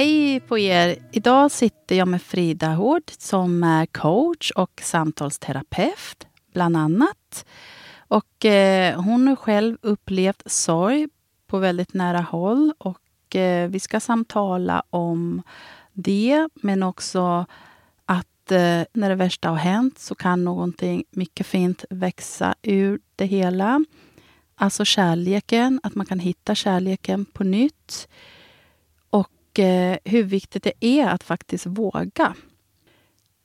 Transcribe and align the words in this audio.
Hej 0.00 0.40
på 0.40 0.58
er! 0.58 0.96
Idag 1.12 1.50
sitter 1.50 1.96
jag 1.96 2.08
med 2.08 2.22
Frida 2.22 2.68
Hård 2.68 3.02
som 3.18 3.62
är 3.62 3.86
coach 3.86 4.50
och 4.50 4.80
samtalsterapeut, 4.84 6.26
bland 6.52 6.76
annat. 6.76 7.44
Och 7.98 8.44
eh, 8.44 9.00
hon 9.00 9.28
har 9.28 9.36
själv 9.36 9.76
upplevt 9.82 10.42
sorg 10.50 11.08
på 11.46 11.58
väldigt 11.58 11.94
nära 11.94 12.20
håll. 12.20 12.72
Och 12.78 13.36
eh, 13.36 13.68
vi 13.68 13.80
ska 13.80 14.00
samtala 14.00 14.82
om 14.90 15.42
det, 15.92 16.48
men 16.54 16.82
också 16.82 17.46
att 18.04 18.52
eh, 18.52 18.82
när 18.92 19.08
det 19.08 19.14
värsta 19.14 19.48
har 19.48 19.56
hänt 19.56 19.98
så 19.98 20.14
kan 20.14 20.44
någonting 20.44 21.04
mycket 21.10 21.46
fint 21.46 21.84
växa 21.90 22.54
ur 22.62 23.00
det 23.16 23.26
hela. 23.26 23.84
Alltså 24.54 24.84
kärleken, 24.84 25.80
att 25.82 25.94
man 25.94 26.06
kan 26.06 26.18
hitta 26.18 26.54
kärleken 26.54 27.24
på 27.24 27.44
nytt 27.44 28.08
och 29.50 29.58
eh, 29.58 29.96
hur 30.04 30.22
viktigt 30.22 30.62
det 30.62 30.72
är 30.80 31.06
att 31.08 31.22
faktiskt 31.22 31.66
våga. 31.66 32.34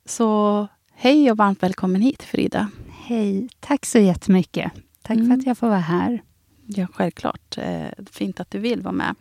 Så 0.04 0.68
hej 0.92 1.30
och 1.30 1.36
varmt 1.36 1.62
välkommen 1.62 2.00
hit, 2.00 2.22
Frida. 2.22 2.70
Hej, 2.90 3.48
tack 3.60 3.86
så 3.86 3.98
jättemycket. 3.98 4.72
Tack 5.02 5.16
Mm. 5.16 5.28
för 5.28 5.34
att 5.38 5.46
jag 5.46 5.58
får 5.58 5.68
vara 5.68 5.78
här. 5.78 6.22
Ja, 6.66 6.86
självklart. 6.92 7.58
Eh, 7.58 7.86
fint 8.10 8.40
att 8.40 8.50
du 8.50 8.58
vill 8.58 8.82
vara 8.82 8.92
med. 8.92 9.14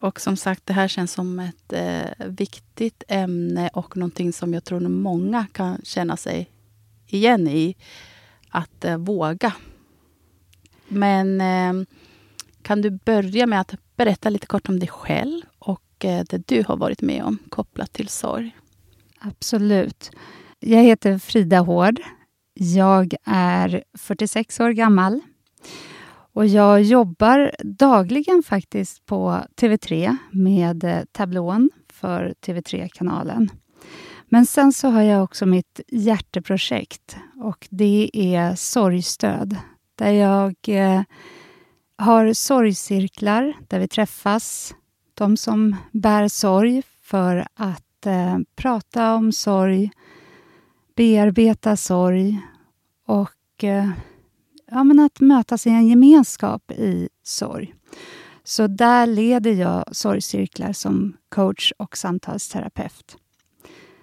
Och 0.00 0.20
som 0.20 0.36
sagt, 0.36 0.66
det 0.66 0.72
här 0.72 0.88
känns 0.88 1.12
som 1.12 1.38
ett 1.38 1.72
eh, 1.72 2.26
viktigt 2.26 3.02
ämne 3.08 3.68
och 3.68 3.96
någonting 3.96 4.32
som 4.32 4.54
jag 4.54 4.64
tror 4.64 4.80
många 4.80 5.46
kan 5.52 5.80
känna 5.84 6.16
sig 6.16 6.50
igen 7.06 7.48
i. 7.48 7.76
Att 8.48 8.84
eh, 8.84 8.98
våga. 8.98 9.52
Men 10.88 11.40
eh, 11.40 11.86
kan 12.62 12.82
du 12.82 12.90
börja 12.90 13.46
med 13.46 13.60
att 13.60 13.74
berätta 13.96 14.28
lite 14.30 14.46
kort 14.46 14.68
om 14.68 14.78
dig 14.78 14.88
själv 14.88 15.42
Eh, 16.04 16.24
det 16.28 16.46
du 16.46 16.64
har 16.68 16.76
varit 16.76 17.02
med 17.02 17.24
om 17.24 17.38
kopplat 17.48 17.92
till 17.92 18.08
sorg? 18.08 18.56
Absolut. 19.18 20.10
Jag 20.58 20.82
heter 20.82 21.18
Frida 21.18 21.58
Hård. 21.58 22.00
Jag 22.54 23.14
är 23.24 23.84
46 23.98 24.60
år 24.60 24.70
gammal. 24.70 25.20
Och 26.32 26.46
jag 26.46 26.82
jobbar 26.82 27.52
dagligen 27.64 28.42
faktiskt 28.42 29.06
på 29.06 29.40
TV3 29.56 30.16
med 30.30 30.84
eh, 30.84 31.00
tablån 31.12 31.70
för 31.92 32.34
TV3-kanalen. 32.46 33.50
Men 34.28 34.46
sen 34.46 34.72
så 34.72 34.88
har 34.88 35.02
jag 35.02 35.24
också 35.24 35.46
mitt 35.46 35.80
hjärteprojekt 35.88 37.16
och 37.36 37.68
det 37.70 38.10
är 38.12 38.54
sorgstöd. 38.54 39.56
Där 39.94 40.12
jag 40.12 40.54
eh, 40.66 41.02
har 41.98 42.32
sorgcirklar 42.32 43.54
där 43.68 43.78
vi 43.78 43.88
träffas, 43.88 44.74
de 45.20 45.36
som 45.36 45.76
bär 45.92 46.28
sorg, 46.28 46.82
för 47.02 47.46
att 47.54 48.06
eh, 48.06 48.38
prata 48.56 49.14
om 49.14 49.32
sorg, 49.32 49.90
bearbeta 50.96 51.76
sorg 51.76 52.40
och 53.06 53.64
eh, 53.64 53.90
ja, 54.70 54.84
men 54.84 54.98
att 54.98 55.20
mötas 55.20 55.66
i 55.66 55.70
en 55.70 55.88
gemenskap 55.88 56.70
i 56.70 57.08
sorg. 57.22 57.74
Så 58.44 58.66
där 58.66 59.06
leder 59.06 59.52
jag 59.52 59.96
sorgcirklar 59.96 60.72
som 60.72 61.16
coach 61.28 61.72
och 61.76 61.96
samtalsterapeut. 61.96 63.16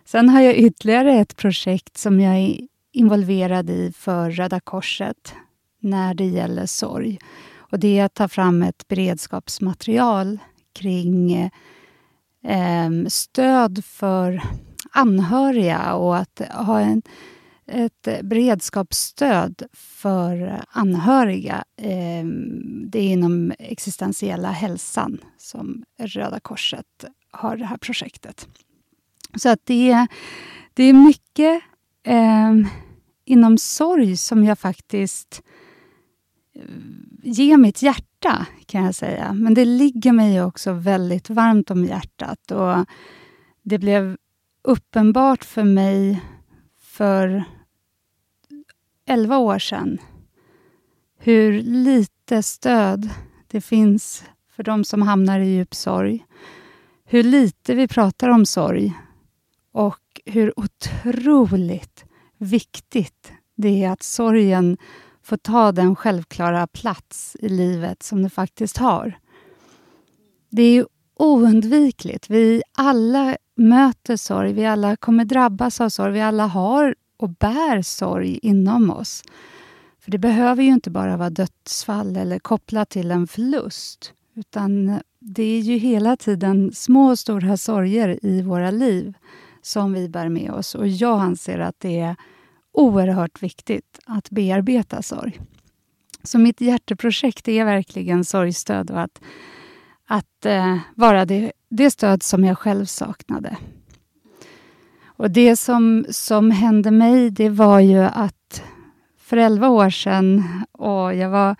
Sen 0.06 0.30
har 0.30 0.42
jag 0.42 0.58
ytterligare 0.58 1.14
ett 1.14 1.36
projekt 1.36 1.98
som 1.98 2.20
jag 2.20 2.36
är 2.36 2.68
involverad 2.92 3.70
i 3.70 3.92
för 3.98 4.32
Röda 4.32 4.60
Korset 4.60 5.34
när 5.80 6.14
det 6.14 6.26
gäller 6.26 6.66
sorg. 6.66 7.20
Och 7.56 7.80
det 7.80 8.00
är 8.00 8.06
att 8.06 8.14
ta 8.14 8.28
fram 8.28 8.64
ett 8.64 8.88
beredskapsmaterial 8.88 10.40
kring 10.78 11.34
eh, 11.34 11.50
eh, 12.44 12.90
stöd 13.08 13.86
för 13.86 14.42
anhöriga 14.92 15.94
och 15.94 16.18
att 16.18 16.42
ha 16.52 16.80
en, 16.80 17.02
ett 17.68 18.08
beredskapsstöd 18.24 19.64
för 19.74 20.64
anhöriga. 20.70 21.64
Eh, 21.78 22.26
det 22.88 23.00
är 23.00 23.10
inom 23.10 23.54
existentiella 23.60 24.52
hälsan 24.52 25.22
som 25.38 25.84
Röda 26.00 26.40
Korset 26.40 27.06
har 27.32 27.58
det 27.58 27.66
här 27.66 27.78
projektet. 27.78 28.48
Så 29.36 29.50
att 29.50 29.60
det, 29.64 30.08
det 30.74 30.84
är 30.84 30.94
mycket 30.94 31.62
eh, 32.04 32.54
inom 33.26 33.58
sorg 33.58 34.18
som 34.18 34.44
jag 34.44 34.60
faktiskt 34.60 35.42
ge 37.24 37.58
mitt 37.58 37.82
hjärta, 37.82 38.46
kan 38.66 38.84
jag 38.84 38.96
säga. 38.96 39.34
Men 39.34 39.54
det 39.54 39.66
ligger 39.66 40.12
mig 40.12 40.44
också 40.44 40.74
väldigt 40.74 41.30
varmt 41.30 41.72
om 41.72 41.86
hjärtat. 41.86 42.52
Och 42.52 42.86
det 43.64 43.80
blev 43.80 44.18
uppenbart 44.64 45.44
för 45.44 45.64
mig 45.64 46.24
för 46.80 47.44
elva 49.06 49.38
år 49.38 49.60
sedan 49.60 50.00
hur 51.18 51.62
lite 51.62 52.44
stöd 52.44 53.10
det 53.48 53.62
finns 53.62 54.24
för 54.56 54.64
de 54.64 54.84
som 54.84 55.02
hamnar 55.02 55.40
i 55.40 55.56
djup 55.56 55.76
sorg. 55.76 56.26
Hur 57.06 57.24
lite 57.24 57.76
vi 57.76 57.88
pratar 57.88 58.30
om 58.30 58.46
sorg 58.46 58.94
och 59.72 60.22
hur 60.26 60.60
otroligt 60.60 62.06
viktigt 62.38 63.32
det 63.56 63.84
är 63.84 63.92
att 63.92 64.04
sorgen 64.04 64.78
får 65.28 65.38
ta 65.38 65.72
den 65.72 65.96
självklara 65.96 66.68
plats 66.68 67.38
i 67.40 67.50
livet 67.50 68.04
som 68.04 68.24
det 68.24 68.30
faktiskt 68.30 68.78
har. 68.78 69.20
Det 70.50 70.62
är 70.62 70.86
oundvikligt. 71.16 72.30
Vi 72.30 72.62
alla 72.78 73.38
möter 73.56 74.18
sorg, 74.18 74.54
vi 74.54 74.66
alla 74.66 74.96
kommer 74.96 75.26
drabbas 75.26 75.82
av 75.82 75.90
sorg, 75.90 76.14
vi 76.14 76.22
alla 76.22 76.48
har 76.48 76.96
och 77.18 77.30
bär 77.30 77.82
sorg 77.82 78.40
inom 78.42 78.92
oss. 78.92 79.24
För 80.00 80.12
det 80.12 80.18
behöver 80.18 80.64
ju 80.64 80.70
inte 80.70 80.90
bara 80.90 81.18
vara 81.18 81.30
dödsfall 81.30 82.18
eller 82.18 82.40
kopplat 82.40 82.90
till 82.90 83.12
en 83.12 83.28
förlust. 83.28 84.14
Utan 84.36 85.00
det 85.20 85.44
är 85.44 85.60
ju 85.60 85.78
hela 85.78 86.18
tiden 86.18 86.72
små 86.74 87.10
och 87.10 87.20
stora 87.20 87.58
sorger 87.58 88.26
i 88.26 88.42
våra 88.42 88.72
liv 88.72 89.14
som 89.62 89.94
vi 89.94 90.10
bär 90.10 90.30
med 90.30 90.52
oss. 90.52 90.76
Och 90.76 90.88
jag 90.88 91.20
anser 91.22 91.60
att 91.60 91.80
det 91.80 92.00
är 92.00 92.16
oerhört 92.78 93.44
viktigt 93.44 94.00
att 94.06 94.30
bearbeta 94.30 95.02
sorg. 95.02 95.40
Så 96.24 96.40
mitt 96.40 96.62
hjärteprojekt 96.62 97.48
är 97.48 97.66
verkligen 97.66 98.26
sorgstöd 98.26 98.92
och 98.92 99.02
att, 99.02 99.22
att 100.08 100.46
eh, 100.46 100.78
vara 100.96 101.26
det, 101.26 101.52
det 101.70 101.92
stöd 101.92 102.24
som 102.24 102.44
jag 102.44 102.58
själv 102.58 102.86
saknade. 102.86 103.58
Och 105.06 105.32
det 105.32 105.56
som, 105.56 106.06
som 106.10 106.52
hände 106.52 106.92
mig, 106.92 107.30
det 107.30 107.50
var 107.50 107.80
ju 107.80 108.00
att 108.04 108.64
för 109.18 109.38
elva 109.38 109.70
år 109.70 109.90
sedan, 109.90 110.44
och 110.72 111.16
jag 111.16 111.30
var 111.30 111.56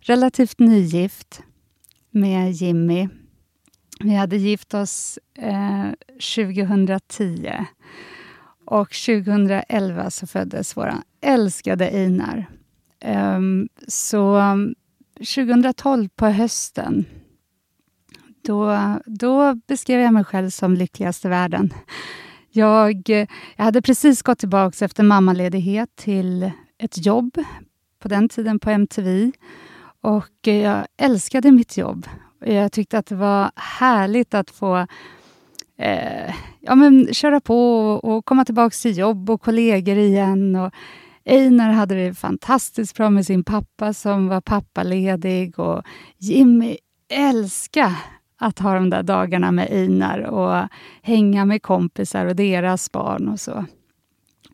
relativt 0.00 0.58
nygift 0.58 1.42
med 2.10 2.52
Jimmy. 2.52 3.08
Vi 4.00 4.14
hade 4.14 4.36
gift 4.36 4.74
oss 4.74 5.18
eh, 5.38 5.86
2010. 6.36 7.66
Och 8.66 8.88
2011 8.88 10.10
så 10.10 10.26
föddes 10.26 10.76
vår 10.76 10.92
älskade 11.20 11.86
Einar. 11.86 12.46
Um, 13.04 13.68
så 13.88 14.40
2012 15.18 16.08
på 16.08 16.26
hösten, 16.26 17.04
då, 18.42 18.78
då 19.06 19.54
beskrev 19.54 20.00
jag 20.00 20.12
mig 20.12 20.24
själv 20.24 20.50
som 20.50 20.74
lyckligast 20.74 21.24
i 21.24 21.28
världen. 21.28 21.72
Jag, 22.50 23.08
jag 23.56 23.64
hade 23.64 23.82
precis 23.82 24.22
gått 24.22 24.38
tillbaka 24.38 24.84
efter 24.84 25.02
mammaledighet 25.02 25.96
till 25.96 26.50
ett 26.78 27.06
jobb, 27.06 27.38
på 27.98 28.08
den 28.08 28.28
tiden 28.28 28.58
på 28.58 28.70
MTV. 28.70 29.32
Och 30.00 30.46
jag 30.46 30.86
älskade 30.96 31.52
mitt 31.52 31.76
jobb. 31.76 32.06
Jag 32.40 32.72
tyckte 32.72 32.98
att 32.98 33.06
det 33.06 33.14
var 33.14 33.50
härligt 33.56 34.34
att 34.34 34.50
få 34.50 34.86
eh, 35.78 36.34
ja, 36.60 36.74
men 36.74 37.14
köra 37.14 37.40
på 37.40 37.88
och, 38.02 38.24
komma 38.24 38.44
tillbaka 38.44 38.74
till 38.82 38.98
jobb 38.98 39.30
och 39.30 39.42
kollegor 39.42 39.96
igen. 39.96 40.56
Och 40.56 40.74
Einar 41.24 41.70
hade 41.72 41.94
det 41.94 42.14
fantastiskt 42.14 42.96
bra 42.96 43.10
med 43.10 43.26
sin 43.26 43.44
pappa 43.44 43.92
som 43.92 44.28
var 44.28 44.40
pappaledig 44.40 45.58
och 45.58 45.82
Jimmy 46.18 46.76
älskade 47.08 47.96
att 48.38 48.58
ha 48.58 48.74
de 48.74 48.90
där 48.90 49.02
dagarna 49.02 49.52
med 49.52 49.68
Einar 49.70 50.18
och 50.18 50.68
hänga 51.02 51.44
med 51.44 51.62
kompisar 51.62 52.26
och 52.26 52.36
deras 52.36 52.92
barn 52.92 53.28
och 53.28 53.40
så. 53.40 53.64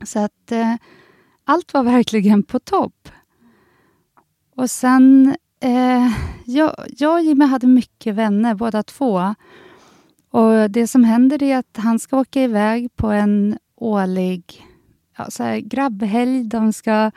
Så 0.05 0.19
att 0.19 0.53
eh, 0.53 0.75
allt 1.45 1.75
var 1.75 1.83
verkligen 1.83 2.43
på 2.43 2.59
topp. 2.59 3.09
Och 4.57 4.71
sen, 4.71 5.37
eh, 5.61 6.13
jag, 6.45 6.75
jag 6.89 7.13
och 7.13 7.21
Jimmy 7.21 7.45
hade 7.45 7.67
mycket 7.67 8.15
vänner 8.15 8.55
båda 8.55 8.83
två. 8.83 9.35
Och 10.33 10.71
Det 10.71 10.87
som 10.87 11.05
händer 11.05 11.43
är 11.43 11.59
att 11.59 11.77
han 11.77 11.99
ska 11.99 12.19
åka 12.19 12.43
iväg 12.43 12.97
på 12.97 13.11
en 13.11 13.59
årlig 13.77 14.67
ja, 15.19 15.31
så 15.31 15.43
här, 15.43 15.59
grabbhelg. 15.59 16.45
De 16.45 16.73
ska, 16.73 17.11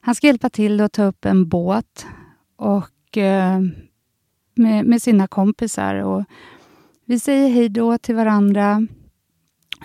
han 0.00 0.14
ska 0.14 0.26
hjälpa 0.26 0.50
till 0.50 0.80
att 0.80 0.92
ta 0.92 1.04
upp 1.04 1.24
en 1.24 1.48
båt 1.48 2.06
och, 2.56 3.16
eh, 3.16 3.60
med, 4.54 4.86
med 4.86 5.02
sina 5.02 5.26
kompisar. 5.26 5.94
Och 5.94 6.24
vi 7.04 7.18
säger 7.18 7.48
hej 7.48 7.68
då 7.68 7.98
till 7.98 8.14
varandra. 8.14 8.86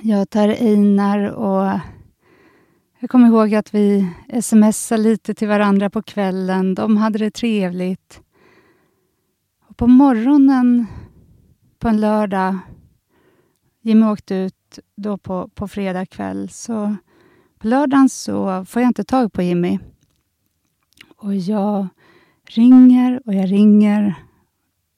Jag 0.02 0.30
tar 0.30 0.50
Einar 0.50 1.30
och 1.30 1.80
jag 3.00 3.10
kommer 3.10 3.28
ihåg 3.28 3.56
att 3.56 3.74
vi 3.74 4.10
smsade 4.42 5.02
lite 5.02 5.34
till 5.34 5.48
varandra 5.48 5.90
på 5.90 6.02
kvällen. 6.02 6.76
De 6.76 6.98
hade 6.98 7.20
det 7.20 7.32
trevligt. 7.32 8.22
Och 9.68 9.78
på 9.78 9.88
morgonen 9.88 10.86
på 11.82 11.88
en 11.88 12.02
lördag, 12.02 12.58
Jimmy 13.82 14.06
åkte 14.06 14.36
ut 14.36 14.80
då 14.96 15.18
på, 15.18 15.48
på 15.48 15.68
fredag 15.68 16.06
kväll, 16.06 16.50
så 16.50 16.96
på 17.60 17.68
lördagen 17.68 18.10
så 18.10 18.66
får 18.66 18.82
jag 18.82 18.90
inte 18.90 19.04
tag 19.04 19.34
på 19.34 19.42
Jimmy. 19.42 19.80
Och 21.18 21.36
jag 21.36 21.88
ringer 22.48 23.22
och 23.26 23.34
jag 23.34 23.52
ringer. 23.52 24.16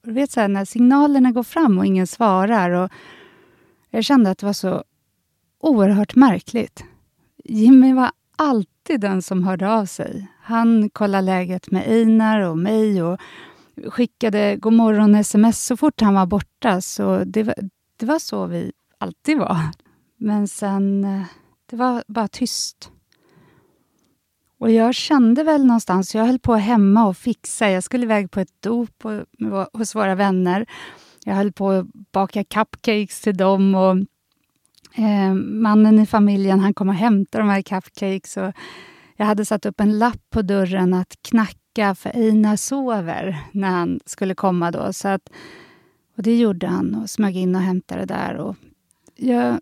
Och 0.01 0.07
du 0.07 0.13
vet 0.13 0.31
så 0.31 0.39
här, 0.39 0.47
när 0.47 0.65
signalerna 0.65 1.31
går 1.31 1.43
fram 1.43 1.77
och 1.77 1.85
ingen 1.85 2.07
svarar. 2.07 2.69
Och 2.69 2.91
jag 3.89 4.03
kände 4.03 4.31
att 4.31 4.37
det 4.37 4.45
var 4.45 4.53
så 4.53 4.83
oerhört 5.59 6.15
märkligt. 6.15 6.83
Jimmy 7.43 7.93
var 7.93 8.11
alltid 8.35 9.01
den 9.01 9.21
som 9.21 9.43
hörde 9.43 9.71
av 9.71 9.85
sig. 9.85 10.27
Han 10.41 10.89
kollade 10.89 11.21
läget 11.21 11.71
med 11.71 11.87
Einar 11.87 12.39
och 12.39 12.57
mig 12.57 13.03
och 13.03 13.19
skickade 13.87 14.57
god 14.59 14.73
morgon-sms 14.73 15.65
så 15.65 15.77
fort 15.77 16.01
han 16.01 16.13
var 16.13 16.25
borta. 16.25 16.81
Så 16.81 17.23
det 17.23 17.43
var, 17.43 17.55
det 17.97 18.05
var 18.05 18.19
så 18.19 18.45
vi 18.45 18.71
alltid 18.97 19.37
var. 19.37 19.57
Men 20.17 20.47
sen, 20.47 21.03
eh, 21.03 21.23
det 21.69 21.75
var 21.75 22.03
bara 22.07 22.27
tyst. 22.27 22.91
Och 24.59 24.71
jag 24.71 24.95
kände 24.95 25.43
väl 25.43 25.65
någonstans, 25.65 26.15
jag 26.15 26.25
höll 26.25 26.39
på 26.39 26.55
hemma 26.55 27.05
och 27.07 27.17
fixa. 27.17 27.69
Jag 27.69 27.83
skulle 27.83 28.03
iväg 28.03 28.31
på 28.31 28.39
ett 28.39 28.61
dop 28.61 29.03
hos 29.73 29.95
våra 29.95 30.15
vänner. 30.15 30.65
Jag 31.25 31.35
höll 31.35 31.51
på 31.51 31.69
att 31.69 31.85
baka 32.11 32.43
cupcakes 32.43 33.21
till 33.21 33.37
dem 33.37 33.75
och 33.75 33.97
eh, 35.03 35.33
mannen 35.33 35.99
i 35.99 36.05
familjen 36.05 36.59
han 36.59 36.73
kom 36.73 36.89
och 36.89 36.95
hämtade 36.95 37.43
de 37.43 37.49
här 37.49 37.61
cupcakes. 37.61 38.37
Och 38.37 38.53
jag 39.15 39.25
hade 39.25 39.45
satt 39.45 39.65
upp 39.65 39.79
en 39.79 39.99
lapp 39.99 40.29
på 40.29 40.41
dörren 40.41 40.93
att 40.93 41.15
knacka 41.73 41.95
för 41.95 42.09
Einar 42.09 42.55
sover 42.55 43.37
när 43.51 43.69
han 43.69 43.99
skulle 44.05 44.35
komma. 44.35 44.71
då. 44.71 44.93
Så 44.93 45.07
att, 45.07 45.29
och 46.17 46.23
Det 46.23 46.37
gjorde 46.37 46.67
han 46.67 46.95
och 46.95 47.09
smög 47.09 47.37
in 47.37 47.55
och 47.55 47.61
hämtade 47.61 48.05
där. 48.05 48.35
Och 48.35 48.55
jag 49.15 49.59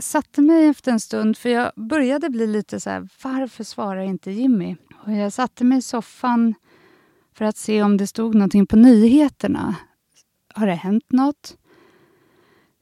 satte 0.00 0.40
mig 0.40 0.66
efter 0.68 0.92
en 0.92 1.00
stund, 1.00 1.36
för 1.36 1.48
jag 1.48 1.72
började 1.76 2.30
bli 2.30 2.46
lite 2.46 2.80
så 2.80 2.90
här, 2.90 3.08
varför 3.22 3.64
svarar 3.64 4.02
inte 4.02 4.30
Jimmy? 4.30 4.76
Och 5.04 5.12
jag 5.12 5.32
satte 5.32 5.64
mig 5.64 5.78
i 5.78 5.82
soffan 5.82 6.54
för 7.34 7.44
att 7.44 7.56
se 7.56 7.82
om 7.82 7.96
det 7.96 8.06
stod 8.06 8.34
någonting 8.34 8.66
på 8.66 8.76
nyheterna. 8.76 9.76
Har 10.54 10.66
det 10.66 10.74
hänt 10.74 11.12
något? 11.12 11.56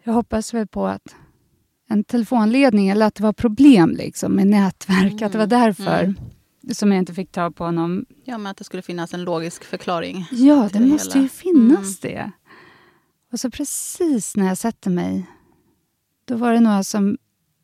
Jag 0.05 0.13
hoppas 0.13 0.55
väl 0.55 0.67
på 0.67 0.87
att 0.87 1.17
en 1.89 2.05
telefonledning 2.05 2.89
eller 2.89 3.07
att 3.07 3.15
det 3.15 3.23
var 3.23 3.33
problem 3.33 3.91
liksom, 3.91 4.33
med 4.33 4.47
nätverk, 4.47 5.13
mm. 5.13 5.27
att 5.27 5.33
det 5.33 5.39
var 5.39 5.47
mm. 5.47 5.61
därför 5.61 6.05
mm. 6.05 6.17
Som 6.73 6.93
jag 6.93 6.99
inte 6.99 7.15
fick 7.15 7.33
tag 7.33 7.57
på 7.57 7.65
honom. 7.65 8.07
Ja, 8.25 8.39
men 8.39 8.51
att 8.51 8.57
det 8.57 8.65
skulle 8.65 8.83
finnas 8.83 9.15
en 9.15 9.25
logisk 9.25 9.65
förklaring. 9.65 10.27
Ja, 10.31 10.69
det, 10.73 10.79
det 10.79 10.87
måste 10.87 11.19
hela. 11.19 11.23
ju 11.23 11.29
finnas 11.29 12.05
mm. 12.05 12.15
det. 12.15 12.33
Och 13.33 13.41
så 13.41 13.51
precis 13.51 14.37
när 14.37 14.47
jag 14.47 14.59
sätter 14.59 14.91
mig, 14.91 15.27
då 16.25 16.37
var 16.37 16.53
det 16.53 16.61
några 16.61 16.85
som 16.85 17.19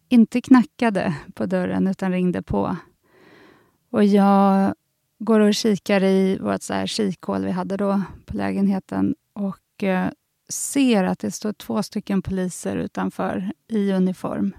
inte 0.08 0.40
knackade 0.40 1.14
på 1.34 1.46
dörren 1.46 1.86
utan 1.86 2.12
ringde 2.12 2.42
på. 2.42 2.76
Och 3.90 4.04
jag 4.04 4.74
går 5.18 5.40
och 5.40 5.54
kikar 5.54 6.04
i 6.04 6.38
vårt 6.38 6.62
så 6.62 6.74
här 6.74 6.86
kikhål 6.86 7.44
vi 7.44 7.50
hade 7.50 7.76
då 7.76 8.02
på 8.26 8.36
lägenheten 8.36 9.14
och 9.32 9.82
eh, 9.82 10.08
ser 10.48 11.04
att 11.04 11.18
det 11.18 11.30
står 11.30 11.52
två 11.52 11.82
stycken 11.82 12.22
poliser 12.22 12.76
utanför 12.76 13.52
i 13.68 13.92
uniform. 13.92 14.56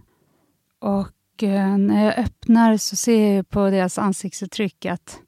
Och 0.79 1.11
eh, 1.41 1.77
när 1.77 2.05
jag 2.05 2.17
öppnar 2.17 2.77
så 2.77 2.95
ser 2.95 3.35
jag 3.35 3.49
på 3.49 3.69
deras 3.69 3.97
ansiktsuttryck 3.97 4.85
att 4.85 5.19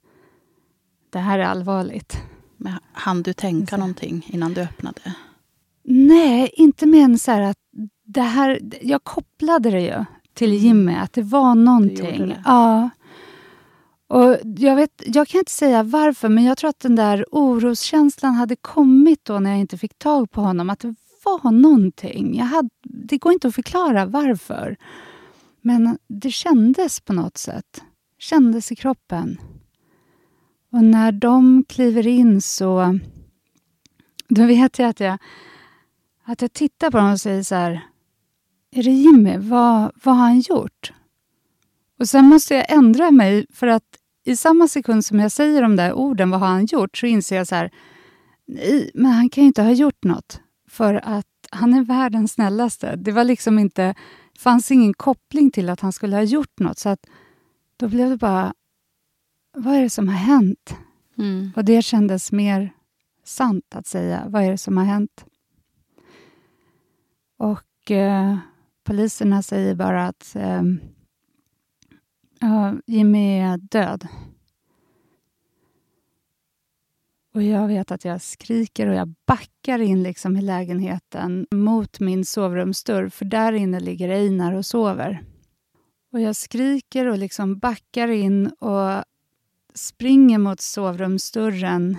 det 1.10 1.18
här 1.18 1.38
är 1.38 1.44
allvarligt. 1.44 2.16
Men 2.56 2.72
hann 2.92 3.22
du 3.22 3.32
tänka 3.32 3.76
så. 3.76 3.80
någonting 3.80 4.26
innan 4.28 4.54
du 4.54 4.60
öppnade? 4.60 5.14
Nej, 5.84 6.50
inte 6.52 6.86
mer 6.86 7.04
än 7.04 7.18
så 7.18 7.32
att 7.32 7.58
det 8.04 8.20
här... 8.20 8.60
Jag 8.80 9.04
kopplade 9.04 9.70
det 9.70 9.80
ju 9.80 10.04
till 10.34 10.50
mm. 10.50 10.62
Jimmy, 10.64 10.94
att 10.94 11.12
det 11.12 11.22
var 11.22 11.54
någonting. 11.54 12.28
Det. 12.28 12.42
Ja. 12.44 12.90
Och 14.08 14.36
jag, 14.56 14.76
vet, 14.76 15.02
jag 15.06 15.28
kan 15.28 15.38
inte 15.38 15.52
säga 15.52 15.82
varför, 15.82 16.28
men 16.28 16.44
jag 16.44 16.58
tror 16.58 16.70
att 16.70 16.80
den 16.80 16.96
där 16.96 17.24
oroskänslan 17.30 18.34
hade 18.34 18.56
kommit 18.56 19.24
då 19.24 19.38
när 19.38 19.50
jag 19.50 19.60
inte 19.60 19.78
fick 19.78 19.98
tag 19.98 20.30
på 20.30 20.40
honom. 20.40 20.70
Att 20.70 20.80
det 20.80 20.94
var 21.24 21.50
någonting. 21.50 22.36
Jag 22.36 22.44
hade, 22.44 22.68
det 22.82 23.18
går 23.18 23.32
inte 23.32 23.48
att 23.48 23.54
förklara 23.54 24.06
varför. 24.06 24.76
Men 25.66 25.98
det 26.08 26.30
kändes 26.30 27.00
på 27.00 27.12
något 27.12 27.36
sätt. 27.36 27.82
Kändes 28.18 28.72
i 28.72 28.76
kroppen. 28.76 29.40
Och 30.72 30.84
när 30.84 31.12
de 31.12 31.64
kliver 31.68 32.06
in 32.06 32.40
så... 32.40 32.98
Då 34.28 34.46
vet 34.46 34.78
jag 34.78 34.88
att 34.88 35.00
jag, 35.00 35.18
att 36.24 36.42
jag 36.42 36.52
tittar 36.52 36.90
på 36.90 36.96
dem 36.96 37.12
och 37.12 37.20
säger 37.20 37.42
så 37.42 37.54
här... 37.54 37.86
Är 38.70 38.82
det 38.82 38.90
Jimmy? 38.90 39.36
Vad, 39.36 39.92
vad 40.04 40.16
har 40.16 40.24
han 40.24 40.40
gjort? 40.40 40.92
Och 41.98 42.08
Sen 42.08 42.24
måste 42.24 42.54
jag 42.54 42.72
ändra 42.72 43.10
mig, 43.10 43.46
för 43.50 43.66
att 43.66 43.98
i 44.24 44.36
samma 44.36 44.68
sekund 44.68 45.04
som 45.04 45.20
jag 45.20 45.32
säger 45.32 45.62
de 45.62 45.76
där 45.76 45.92
orden, 45.92 46.30
vad 46.30 46.40
har 46.40 46.48
han 46.48 46.66
gjort, 46.66 46.96
så 46.96 47.06
inser 47.06 47.36
jag 47.36 47.46
så 47.46 47.54
här... 47.54 47.70
Nej, 48.46 48.90
men 48.94 49.12
han 49.12 49.28
kan 49.28 49.44
ju 49.44 49.48
inte 49.48 49.62
ha 49.62 49.70
gjort 49.70 50.04
något. 50.04 50.40
För 50.68 50.94
att 50.94 51.26
han 51.50 51.74
är 51.74 51.84
världens 51.84 52.32
snällaste. 52.32 52.96
Det 52.96 53.12
var 53.12 53.24
liksom 53.24 53.58
inte 53.58 53.94
fanns 54.38 54.70
ingen 54.70 54.94
koppling 54.94 55.50
till 55.50 55.68
att 55.68 55.80
han 55.80 55.92
skulle 55.92 56.16
ha 56.16 56.22
gjort 56.22 56.58
något. 56.58 56.78
Så 56.78 56.88
att 56.88 57.06
då 57.76 57.88
blev 57.88 58.10
det 58.10 58.16
bara 58.16 58.54
vad 59.52 59.74
är 59.74 59.82
det 59.82 59.90
som 59.90 60.08
har 60.08 60.16
hänt? 60.16 60.76
Mm. 61.18 61.52
Och 61.56 61.64
det 61.64 61.82
kändes 61.82 62.32
mer 62.32 62.72
sant 63.24 63.74
att 63.74 63.86
säga. 63.86 64.24
Vad 64.28 64.44
är 64.44 64.50
det 64.50 64.58
som 64.58 64.76
har 64.76 64.84
hänt? 64.84 65.24
Och 67.36 67.90
eh, 67.90 68.38
poliserna 68.84 69.42
säger 69.42 69.74
bara 69.74 70.06
att 70.06 70.36
eh, 70.36 70.62
Jimmy 72.86 73.38
är 73.38 73.56
död. 73.56 74.08
Och 77.36 77.42
Jag 77.42 77.68
vet 77.68 77.90
att 77.90 78.04
jag 78.04 78.20
skriker 78.22 78.86
och 78.86 78.94
jag 78.94 79.14
backar 79.26 79.78
in 79.78 80.02
liksom 80.02 80.36
i 80.36 80.42
lägenheten 80.42 81.46
mot 81.50 82.00
min 82.00 82.24
sovrumsdörr, 82.24 83.08
för 83.08 83.24
där 83.24 83.52
inne 83.52 83.80
ligger 83.80 84.08
Einar 84.08 84.52
och 84.52 84.66
sover. 84.66 85.22
Och 86.12 86.20
Jag 86.20 86.36
skriker 86.36 87.06
och 87.06 87.18
liksom 87.18 87.58
backar 87.58 88.08
in 88.08 88.46
och 88.46 89.04
springer 89.74 90.38
mot 90.38 90.60
sovrumsdörren 90.60 91.96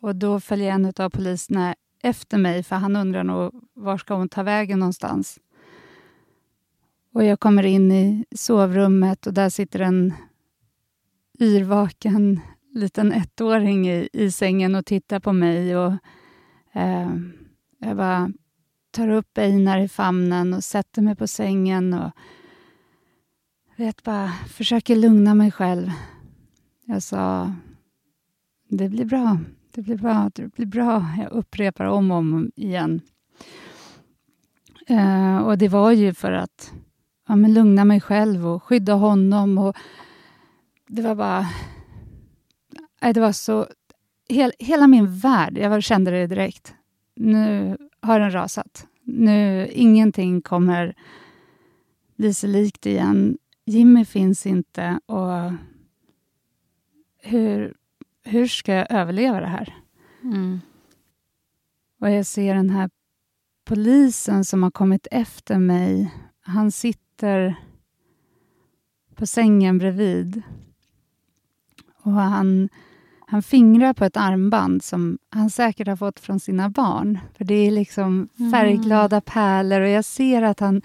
och 0.00 0.16
då 0.16 0.40
följer 0.40 0.70
en 0.70 0.92
av 0.96 1.10
poliserna 1.10 1.74
efter 2.02 2.38
mig 2.38 2.62
för 2.62 2.76
han 2.76 2.96
undrar 2.96 3.24
nog 3.24 3.64
var 3.74 3.98
ska 3.98 4.14
hon 4.14 4.28
ta 4.28 4.42
vägen 4.42 4.78
någonstans. 4.78 5.38
Och 7.14 7.24
jag 7.24 7.40
kommer 7.40 7.66
in 7.66 7.92
i 7.92 8.24
sovrummet 8.36 9.26
och 9.26 9.34
där 9.34 9.50
sitter 9.50 9.80
en 9.80 10.14
yrvaken 11.40 12.40
liten 12.76 13.12
ettåring 13.12 13.88
i, 13.88 14.08
i 14.12 14.30
sängen 14.30 14.74
och 14.74 14.86
tittar 14.86 15.20
på 15.20 15.32
mig. 15.32 15.76
Och, 15.76 15.92
eh, 16.72 17.16
jag 17.78 17.96
bara 17.96 18.30
tar 18.90 19.08
upp 19.08 19.38
Einar 19.38 19.78
i 19.78 19.88
famnen 19.88 20.54
och 20.54 20.64
sätter 20.64 21.02
mig 21.02 21.16
på 21.16 21.26
sängen 21.26 21.94
och 21.94 22.10
vet 23.76 24.02
bara, 24.02 24.28
försöker 24.28 24.96
lugna 24.96 25.34
mig 25.34 25.50
själv. 25.52 25.90
Jag 26.84 27.02
sa, 27.02 27.52
det 28.68 28.88
blir 28.88 29.04
bra, 29.04 29.38
det 29.70 29.82
blir 29.82 29.96
bra, 29.96 30.30
det 30.34 30.54
blir 30.54 30.66
bra. 30.66 31.04
Jag 31.18 31.32
upprepar 31.32 31.84
om 31.84 32.10
och 32.10 32.16
om 32.16 32.50
igen. 32.56 33.00
Eh, 34.86 35.38
och 35.38 35.58
det 35.58 35.68
var 35.68 35.92
ju 35.92 36.14
för 36.14 36.32
att 36.32 36.72
ja, 37.28 37.36
men 37.36 37.54
lugna 37.54 37.84
mig 37.84 38.00
själv 38.00 38.46
och 38.46 38.62
skydda 38.62 38.92
honom. 38.92 39.58
Och 39.58 39.76
det 40.88 41.02
var 41.02 41.14
bara... 41.14 41.46
Det 43.00 43.20
var 43.20 43.32
så... 43.32 43.66
Hel, 44.28 44.52
hela 44.58 44.86
min 44.86 45.18
värld, 45.18 45.58
jag 45.58 45.82
kände 45.82 46.10
det 46.10 46.26
direkt. 46.26 46.74
Nu 47.14 47.76
har 48.00 48.20
den 48.20 48.30
rasat. 48.30 48.86
Nu, 49.02 49.68
ingenting 49.72 50.42
kommer 50.42 50.94
bli 52.16 52.34
sig 52.34 52.50
likt 52.50 52.86
igen. 52.86 53.38
Jimmy 53.64 54.04
finns 54.04 54.46
inte 54.46 55.00
och 55.06 55.52
hur, 57.18 57.74
hur 58.24 58.46
ska 58.46 58.74
jag 58.74 58.86
överleva 58.90 59.40
det 59.40 59.46
här? 59.46 59.74
Mm. 60.22 60.60
Och 62.00 62.10
jag 62.10 62.26
ser 62.26 62.54
den 62.54 62.70
här 62.70 62.90
polisen 63.64 64.44
som 64.44 64.62
har 64.62 64.70
kommit 64.70 65.06
efter 65.10 65.58
mig. 65.58 66.14
Han 66.40 66.72
sitter 66.72 67.54
på 69.14 69.26
sängen 69.26 69.78
bredvid. 69.78 70.42
Och 72.02 72.12
han, 72.12 72.68
han 73.28 73.42
fingrar 73.42 73.92
på 73.92 74.04
ett 74.04 74.16
armband 74.16 74.84
som 74.84 75.18
han 75.30 75.50
säkert 75.50 75.88
har 75.88 75.96
fått 75.96 76.20
från 76.20 76.40
sina 76.40 76.68
barn. 76.70 77.18
För 77.34 77.44
Det 77.44 77.54
är 77.54 77.70
liksom 77.70 78.28
mm. 78.38 78.52
färgglada 78.52 79.20
pärlor 79.20 79.80
och 79.80 79.88
jag 79.88 80.04
ser 80.04 80.42
att 80.42 80.60
han, 80.60 80.82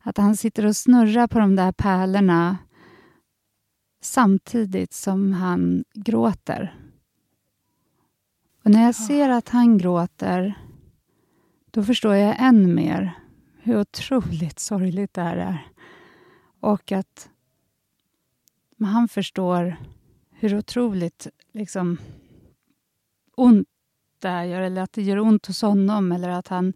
att 0.00 0.18
han 0.18 0.36
sitter 0.36 0.66
och 0.66 0.76
snurrar 0.76 1.26
på 1.26 1.38
de 1.38 1.56
där 1.56 1.72
pärlorna 1.72 2.58
samtidigt 4.02 4.92
som 4.92 5.32
han 5.32 5.84
gråter. 5.94 6.74
Och 8.64 8.70
när 8.70 8.84
jag 8.84 8.94
ser 8.94 9.28
att 9.28 9.48
han 9.48 9.78
gråter, 9.78 10.54
då 11.70 11.84
förstår 11.84 12.14
jag 12.14 12.36
än 12.38 12.74
mer 12.74 13.12
hur 13.62 13.80
otroligt 13.80 14.58
sorgligt 14.58 15.14
det 15.14 15.22
här 15.22 15.36
är. 15.36 15.66
Och 16.60 16.92
att 16.92 17.28
han 18.80 19.08
förstår 19.08 19.76
hur 20.42 20.58
otroligt 20.58 21.26
liksom, 21.52 21.98
ont 23.36 23.68
det 24.18 24.28
här 24.28 24.44
gör, 24.44 24.62
eller 24.62 24.82
att 24.82 24.92
det 24.92 25.02
gör 25.02 25.18
ont 25.18 25.46
hos 25.46 25.62
honom, 25.62 26.12
eller 26.12 26.28
att, 26.28 26.48
han, 26.48 26.72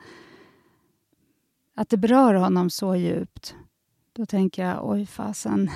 att 1.75 1.89
det 1.89 1.97
berör 1.97 2.35
honom 2.35 2.71
så 2.71 2.97
djupt. 2.97 3.55
Då 4.13 4.27
tänker 4.27 4.65
jag, 4.65 4.91
oj 4.91 5.07
fasen, 5.07 5.71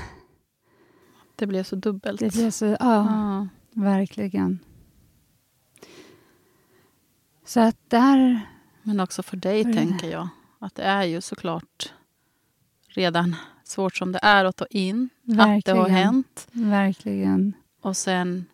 det 1.36 1.46
blev 1.46 1.62
så 1.62 1.76
dubbelt. 1.76 2.20
Det 2.20 2.32
blev 2.32 2.50
så, 2.50 2.66
ja, 2.66 2.76
ja. 2.80 3.48
verkligen. 3.72 4.58
Så 7.44 7.60
att 7.60 7.76
där... 7.88 8.40
Men 8.82 9.00
också 9.00 9.22
för 9.22 9.36
dig, 9.36 9.64
för 9.64 9.72
tänker 9.72 10.10
jag. 10.10 10.28
Att 10.58 10.74
det 10.74 10.82
är 10.82 11.04
ju 11.04 11.20
såklart 11.20 11.92
redan 12.88 13.36
svårt 13.64 13.96
som 13.96 14.12
det 14.12 14.18
är 14.22 14.44
att 14.44 14.56
ta 14.56 14.66
in 14.66 15.08
verkligen. 15.22 15.58
att 15.58 15.64
det 15.64 15.72
har 15.72 15.88
hänt. 15.88 16.48
Verkligen. 16.52 17.54
Och 17.80 17.96
sen 17.96 18.46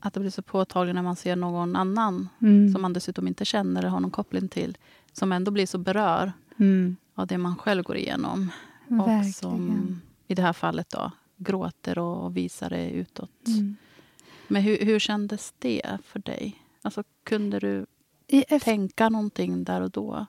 att 0.00 0.14
det 0.14 0.20
blir 0.20 0.30
så 0.30 0.42
påtagligt 0.42 0.94
när 0.94 1.02
man 1.02 1.16
ser 1.16 1.36
någon 1.36 1.76
annan 1.76 2.28
mm. 2.40 2.72
som 2.72 2.82
man 2.82 2.92
dessutom 2.92 3.28
inte 3.28 3.44
känner 3.44 3.80
eller 3.80 3.90
har 3.90 4.00
någon 4.00 4.10
koppling 4.10 4.48
till, 4.48 4.78
som 5.12 5.32
ändå 5.32 5.50
blir 5.50 5.66
så 5.66 5.78
berör 5.78 6.32
mm. 6.56 6.96
av 7.14 7.26
det 7.26 7.38
man 7.38 7.56
själv 7.56 7.82
går 7.82 7.96
igenom. 7.96 8.50
Verkligen. 8.88 9.28
Och 9.28 9.34
som 9.34 10.00
i 10.26 10.34
det 10.34 10.42
här 10.42 10.52
fallet 10.52 10.90
då 10.90 11.10
gråter 11.36 11.98
och 11.98 12.36
visar 12.36 12.70
det 12.70 12.90
utåt. 12.90 13.46
Mm. 13.46 13.76
Men 14.48 14.62
hur, 14.62 14.78
hur 14.78 14.98
kändes 14.98 15.54
det 15.58 15.98
för 16.04 16.18
dig? 16.18 16.62
Alltså, 16.82 17.04
kunde 17.24 17.58
du 17.58 17.86
tänka 18.60 19.08
någonting 19.08 19.64
där 19.64 19.80
och 19.80 19.90
då? 19.90 20.26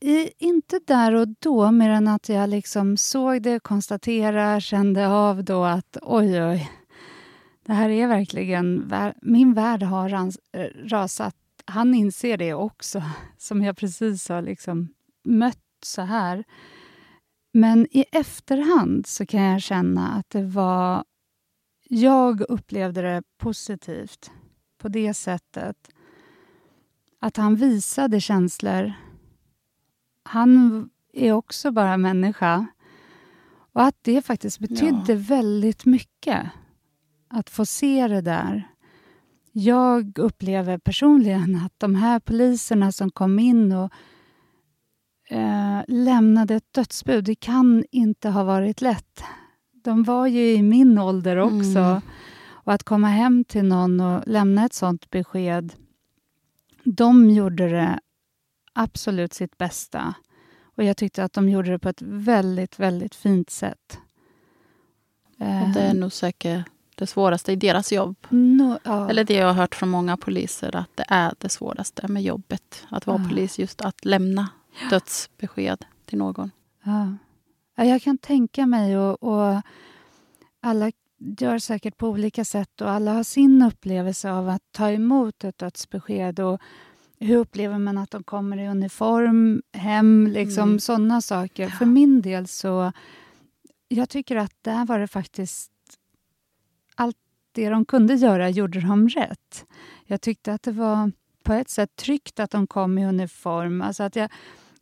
I, 0.00 0.30
inte 0.38 0.80
där 0.84 1.14
och 1.14 1.28
då, 1.38 1.70
mer 1.70 1.90
än 1.90 2.08
att 2.08 2.28
jag 2.28 2.50
liksom 2.50 2.96
såg 2.96 3.42
det, 3.42 3.60
konstaterade, 3.60 4.60
kände 4.60 5.08
av 5.08 5.44
då 5.44 5.64
att 5.64 5.96
oj, 6.02 6.42
oj, 6.42 6.70
det 7.66 7.72
här 7.72 7.88
är 7.88 8.06
verkligen... 8.06 8.92
Min 9.22 9.54
värld 9.54 9.82
har 9.82 10.08
rans, 10.08 10.38
rasat. 10.84 11.36
Han 11.64 11.94
inser 11.94 12.36
det 12.36 12.54
också, 12.54 13.02
som 13.38 13.62
jag 13.62 13.76
precis 13.76 14.28
har 14.28 14.42
liksom 14.42 14.88
mött 15.24 15.58
så 15.82 16.02
här. 16.02 16.44
Men 17.52 17.86
i 17.90 18.04
efterhand 18.12 19.06
så 19.06 19.26
kan 19.26 19.42
jag 19.42 19.62
känna 19.62 20.08
att 20.08 20.30
det 20.30 20.42
var... 20.42 21.04
Jag 21.88 22.40
upplevde 22.40 23.02
det 23.02 23.22
positivt 23.38 24.30
på 24.78 24.88
det 24.88 25.14
sättet 25.14 25.90
att 27.20 27.36
han 27.36 27.56
visade 27.56 28.20
känslor. 28.20 28.92
Han 30.22 30.90
är 31.12 31.32
också 31.32 31.70
bara 31.70 31.96
människa. 31.96 32.66
Och 33.72 33.82
att 33.82 33.96
det 34.02 34.22
faktiskt 34.22 34.58
betydde 34.58 35.12
ja. 35.12 35.18
väldigt 35.18 35.84
mycket 35.84 36.50
att 37.36 37.50
få 37.50 37.66
se 37.66 38.08
det 38.08 38.20
där. 38.20 38.68
Jag 39.52 40.18
upplever 40.18 40.78
personligen 40.78 41.60
att 41.64 41.72
de 41.78 41.94
här 41.94 42.20
poliserna 42.20 42.92
som 42.92 43.10
kom 43.10 43.38
in 43.38 43.72
och 43.72 43.92
eh, 45.30 45.80
lämnade 45.88 46.54
ett 46.54 46.72
dödsbud. 46.72 47.24
Det 47.24 47.34
kan 47.34 47.84
inte 47.90 48.28
ha 48.28 48.44
varit 48.44 48.80
lätt. 48.80 49.22
De 49.72 50.02
var 50.02 50.26
ju 50.26 50.52
i 50.52 50.62
min 50.62 50.98
ålder 50.98 51.36
också. 51.36 51.78
Mm. 51.78 52.00
Och 52.48 52.72
att 52.72 52.82
komma 52.82 53.08
hem 53.08 53.44
till 53.44 53.64
någon 53.64 54.00
och 54.00 54.22
lämna 54.26 54.64
ett 54.64 54.74
sånt 54.74 55.10
besked. 55.10 55.74
De 56.84 57.30
gjorde 57.30 57.68
det 57.68 58.00
absolut 58.72 59.32
sitt 59.32 59.58
bästa. 59.58 60.14
Och 60.76 60.84
jag 60.84 60.96
tyckte 60.96 61.24
att 61.24 61.32
de 61.32 61.48
gjorde 61.48 61.70
det 61.70 61.78
på 61.78 61.88
ett 61.88 62.02
väldigt, 62.02 62.78
väldigt 62.78 63.14
fint 63.14 63.50
sätt. 63.50 63.98
Och 65.38 65.68
det 65.74 65.80
är 65.80 65.94
nog 65.94 66.12
säkert 66.12 66.66
det 66.96 67.06
svåraste 67.06 67.52
i 67.52 67.56
deras 67.56 67.92
jobb. 67.92 68.16
No, 68.28 68.78
ja. 68.84 69.10
Eller 69.10 69.24
det 69.24 69.34
jag 69.34 69.46
har 69.46 69.54
hört 69.54 69.74
från 69.74 69.88
många 69.88 70.16
poliser, 70.16 70.76
att 70.76 70.90
det 70.94 71.04
är 71.08 71.34
det 71.38 71.48
svåraste 71.48 72.08
med 72.08 72.22
jobbet. 72.22 72.86
Att 72.90 73.06
vara 73.06 73.22
ja. 73.22 73.28
polis, 73.28 73.58
just 73.58 73.80
att 73.80 74.04
lämna 74.04 74.48
dödsbesked 74.90 75.84
till 76.04 76.18
någon. 76.18 76.50
Ja. 76.82 77.16
ja 77.74 77.84
jag 77.84 78.02
kan 78.02 78.18
tänka 78.18 78.66
mig, 78.66 78.98
och, 78.98 79.22
och 79.22 79.62
alla 80.60 80.90
gör 81.18 81.58
säkert 81.58 81.96
på 81.96 82.08
olika 82.08 82.44
sätt 82.44 82.80
och 82.80 82.90
alla 82.90 83.12
har 83.12 83.22
sin 83.22 83.62
upplevelse 83.62 84.32
av 84.32 84.48
att 84.48 84.62
ta 84.72 84.90
emot 84.90 85.44
ett 85.44 85.58
dödsbesked. 85.58 86.40
Och 86.40 86.60
hur 87.18 87.36
upplever 87.36 87.78
man 87.78 87.98
att 87.98 88.10
de 88.10 88.22
kommer 88.22 88.58
i 88.58 88.68
uniform 88.68 89.62
hem? 89.72 90.26
Liksom 90.26 90.68
mm. 90.68 90.80
Sådana 90.80 91.20
saker. 91.20 91.62
Ja. 91.62 91.70
För 91.70 91.86
min 91.86 92.22
del 92.22 92.46
så... 92.46 92.92
Jag 93.88 94.08
tycker 94.08 94.36
att 94.36 94.52
där 94.62 94.86
var 94.86 94.98
det 94.98 95.08
faktiskt... 95.08 95.72
Det 97.56 97.68
de 97.68 97.84
kunde 97.84 98.14
göra 98.14 98.50
gjorde 98.50 98.80
de 98.80 99.08
rätt. 99.08 99.66
Jag 100.04 100.20
tyckte 100.20 100.52
att 100.52 100.62
det 100.62 100.72
var 100.72 101.12
på 101.42 101.52
ett 101.52 101.70
sätt 101.70 101.96
tryggt 101.96 102.40
att 102.40 102.50
de 102.50 102.66
kom 102.66 102.98
i 102.98 103.06
uniform. 103.06 103.82
Alltså 103.82 104.02
att 104.02 104.16
jag, 104.16 104.32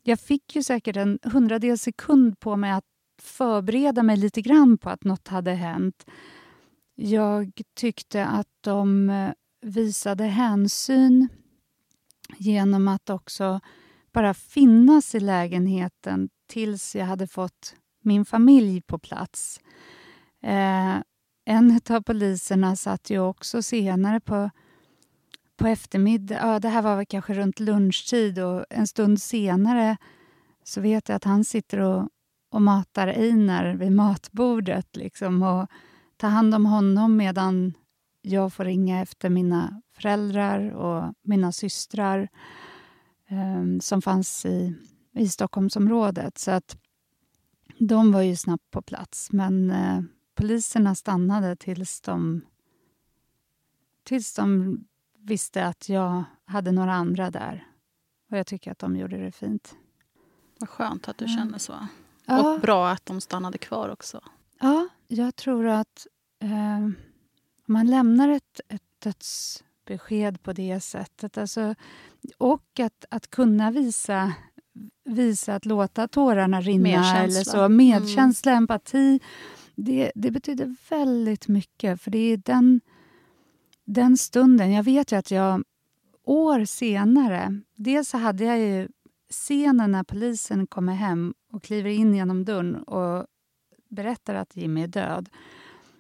jag 0.03 0.21
fick 0.21 0.57
ju 0.57 0.63
säkert 0.63 0.97
en 0.97 1.19
hundradels 1.23 1.83
sekund 1.83 2.41
på 2.41 2.57
mig 2.57 2.71
att 2.71 2.85
förbereda 3.23 4.03
mig 4.03 4.17
lite 4.17 4.43
grann 4.43 4.79
på 4.79 4.91
att 4.91 5.05
något 5.05 5.29
hade 5.29 5.51
hänt. 5.51 6.07
Jag 6.95 7.61
tyckte 7.75 8.27
att 8.27 8.49
de 8.61 9.11
eh, 9.11 9.31
visade 9.61 10.25
hänsyn 10.25 11.29
genom 12.37 12.89
att 12.89 13.11
också 13.11 13.61
bara 14.13 14.35
finnas 14.35 15.15
i 15.15 15.21
lägenheten 15.21 16.29
tills 16.47 16.97
jag 16.97 17.07
hade 17.07 17.27
fått 17.27 17.77
min 18.03 18.25
familj 18.25 18.83
på 18.83 18.99
plats. 18.99 19.61
Eh, 20.43 20.97
en 21.45 21.81
av 21.91 22.01
poliserna 22.01 22.77
satt 22.77 23.11
ju 23.11 23.19
också 23.19 23.63
senare 23.63 24.21
på, 24.21 24.51
på 25.57 25.67
eftermiddag. 25.67 26.35
Ja, 26.35 26.61
det 26.61 26.69
här 26.69 26.83
var 26.83 26.97
väl 26.97 27.07
kanske 27.07 27.35
runt 27.35 27.61
lunchtid 27.61 28.39
och 28.39 28.65
en 28.71 28.87
stund 28.87 29.23
senare 29.23 29.97
så 30.65 30.81
vet 30.81 31.09
jag 31.09 31.17
att 31.17 31.25
han 31.25 31.45
sitter 31.45 31.79
och, 31.79 32.09
och 32.51 32.63
matar 32.63 33.09
Einar 33.09 33.75
vid 33.75 33.93
matbordet 33.93 34.97
liksom, 34.97 35.43
och 35.43 35.71
tar 36.17 36.29
hand 36.29 36.55
om 36.55 36.67
honom 36.67 37.17
medan 37.17 37.75
jag 38.23 38.53
får 38.53 38.65
ringa 38.65 39.03
efter 39.03 39.31
mina 39.31 39.83
föräldrar 39.93 40.71
och 40.71 41.15
mina 41.23 41.53
systrar 41.53 42.29
eh, 43.29 43.81
som 43.81 44.03
fanns 44.03 44.47
i, 44.47 44.75
i 45.15 45.29
Stockholmsområdet. 45.29 46.39
Så 46.39 46.51
att 46.51 46.77
de 47.79 48.13
var 48.13 48.23
ju 48.23 48.37
snabbt 48.37 48.71
på 48.71 48.83
plats, 48.83 49.33
men 49.33 49.71
eh, 49.71 50.01
poliserna 50.35 50.95
stannade 50.95 51.57
tills 51.57 52.01
de, 52.01 52.41
tills 54.05 54.35
de 54.35 54.79
visste 55.19 55.67
att 55.67 55.89
jag 55.89 56.25
hade 56.45 56.73
några 56.73 56.95
andra 56.95 57.31
där. 57.31 57.67
Och 58.31 58.39
jag 58.39 58.47
tycker 58.47 58.71
att 58.71 58.79
de 58.79 58.97
gjorde 58.97 59.17
det 59.17 59.33
fint. 59.33 59.77
Vad 60.59 60.69
skönt 60.69 61.09
att 61.09 61.19
du 61.19 61.29
känner 61.29 61.59
så. 61.59 61.89
Ja. 62.25 62.55
Och 62.55 62.61
bra 62.61 62.91
att 62.91 63.07
de 63.07 63.21
stannade 63.21 63.59
kvar 63.59 63.89
också. 63.89 64.21
Ja, 64.61 64.89
jag 65.09 65.37
tror 65.37 65.67
att 65.67 66.07
eh, 66.39 66.85
om 67.67 67.73
man 67.73 67.87
lämnar 67.87 68.29
ett, 68.29 68.61
ett 68.69 68.83
dödsbesked 68.99 70.43
på 70.43 70.53
det 70.53 70.81
sättet 70.81 71.39
alltså, 71.39 71.75
och 72.39 72.81
att, 72.81 73.05
att 73.11 73.31
kunna 73.31 73.71
visa, 73.71 74.33
visa 75.05 75.55
att 75.55 75.67
låta 75.67 76.09
tårarna 76.09 76.61
rinna 76.61 76.83
medkänsla. 76.83 77.19
eller 77.19 77.45
så. 77.45 77.69
Medkänsla, 77.69 78.53
mm. 78.53 78.63
empati. 78.63 79.21
Det, 79.75 80.13
det 80.15 80.31
betyder 80.31 80.77
väldigt 80.91 81.49
mycket, 81.49 82.01
för 82.01 82.11
det 82.11 82.19
är 82.19 82.37
den, 82.37 82.81
den 83.85 84.17
stunden... 84.17 84.73
Jag 84.73 84.83
vet 84.83 85.13
ju 85.13 85.17
att 85.17 85.31
jag 85.31 85.65
år 86.25 86.65
senare... 86.65 87.61
Dels 87.77 88.09
så 88.09 88.19
hade 88.19 88.45
jag 88.45 88.59
ju 88.59 88.89
scenen 89.31 89.93
när 89.93 90.05
polisen 90.05 90.67
kommer 90.67 90.95
hem 90.95 91.35
och 91.53 91.63
kliver 91.63 91.91
in 91.91 92.15
genom 92.15 92.45
dörren 92.45 92.77
och 92.77 93.27
berättar 93.89 94.35
att 94.35 94.57
Jimmy 94.57 94.83
är 94.83 94.89
död. 94.89 95.29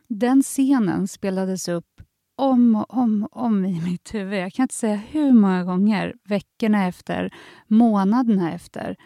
Den 0.08 0.42
scenen 0.42 1.08
spelades 1.08 1.68
upp 1.68 2.02
om 2.36 2.76
och 2.76 2.94
om, 2.94 3.28
om 3.30 3.64
i 3.64 3.80
mitt 3.80 4.14
huvud. 4.14 4.38
Jag 4.38 4.52
kan 4.52 4.62
inte 4.62 4.74
säga 4.74 4.96
hur 4.96 5.32
många 5.32 5.64
gånger, 5.64 6.14
veckorna 6.24 6.86
efter, 6.86 7.34
månaderna 7.66 8.52
efter. 8.52 8.96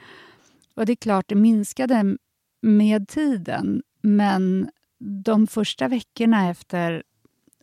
Och 0.75 0.87
det 0.87 0.93
är 0.93 0.97
klart, 0.97 1.29
det 1.29 1.35
minskade 1.35 2.17
med 2.63 3.09
tiden, 3.09 3.83
men 4.01 4.71
de 5.25 5.47
första 5.47 5.89
veckorna 5.89 6.51
efter 6.51 7.03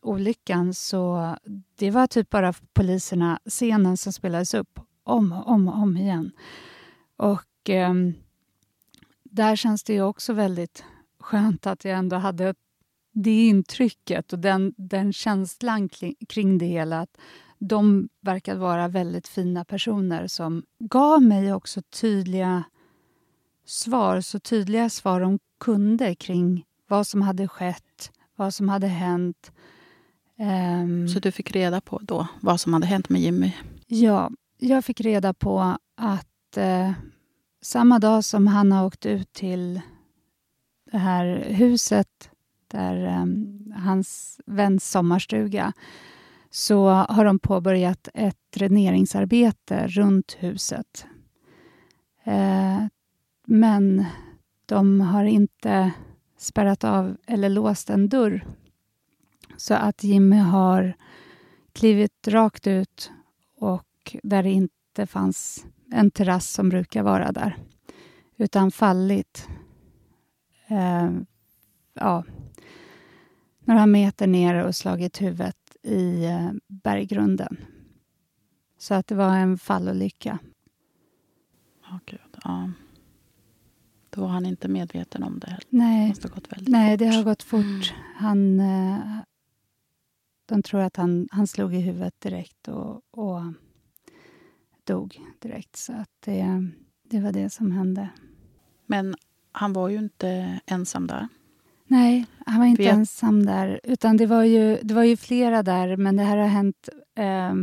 olyckan 0.02 0.74
så 0.74 1.36
det 1.76 1.92
var 1.92 2.08
typ 2.08 2.30
bara 2.30 2.54
poliserna, 2.74 3.40
scenen 3.46 3.98
som 3.98 4.14
spelades 4.14 4.54
upp 4.54 4.80
om 5.04 5.32
och 5.32 5.48
om, 5.48 5.68
och 5.68 5.78
om 5.78 5.98
igen. 5.98 6.32
Och 7.18 7.70
eh, 7.70 7.94
där 9.24 9.56
känns 9.56 9.84
det 9.84 9.94
ju 9.94 10.02
också 10.02 10.34
väldigt 10.34 10.84
skönt 11.20 11.68
att 11.68 11.86
jag 11.86 11.98
ändå 11.98 12.16
hade 12.16 12.56
det 13.14 13.48
intrycket 13.48 14.34
och 14.34 14.40
den, 14.40 14.74
den 14.78 15.14
känslan 15.14 15.90
kring, 16.30 16.58
det 16.58 16.66
hela. 16.66 17.00
Att 17.00 17.18
de 17.60 18.10
verkade 18.22 18.60
vara 18.60 18.88
väldigt 18.88 19.28
fina 19.28 19.66
personer 19.66 20.28
som 20.28 20.64
gav 20.80 21.22
mig 21.22 21.54
också 21.54 21.82
tydliga 21.82 22.64
svar, 23.66 24.22
så 24.22 24.40
tydliga 24.40 24.90
svar 24.90 25.22
de 25.22 25.40
kunde 25.66 26.16
kring 26.16 26.66
vad 26.88 27.08
som 27.08 27.22
hade 27.22 27.48
skett, 27.48 28.12
vad 28.36 28.54
som 28.54 28.70
hade 28.70 28.88
hänt. 28.88 29.52
Um, 30.40 31.08
så 31.08 31.20
du 31.20 31.32
fick 31.32 31.52
reda 31.52 31.82
på 31.82 32.00
då 32.04 32.28
vad 32.42 32.60
som 32.60 32.74
hade 32.74 32.86
hänt 32.86 33.10
med 33.10 33.22
Jimmy? 33.22 33.52
Ja, 33.88 34.32
jag 34.58 34.86
fick 34.86 35.02
reda 35.02 35.34
på 35.34 35.78
att 35.96 36.58
eh, 36.58 36.92
samma 37.62 38.00
dag 38.00 38.24
som 38.24 38.48
han 38.48 38.72
har 38.72 38.86
åkt 38.86 39.06
ut 39.06 39.34
till 39.34 39.82
det 40.92 40.98
här 40.98 41.46
huset 41.50 42.30
där 42.68 43.22
um, 43.22 43.74
hans 43.76 44.40
väns 44.46 44.92
sommarstuga 44.92 45.74
så 46.50 46.90
har 46.90 47.26
de 47.26 47.40
påbörjat 47.40 48.08
ett 48.14 48.38
dräneringsarbete 48.54 49.88
runt 49.88 50.38
huset. 50.40 51.06
Eh, 52.24 52.84
men 53.48 54.06
de 54.66 55.02
har 55.02 55.24
inte 55.24 55.92
spärrat 56.38 56.84
av 56.84 57.18
eller 57.28 57.50
låst 57.50 57.90
en 57.90 58.10
dörr. 58.10 58.46
Så 59.58 59.74
att 59.74 60.04
Jimmy 60.04 60.38
har 60.38 60.94
klivit 61.74 62.28
rakt 62.28 62.68
ut 62.68 63.12
och 63.58 64.16
där 64.24 64.44
det 64.44 64.52
inte 64.52 65.08
fanns 65.08 65.66
en 65.92 66.12
terrass 66.12 66.50
som 66.50 66.70
brukar 66.70 67.04
vara 67.04 67.32
där, 67.32 67.58
utan 68.38 68.72
fallit 68.72 69.48
eh, 70.68 71.12
ja, 71.94 72.24
några 73.60 73.86
meter 73.86 74.28
ner 74.28 74.66
och 74.66 74.76
slagit 74.76 75.22
huvudet 75.22 75.78
i 75.84 76.26
eh, 76.26 76.52
berggrunden. 76.68 77.58
Så 78.78 78.94
att 78.94 79.08
det 79.08 79.16
var 79.16 79.36
en 79.38 79.58
fallolycka. 79.58 80.40
Oh, 81.92 81.98
Gud, 82.06 82.20
ja. 82.44 82.72
Då 84.16 84.22
var 84.22 84.28
han 84.28 84.46
inte 84.46 84.68
medveten 84.68 85.24
om 85.24 85.40
det? 85.40 85.60
Nej, 85.70 86.14
det, 86.22 86.52
Nej 86.68 86.92
fort. 86.92 87.00
det 87.00 87.08
har 87.08 87.24
gått 87.24 87.44
fort. 87.44 87.64
Mm. 87.64 87.82
Han, 88.16 88.60
eh, 88.60 89.22
de 90.46 90.64
tror 90.64 90.82
att 90.82 90.96
han, 90.98 91.28
han 91.32 91.48
slog 91.48 91.76
i 91.76 91.80
huvudet 91.80 92.22
direkt 92.22 92.68
och, 92.68 93.02
och 93.12 93.42
dog 94.84 95.20
direkt. 95.40 95.76
Så 95.76 95.94
att 95.94 96.10
det, 96.20 96.70
det 97.04 97.20
var 97.20 97.32
det 97.32 97.50
som 97.50 97.72
hände. 97.72 98.10
Men 98.86 99.16
han 99.52 99.74
var 99.74 99.90
ju 99.90 99.98
inte 99.98 100.60
ensam 100.66 101.08
där. 101.08 101.28
Nej, 101.88 102.26
han 102.46 102.60
var 102.60 102.66
inte 102.66 102.84
Vet. 102.84 102.94
ensam 102.94 103.46
där. 103.46 103.80
Utan 103.84 104.18
det 104.18 104.26
var, 104.26 104.44
ju, 104.44 104.80
det 104.84 104.94
var 104.94 105.04
ju 105.04 105.18
flera 105.18 105.64
där, 105.64 105.98
men 105.98 106.16
det 106.16 106.24
här 106.24 106.38
har 106.38 106.48
hänt 106.48 106.90
eh, 107.16 107.54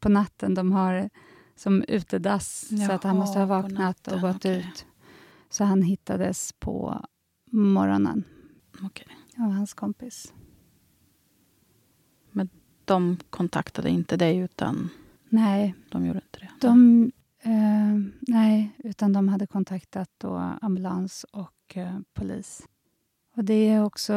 på 0.00 0.08
natten. 0.08 0.54
De 0.54 0.72
har 0.72 1.10
som 1.56 1.84
utedass, 1.88 2.68
Jaha, 2.70 2.86
så 2.86 2.92
att 2.92 3.04
han 3.04 3.16
måste 3.16 3.38
ha 3.38 3.46
vaknat 3.46 4.08
och 4.08 4.20
gått 4.20 4.36
okay. 4.36 4.58
ut. 4.58 4.86
Så 5.56 5.64
han 5.64 5.82
hittades 5.82 6.52
på 6.52 7.04
morgonen 7.50 8.24
okay. 8.84 9.06
av 9.38 9.50
hans 9.50 9.74
kompis. 9.74 10.32
Men 12.30 12.48
de 12.84 13.16
kontaktade 13.30 13.90
inte 13.90 14.16
dig, 14.16 14.38
utan 14.38 14.88
Nej. 15.28 15.74
de 15.90 16.06
gjorde 16.06 16.20
inte 16.24 16.38
det? 16.38 16.50
De, 16.60 17.10
Eh, 17.46 18.00
nej, 18.20 18.76
utan 18.78 19.12
de 19.12 19.28
hade 19.28 19.46
kontaktat 19.46 20.10
då 20.18 20.58
ambulans 20.60 21.26
och 21.32 21.76
eh, 21.76 21.98
polis. 22.14 22.62
Och 23.36 23.44
det 23.44 23.68
är 23.68 23.84
också... 23.84 24.12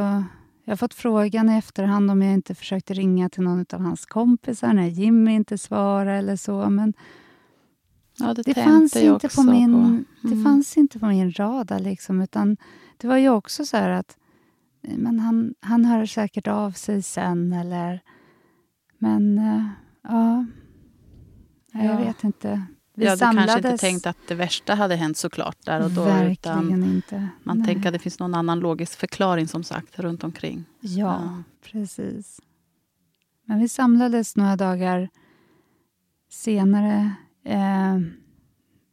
Jag 0.63 0.71
har 0.71 0.78
fått 0.78 0.93
frågan 0.93 1.49
i 1.49 1.58
efterhand 1.58 2.12
om 2.12 2.21
jag 2.21 2.34
inte 2.34 2.56
försökte 2.56 2.93
ringa 2.93 3.30
till 3.30 3.43
någon 3.43 3.65
av 3.73 3.82
hans 3.82 4.06
kompisar 4.06 4.73
när 4.73 4.88
Jimmy 4.88 5.32
inte 5.36 5.58
svarade 5.58 6.12
eller 6.12 6.36
så. 6.36 6.69
Men 6.69 6.93
ja, 8.19 8.34
det, 8.34 8.41
det 8.41 8.53
fanns 8.53 8.95
inte 8.95 9.29
på 9.29 9.43
min, 9.43 9.73
på. 9.73 9.79
Mm. 9.79 10.05
det 10.21 10.43
fanns 10.43 10.77
inte 10.77 10.99
på 10.99 11.05
min 11.05 11.32
radar. 11.32 11.79
Liksom, 11.79 12.21
utan 12.21 12.58
det 12.97 13.08
var 13.08 13.17
ju 13.17 13.29
också 13.29 13.65
så 13.65 13.77
att 13.77 14.17
men 14.82 15.19
han, 15.19 15.53
han 15.60 15.86
hör 15.86 16.05
säkert 16.05 16.47
av 16.47 16.71
sig 16.71 17.01
sen. 17.01 17.53
Eller, 17.53 18.01
men 18.97 19.39
uh, 19.39 19.63
ja, 20.03 20.45
jag 21.71 21.86
ja. 21.86 21.97
vet 21.97 22.23
inte. 22.23 22.65
Vi 22.95 23.05
ja, 23.05 23.17
samlades... 23.17 23.55
Du 23.55 23.62
kanske 23.62 23.71
inte 23.71 23.82
tänkt 23.82 24.08
att 24.08 24.27
det 24.27 24.36
värsta 24.36 24.75
hade 24.75 24.95
hänt 24.95 25.17
såklart 25.17 25.65
där 25.65 25.84
och 25.84 25.91
då. 25.91 26.03
Verkligen 26.03 26.84
inte. 26.84 27.29
Man 27.43 27.58
Nej. 27.58 27.67
tänker 27.67 27.89
att 27.89 27.93
det 27.93 27.99
finns 27.99 28.19
någon 28.19 28.36
annan 28.36 28.60
logisk 28.60 28.99
förklaring 28.99 29.47
som 29.47 29.63
sagt 29.63 29.99
runt 29.99 30.23
omkring. 30.23 30.65
Ja, 30.79 30.89
ja, 30.97 31.43
precis. 31.71 32.41
Men 33.45 33.60
vi 33.60 33.67
samlades 33.69 34.36
några 34.36 34.55
dagar 34.55 35.10
senare 36.29 37.15
eh, 37.43 37.97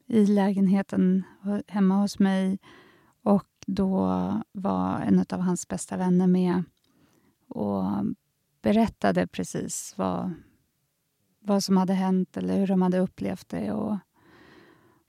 i 0.06 0.26
lägenheten 0.26 1.22
hemma 1.66 2.00
hos 2.00 2.18
mig. 2.18 2.58
Och 3.22 3.48
då 3.66 4.06
var 4.52 5.00
en 5.00 5.24
av 5.30 5.40
hans 5.40 5.68
bästa 5.68 5.96
vänner 5.96 6.26
med 6.26 6.62
och 7.48 7.84
berättade 8.62 9.26
precis 9.26 9.94
vad, 9.96 10.32
vad 11.40 11.64
som 11.64 11.76
hade 11.76 11.92
hänt 11.92 12.36
eller 12.36 12.58
hur 12.58 12.66
de 12.66 12.82
hade 12.82 12.98
upplevt 12.98 13.48
det 13.48 13.72
och, 13.72 13.98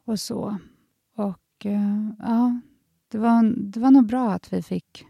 och 0.05 0.19
så. 0.19 0.57
Och 1.15 1.65
eh, 1.65 2.09
ja, 2.19 2.61
det 3.07 3.17
var, 3.17 3.53
det 3.57 3.79
var 3.79 3.91
nog 3.91 4.05
bra 4.05 4.31
att 4.31 4.53
vi 4.53 4.61
fick 4.61 5.05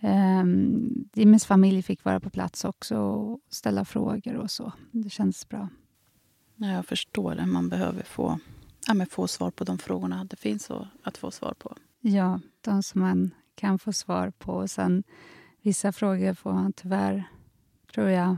ehm, 0.00 1.08
Jimmys 1.14 1.46
familj 1.46 1.82
fick 1.82 2.04
vara 2.04 2.20
på 2.20 2.30
plats 2.30 2.64
också 2.64 2.98
och 2.98 3.40
ställa 3.48 3.84
frågor 3.84 4.34
och 4.34 4.50
så. 4.50 4.72
Det 4.92 5.10
kändes 5.10 5.48
bra. 5.48 5.68
Ja, 6.56 6.66
jag 6.66 6.86
förstår 6.86 7.34
det. 7.34 7.46
Man 7.46 7.68
behöver 7.68 8.02
få, 8.02 8.38
ja, 8.86 8.94
men 8.94 9.06
få 9.06 9.28
svar 9.28 9.50
på 9.50 9.64
de 9.64 9.78
frågorna 9.78 10.24
det 10.24 10.36
finns 10.36 10.70
att 11.02 11.18
få 11.18 11.30
svar 11.30 11.54
på. 11.58 11.76
Ja, 12.00 12.40
de 12.60 12.82
som 12.82 13.00
man 13.00 13.30
kan 13.54 13.78
få 13.78 13.92
svar 13.92 14.30
på. 14.30 14.52
Och 14.52 14.70
sen 14.70 15.04
vissa 15.62 15.92
frågor 15.92 16.34
får 16.34 16.52
man 16.52 16.72
tyvärr, 16.72 17.24
tror 17.94 18.08
jag, 18.08 18.36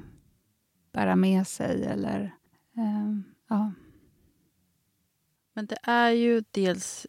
bära 0.92 1.16
med 1.16 1.46
sig. 1.46 1.84
Eller, 1.84 2.34
eh, 2.76 3.18
ja. 3.48 3.72
Men 5.52 5.66
det 5.66 5.78
är 5.82 6.10
ju 6.10 6.44
dels 6.50 7.06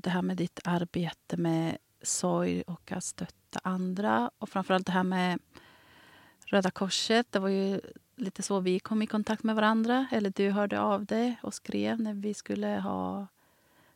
det 0.00 0.06
här 0.10 0.22
med 0.22 0.36
ditt 0.36 0.60
arbete 0.64 1.36
med 1.36 1.76
sorg 2.02 2.62
och 2.62 2.92
att 2.92 3.04
stötta 3.04 3.60
andra. 3.62 4.30
Och 4.38 4.48
framförallt 4.48 4.86
det 4.86 4.92
här 4.92 5.04
med 5.04 5.38
Röda 6.46 6.70
Korset. 6.70 7.32
Det 7.32 7.38
var 7.38 7.48
ju 7.48 7.80
lite 8.22 8.42
så 8.42 8.60
vi 8.60 8.78
kom 8.78 9.02
i 9.02 9.06
kontakt 9.06 9.42
med 9.42 9.56
varandra. 9.56 10.06
Eller 10.12 10.32
du 10.36 10.50
hörde 10.50 10.80
av 10.80 11.04
dig 11.04 11.38
och 11.42 11.54
skrev 11.54 12.00
när 12.00 12.14
vi 12.14 12.34
skulle 12.34 12.66
ha 12.66 13.26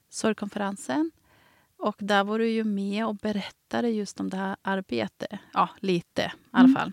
sorgkonferensen. 0.08 1.10
Och 1.76 1.96
där 1.98 2.24
var 2.24 2.38
du 2.38 2.48
ju 2.48 2.64
med 2.64 3.06
och 3.06 3.16
berättade 3.16 3.88
just 3.88 4.20
om 4.20 4.30
det 4.30 4.36
här 4.36 4.56
arbetet. 4.62 5.40
Ja, 5.52 5.68
lite 5.80 6.22
i 6.22 6.30
alla 6.50 6.68
mm. 6.68 6.74
fall. 6.74 6.92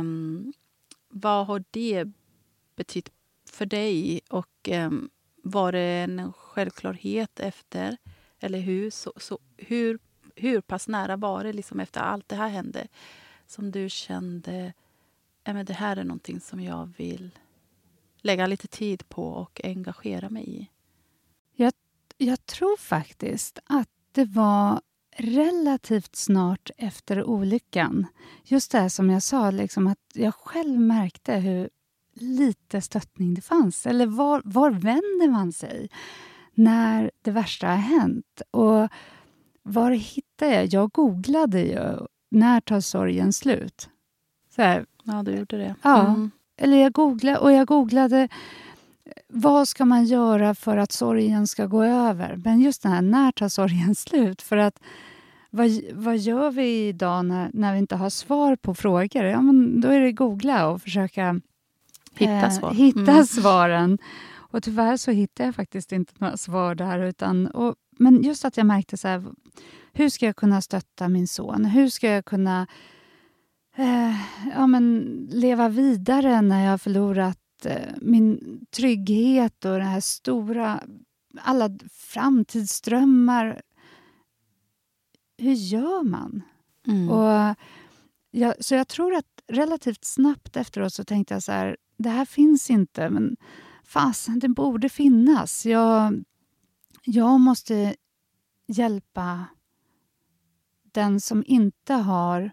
Um, 0.00 0.52
vad 1.08 1.46
har 1.46 1.64
det 1.70 2.04
betytt 2.76 3.10
för 3.50 3.66
dig? 3.66 4.20
Och 4.30 4.68
um, 4.68 5.10
var 5.42 5.72
det 5.72 5.80
en 5.80 6.32
självklarhet 6.32 7.40
efter? 7.40 7.96
Eller 8.40 8.58
hur, 8.58 8.90
så, 8.90 9.12
så, 9.16 9.38
hur, 9.56 9.98
hur 10.36 10.60
pass 10.60 10.88
nära 10.88 11.16
var 11.16 11.44
det 11.44 11.52
liksom 11.52 11.80
efter 11.80 12.00
allt 12.00 12.28
det 12.28 12.36
här 12.36 12.48
hände 12.48 12.88
som 13.46 13.70
du 13.70 13.88
kände 13.88 14.72
att 15.44 15.66
det 15.66 15.72
här 15.72 15.96
är 15.96 16.04
någonting 16.04 16.40
som 16.40 16.60
jag 16.60 16.92
vill 16.96 17.38
lägga 18.20 18.46
lite 18.46 18.68
tid 18.68 19.08
på 19.08 19.26
och 19.26 19.60
engagera 19.64 20.30
mig 20.30 20.60
i? 20.60 20.70
Jag, 21.54 21.72
jag 22.16 22.46
tror 22.46 22.76
faktiskt 22.76 23.58
att 23.64 23.88
det 24.12 24.24
var 24.24 24.80
relativt 25.16 26.16
snart 26.16 26.70
efter 26.76 27.24
olyckan. 27.24 28.06
Just 28.44 28.72
det 28.72 28.90
som 28.90 29.10
jag 29.10 29.22
sa, 29.22 29.50
liksom 29.50 29.86
att 29.86 29.98
jag 30.14 30.34
själv 30.34 30.80
märkte 30.80 31.34
hur 31.34 31.70
lite 32.14 32.80
stöttning 32.80 33.34
det 33.34 33.40
fanns. 33.40 33.86
Eller 33.86 34.06
var, 34.06 34.42
var 34.44 34.70
vänder 34.70 35.30
man 35.30 35.52
sig 35.52 35.90
när 36.54 37.10
det 37.22 37.30
värsta 37.30 37.66
har 37.66 37.76
hänt? 37.76 38.42
Och 38.50 38.88
var 39.62 39.90
hittar 39.90 40.46
jag? 40.46 40.66
Jag 40.66 40.90
googlade 40.90 41.60
ju 41.60 42.06
när 42.30 42.60
tar 42.60 42.80
sorgen 42.80 43.32
slut? 43.32 43.88
Så 44.54 44.62
här, 44.62 44.86
ja, 45.02 45.22
du 45.22 45.36
gjorde 45.36 45.58
det. 45.58 45.74
Ja. 45.82 46.06
Mm. 46.06 46.30
Eller 46.56 46.76
jag 46.76 46.92
googlade, 46.92 47.38
och 47.38 47.52
jag 47.52 47.66
googlade 47.66 48.28
vad 49.28 49.68
ska 49.68 49.84
man 49.84 50.04
göra 50.04 50.54
för 50.54 50.76
att 50.76 50.92
sorgen 50.92 51.46
ska 51.46 51.66
gå 51.66 51.84
över? 51.84 52.36
Men 52.44 52.60
just 52.60 52.82
den 52.82 52.92
här, 52.92 53.02
när 53.02 53.32
tar 53.32 53.48
sorgen 53.48 53.94
slut? 53.94 54.42
För 54.42 54.56
att 54.56 54.80
vad, 55.50 55.70
vad 55.92 56.18
gör 56.18 56.50
vi 56.50 56.88
idag 56.88 57.24
när, 57.24 57.50
när 57.52 57.72
vi 57.72 57.78
inte 57.78 57.96
har 57.96 58.10
svar 58.10 58.56
på 58.56 58.74
frågor? 58.74 59.24
Ja, 59.24 59.42
men 59.42 59.80
då 59.80 59.88
är 59.88 60.00
det 60.00 60.12
googla 60.12 60.68
och 60.68 60.82
försöka 60.82 61.40
hitta, 62.14 62.32
eh, 62.32 62.50
svar. 62.50 62.72
hitta 62.74 63.12
mm. 63.12 63.26
svaren. 63.26 63.98
Och 64.34 64.62
tyvärr 64.62 64.96
så 64.96 65.10
hittade 65.10 65.46
jag 65.46 65.54
faktiskt 65.54 65.92
inte 65.92 66.12
några 66.18 66.36
svar 66.36 66.74
där. 66.74 66.98
Utan, 66.98 67.46
och, 67.46 67.74
men 67.98 68.22
just 68.22 68.44
att 68.44 68.56
jag 68.56 68.66
märkte 68.66 68.96
så 68.96 69.08
här, 69.08 69.24
hur 69.92 70.08
ska 70.08 70.26
jag 70.26 70.36
kunna 70.36 70.62
stötta 70.62 71.08
min 71.08 71.28
son? 71.28 71.64
Hur 71.64 71.88
ska 71.88 72.08
jag 72.08 72.24
kunna 72.24 72.66
eh, 73.76 74.14
ja, 74.50 74.66
men 74.66 75.04
leva 75.30 75.68
vidare 75.68 76.40
när 76.40 76.64
jag 76.64 76.70
har 76.70 76.78
förlorat 76.78 77.38
eh, 77.64 77.94
min 78.00 78.60
trygghet 78.70 79.64
och 79.64 79.78
det 79.78 79.84
här 79.84 80.00
stora... 80.00 80.82
Alla 81.40 81.70
framtidsdrömmar. 81.92 83.62
Hur 85.38 85.52
gör 85.52 86.02
man? 86.02 86.42
Mm. 86.86 87.10
Och 87.10 87.56
jag, 88.30 88.64
så 88.64 88.74
jag 88.74 88.88
tror 88.88 89.14
att 89.14 89.42
relativt 89.46 90.04
snabbt 90.04 90.56
efteråt 90.56 90.94
så 90.94 91.04
tänkte 91.04 91.34
jag 91.34 91.42
så 91.42 91.52
här, 91.52 91.76
det 91.96 92.08
här 92.08 92.24
finns 92.24 92.70
inte, 92.70 93.10
men 93.10 93.36
fasen, 93.84 94.38
det 94.38 94.48
borde 94.48 94.88
finnas. 94.88 95.66
Jag, 95.66 96.24
jag 97.04 97.40
måste 97.40 97.94
hjälpa 98.66 99.46
den 100.92 101.20
som 101.20 101.44
inte 101.46 101.94
har 101.94 102.50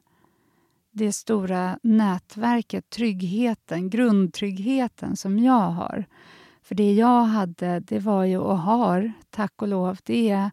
det 1.00 1.12
stora 1.12 1.80
nätverket, 1.84 2.90
tryggheten, 2.90 3.90
grundtryggheten 3.90 5.16
som 5.16 5.40
jag 5.40 5.72
har. 5.72 6.06
För 6.62 6.76
det 6.76 6.94
jag 6.94 7.22
hade, 7.24 7.80
det 7.80 8.00
var 8.00 8.26
ju 8.26 8.38
och 8.38 8.60
har, 8.60 9.14
tack 9.30 9.62
och 9.62 9.68
lov, 9.68 9.98
det 10.04 10.30
är 10.30 10.52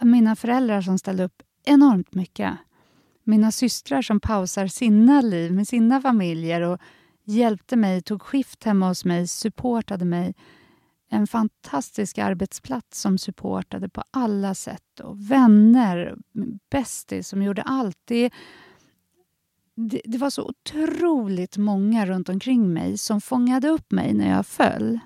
mina 0.00 0.36
föräldrar 0.36 0.80
som 0.80 0.98
ställde 0.98 1.24
upp 1.24 1.42
enormt 1.64 2.14
mycket. 2.14 2.52
Mina 3.24 3.50
systrar 3.52 4.02
som 4.02 4.20
pausar 4.20 4.66
sina 4.66 5.20
liv 5.20 5.52
med 5.52 5.68
sina 5.68 6.00
familjer 6.00 6.60
och 6.60 6.80
hjälpte 7.24 7.76
mig, 7.76 8.02
tog 8.02 8.22
skift 8.22 8.64
hemma 8.64 8.88
hos 8.88 9.04
mig, 9.04 9.28
supportade 9.28 10.04
mig 10.04 10.34
en 11.08 11.26
fantastisk 11.26 12.18
arbetsplats 12.18 13.00
som 13.00 13.18
supportade 13.18 13.88
på 13.88 14.02
alla 14.10 14.54
sätt. 14.54 15.00
Och 15.02 15.30
vänner, 15.30 16.16
bästis 16.70 17.28
som 17.28 17.42
gjorde 17.42 17.62
allt. 17.62 17.98
Det, 18.04 18.30
det, 19.74 20.00
det, 20.04 20.18
var 20.18 20.30
så 20.30 20.42
otroligt 20.42 21.56
många 21.56 22.06
runt 22.06 22.28
omkring 22.28 22.72
mig 22.72 22.98
som 22.98 23.20
fångade 23.20 23.68
upp 23.68 23.92
mig 23.92 24.14
när 24.14 24.30
jag 24.30 24.46
föll. 24.46 24.98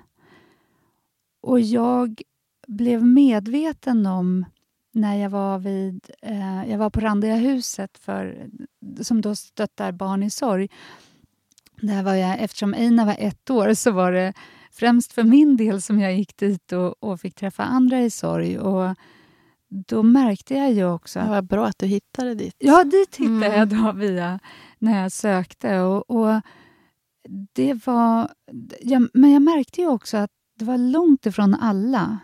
Och 1.41 1.59
jag 1.59 2.21
blev 2.67 3.05
medveten 3.05 4.05
om 4.05 4.45
när 4.91 5.15
jag 5.15 5.29
var 5.29 5.59
vid 5.59 6.09
eh, 6.21 6.69
jag 6.69 6.77
var 6.77 6.89
på 6.89 6.99
Randiga 6.99 7.35
huset 7.35 7.97
för, 7.97 8.47
som 9.01 9.21
då 9.21 9.35
stöttar 9.35 9.91
barn 9.91 10.23
i 10.23 10.29
sorg. 10.29 10.69
Där 11.81 12.03
var 12.03 12.13
jag, 12.13 12.39
eftersom 12.39 12.73
Eina 12.73 13.05
var 13.05 13.15
ett 13.19 13.49
år 13.49 13.73
så 13.73 13.91
var 13.91 14.11
det 14.11 14.33
främst 14.71 15.13
för 15.13 15.23
min 15.23 15.57
del 15.57 15.81
som 15.81 15.99
jag 15.99 16.17
gick 16.17 16.37
dit 16.37 16.71
och, 16.71 17.03
och 17.03 17.21
fick 17.21 17.35
träffa 17.35 17.63
andra 17.63 18.01
i 18.01 18.09
sorg. 18.09 18.59
Och 18.59 18.95
då 19.69 20.03
märkte 20.03 20.53
jag 20.53 20.73
ju 20.73 20.85
också... 20.85 21.19
Att, 21.19 21.25
det 21.25 21.31
var 21.31 21.41
bra 21.41 21.65
att 21.65 21.79
du 21.79 21.85
hittade 21.85 22.35
dit. 22.35 22.55
Ja, 22.57 22.83
dit 22.83 23.15
hittade 23.15 23.45
mm. 23.45 23.59
jag 23.59 23.67
då 23.69 23.91
via, 23.91 24.39
när 24.79 25.01
jag 25.01 25.11
sökte. 25.11 25.79
Och, 25.79 26.09
och 26.09 26.41
det 27.53 27.87
var... 27.87 28.31
Jag, 28.81 29.09
men 29.13 29.31
jag 29.31 29.41
märkte 29.41 29.81
ju 29.81 29.87
också 29.87 30.17
att 30.17 30.31
det 30.55 30.65
var 30.65 30.77
långt 30.77 31.25
ifrån 31.25 31.53
alla 31.53 32.19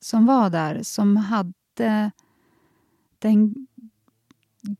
som 0.00 0.26
var 0.26 0.50
där 0.50 0.82
som 0.82 1.16
hade 1.16 2.10
den 3.18 3.54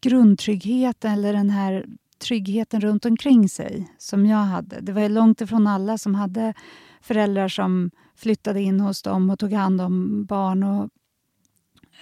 grundtryggheten 0.00 1.12
eller 1.12 1.32
den 1.32 1.50
här 1.50 1.86
tryggheten 2.18 2.80
runt 2.80 3.04
omkring 3.04 3.48
sig 3.48 3.92
som 3.98 4.26
jag 4.26 4.38
hade. 4.38 4.80
Det 4.80 4.92
var 4.92 5.08
långt 5.08 5.40
ifrån 5.40 5.66
alla 5.66 5.98
som 5.98 6.14
hade 6.14 6.54
föräldrar 7.00 7.48
som 7.48 7.90
flyttade 8.16 8.60
in 8.60 8.80
hos 8.80 9.02
dem 9.02 9.30
och 9.30 9.38
tog 9.38 9.52
hand 9.52 9.80
om 9.80 10.24
barn 10.24 10.62
och 10.62 10.90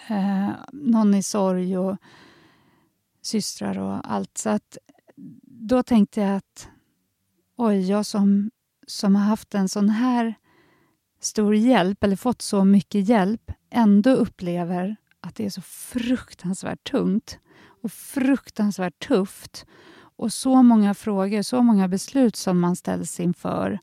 eh, 0.09 0.51
någon 0.73 1.15
i 1.15 1.23
sorg 1.23 1.79
och 1.79 1.97
systrar 3.23 3.79
och 3.79 4.13
allt. 4.13 4.39
Så 4.39 4.51
att 4.51 4.79
då 5.45 5.83
tänkte 5.83 6.21
jag 6.21 6.37
att 6.37 6.69
oj, 7.57 7.91
jag 7.91 8.07
som, 8.07 8.51
som 8.87 9.17
har 9.17 9.25
haft 9.25 9.55
en 9.55 9.69
sån 9.69 9.89
här 9.89 10.35
stor 11.21 11.55
hjälp, 11.55 12.05
eller 12.05 12.17
fått 12.17 12.43
så 12.43 12.65
mycket 12.65 13.09
hjälp, 13.09 13.53
ändå 13.71 14.11
upplever 14.11 14.97
att 15.21 15.35
det 15.35 15.47
är 15.47 15.51
så 15.51 15.61
fruktansvärt 15.63 16.91
tungt 16.91 17.39
och 17.83 17.93
fruktansvärt 17.93 19.09
tufft. 19.09 19.67
Och 20.17 20.33
så 20.33 20.63
många 20.63 20.95
frågor, 20.95 21.43
så 21.43 21.63
många 21.63 21.89
beslut 21.89 22.37
som 22.37 22.61
man 22.61 22.77
ställs 22.77 23.21
inför 23.21 23.79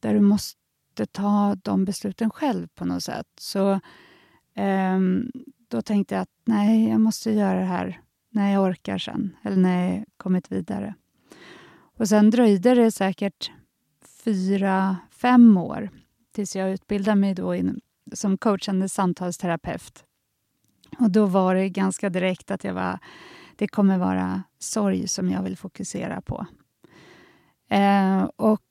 där 0.00 0.14
du 0.14 0.20
måste 0.20 1.06
ta 1.12 1.56
de 1.62 1.84
besluten 1.84 2.30
själv 2.30 2.68
på 2.74 2.84
något 2.84 3.02
sätt. 3.02 3.26
Så 3.38 3.80
Um, 4.56 5.30
då 5.68 5.82
tänkte 5.82 6.14
jag 6.14 6.22
att 6.22 6.30
nej, 6.44 6.88
jag 6.88 7.00
måste 7.00 7.30
göra 7.30 7.58
det 7.58 7.66
här 7.66 8.00
när 8.30 8.52
jag 8.52 8.62
orkar 8.62 8.98
sen, 8.98 9.36
eller 9.42 9.56
när 9.56 9.94
jag 9.94 10.04
kommit 10.16 10.52
vidare. 10.52 10.94
Och 11.96 12.08
sen 12.08 12.30
dröjde 12.30 12.74
det 12.74 12.90
säkert 12.90 13.50
fyra, 14.24 14.96
fem 15.10 15.56
år 15.56 15.90
tills 16.32 16.56
jag 16.56 16.70
utbildade 16.70 17.20
mig 17.20 17.34
då 17.34 17.54
in, 17.54 17.80
som 18.12 18.38
coachande 18.38 18.88
samtalsterapeut. 18.88 20.04
Och 20.98 21.10
då 21.10 21.26
var 21.26 21.54
det 21.54 21.68
ganska 21.68 22.10
direkt 22.10 22.50
att 22.50 22.64
jag 22.64 22.74
var, 22.74 22.98
det 23.56 23.68
kommer 23.68 23.98
vara 23.98 24.42
sorg 24.58 25.08
som 25.08 25.30
jag 25.30 25.42
vill 25.42 25.56
fokusera 25.56 26.20
på. 26.20 26.46
Eh, 27.68 28.22
och 28.36 28.62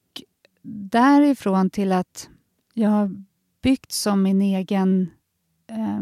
därifrån 0.91 1.69
till 1.69 1.91
att 1.91 2.29
jag 2.73 2.89
har 2.89 3.23
byggt 3.61 3.91
som 3.91 4.23
min 4.23 4.41
egen 4.41 5.11
eh, 5.67 6.01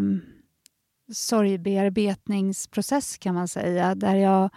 sorgbearbetningsprocess 1.13 3.17
kan 3.17 3.35
man 3.35 3.47
säga, 3.47 3.95
där 3.95 4.15
jag 4.15 4.49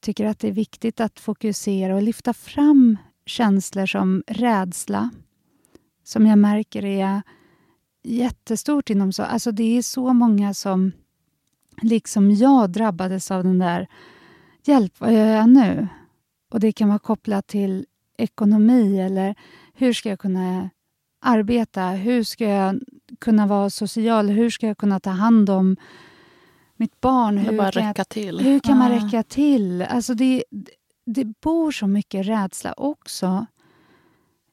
tycker 0.00 0.26
att 0.26 0.38
det 0.38 0.48
är 0.48 0.52
viktigt 0.52 1.00
att 1.00 1.20
fokusera 1.20 1.94
och 1.94 2.02
lyfta 2.02 2.34
fram 2.34 2.96
känslor 3.26 3.86
som 3.86 4.22
rädsla, 4.26 5.10
som 6.04 6.26
jag 6.26 6.38
märker 6.38 6.84
är 6.84 7.22
jättestort 8.02 8.90
inom 8.90 9.12
så. 9.12 9.22
Alltså 9.22 9.52
det 9.52 9.78
är 9.78 9.82
så 9.82 10.12
många 10.12 10.54
som 10.54 10.92
liksom 11.82 12.30
jag 12.30 12.70
drabbades 12.70 13.30
av 13.30 13.44
den 13.44 13.58
där 13.58 13.88
Hjälp, 14.64 15.00
vad 15.00 15.12
gör 15.12 15.26
jag 15.26 15.48
nu? 15.48 15.88
Och 16.50 16.60
det 16.60 16.72
kan 16.72 16.88
vara 16.88 16.98
kopplat 16.98 17.46
till 17.46 17.86
ekonomi 18.18 19.00
eller 19.00 19.34
hur 19.74 19.92
ska 19.92 20.08
jag 20.08 20.18
kunna 20.18 20.70
arbeta? 21.20 21.86
Hur 21.86 22.24
ska 22.24 22.44
jag 22.44 22.80
kunna 23.20 23.46
vara 23.46 23.70
social? 23.70 24.28
Hur 24.28 24.50
ska 24.50 24.66
jag 24.66 24.78
kunna 24.78 25.00
ta 25.00 25.10
hand 25.10 25.50
om 25.50 25.76
mitt 26.76 27.00
barn? 27.00 27.38
Hur 27.38 27.58
bara 27.58 27.72
kan, 27.72 27.88
räcka 27.88 28.04
till. 28.04 28.40
Hur 28.40 28.60
kan 28.60 28.78
man 28.78 28.90
räcka 28.90 29.22
till? 29.22 29.82
Alltså 29.82 30.14
det, 30.14 30.44
det 31.06 31.24
bor 31.24 31.70
så 31.70 31.86
mycket 31.86 32.26
rädsla 32.26 32.72
också. 32.72 33.46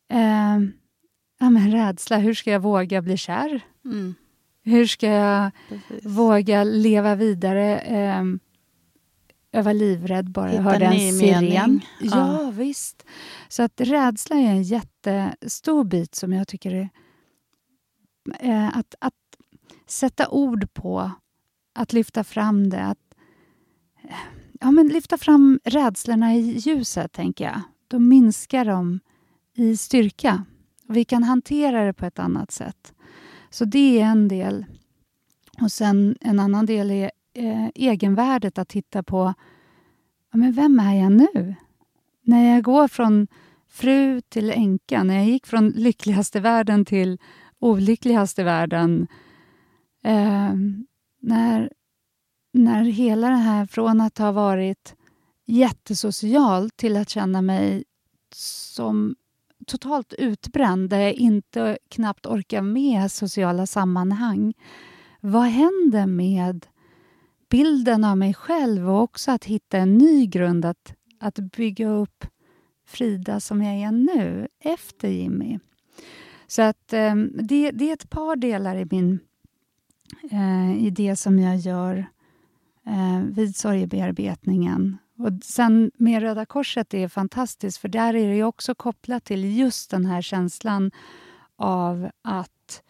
Eh, 0.10 0.58
ja, 1.40 1.50
men 1.50 1.72
rädsla. 1.72 2.18
Hur 2.18 2.34
ska 2.34 2.52
jag 2.52 2.60
våga 2.60 3.02
bli 3.02 3.18
kär? 3.18 3.62
Mm. 3.86 4.16
Hur 4.64 4.86
ska 4.86 5.08
jag 5.08 5.52
Precis. 5.70 6.06
våga 6.06 6.64
leva 6.64 7.16
vidare? 7.16 7.80
Eh, 7.80 8.24
jag 9.52 9.64
var 9.64 9.74
livrädd 9.74 10.32
bara 10.32 10.54
jag 10.54 10.62
hörde 10.62 10.86
en 10.86 11.20
siren. 11.20 11.82
Ja, 12.02 12.42
ja, 12.42 12.52
visst. 12.52 13.06
Så 13.48 13.64
att 13.64 13.82
rädsla 13.82 14.36
är 14.36 14.48
en 14.48 14.64
jättestor 14.64 15.84
bit 15.84 16.16
som 16.16 16.34
jag 16.34 16.48
tycker 16.48 16.74
är... 16.74 16.90
Eh, 18.40 18.78
att, 18.78 18.96
att 19.00 19.14
sätta 19.86 20.30
ord 20.30 20.74
på, 20.74 21.12
att 21.76 21.94
lyfta 21.94 22.24
fram 22.24 22.70
det. 22.70 22.84
Att, 22.84 23.00
eh, 24.04 24.16
ja, 24.60 24.72
men 24.72 24.88
lyfta 24.88 25.18
fram 25.18 25.60
rädslorna 25.64 26.36
i 26.36 26.58
ljuset, 26.58 27.12
tänker 27.12 27.46
jag. 27.46 27.62
Då 27.88 28.00
minskar 28.00 28.66
de 28.66 29.00
i 29.54 29.78
styrka. 29.78 30.44
Vi 30.88 31.06
kan 31.06 31.24
hantera 31.24 31.86
det 31.86 31.94
på 31.94 32.06
ett 32.06 32.20
annat 32.20 32.52
sätt. 32.52 32.94
Så 33.50 33.66
det 33.66 34.02
är 34.02 34.06
en 34.06 34.28
del. 34.28 34.66
Och 35.62 35.72
sen 35.72 36.18
en 36.22 36.40
annan 36.40 36.66
del 36.66 36.92
är 36.92 37.12
eh, 37.34 37.68
egenvärdet, 37.76 38.58
att 38.58 38.70
titta 38.70 39.04
på 39.04 39.34
ja, 40.32 40.38
men 40.38 40.52
vem 40.52 40.80
är 40.80 40.94
jag 40.94 41.12
nu? 41.12 41.56
När 42.22 42.54
jag 42.54 42.64
går 42.64 42.88
från 42.88 43.28
fru 43.70 44.22
till 44.22 44.52
änka, 44.52 45.04
när 45.04 45.16
jag 45.16 45.26
gick 45.26 45.46
från 45.46 45.70
lyckligaste 45.70 46.40
världen 46.40 46.86
till 46.86 47.18
olyckligast 47.60 48.40
i 48.40 48.44
världen. 48.44 49.08
Eh, 50.04 50.54
när, 51.22 51.72
när 52.54 52.84
hela 52.84 53.30
det 53.30 53.36
här, 53.36 53.66
från 53.66 54.02
att 54.02 54.18
ha 54.18 54.32
varit 54.32 54.96
jättesocial 55.46 56.70
till 56.70 56.98
att 56.98 57.10
känna 57.10 57.42
mig 57.42 57.84
som 58.34 59.16
totalt 59.68 60.14
utbränd, 60.14 60.90
där 60.90 61.00
jag 61.00 61.14
inte 61.14 61.78
knappt 61.90 62.26
orkar 62.26 62.62
med 62.62 63.12
sociala 63.12 63.68
sammanhang. 63.68 64.54
Vad 65.22 65.46
händer 65.46 66.06
med 66.06 66.66
bilden 67.50 68.04
av 68.04 68.18
mig 68.18 68.34
själv 68.34 68.90
och 68.90 69.02
också 69.02 69.32
att 69.32 69.46
hitta 69.46 69.78
en 69.78 69.98
ny 69.98 70.26
grund 70.26 70.66
att, 70.66 70.94
att 71.20 71.40
bygga 71.40 71.90
upp 71.90 72.26
Frida 72.88 73.40
som 73.40 73.64
jag 73.64 73.76
är 73.76 73.92
nu, 73.92 74.48
efter 74.60 75.08
Jimmy. 75.08 75.60
Så 76.48 76.62
att 76.62 76.94
eh, 76.94 77.16
det, 77.44 77.72
det, 77.72 77.90
är 77.90 77.94
ett 77.94 78.10
par 78.10 78.36
delar 78.36 78.76
i, 78.76 78.88
min, 78.92 79.20
eh, 80.32 80.86
i 80.86 80.90
det 80.90 81.16
som 81.16 81.40
jag 81.40 81.58
gör 81.58 82.06
eh, 82.86 83.20
vid 83.22 83.56
sorgebearbetningen. 83.56 84.98
Och 85.18 85.32
sen 85.44 85.92
med 85.96 86.22
Röda 86.22 86.46
Korset 86.46 86.94
är 86.94 87.08
fantastiskt, 87.08 87.78
för 87.78 87.88
där 87.88 88.16
är 88.16 88.34
det 88.34 88.44
också 88.44 88.76
kopplat 88.76 89.24
till 89.24 89.58
just 89.58 89.92
den 89.92 90.06
här 90.06 90.22
känslan 90.22 90.92
av 91.56 92.10
att, 92.22 92.84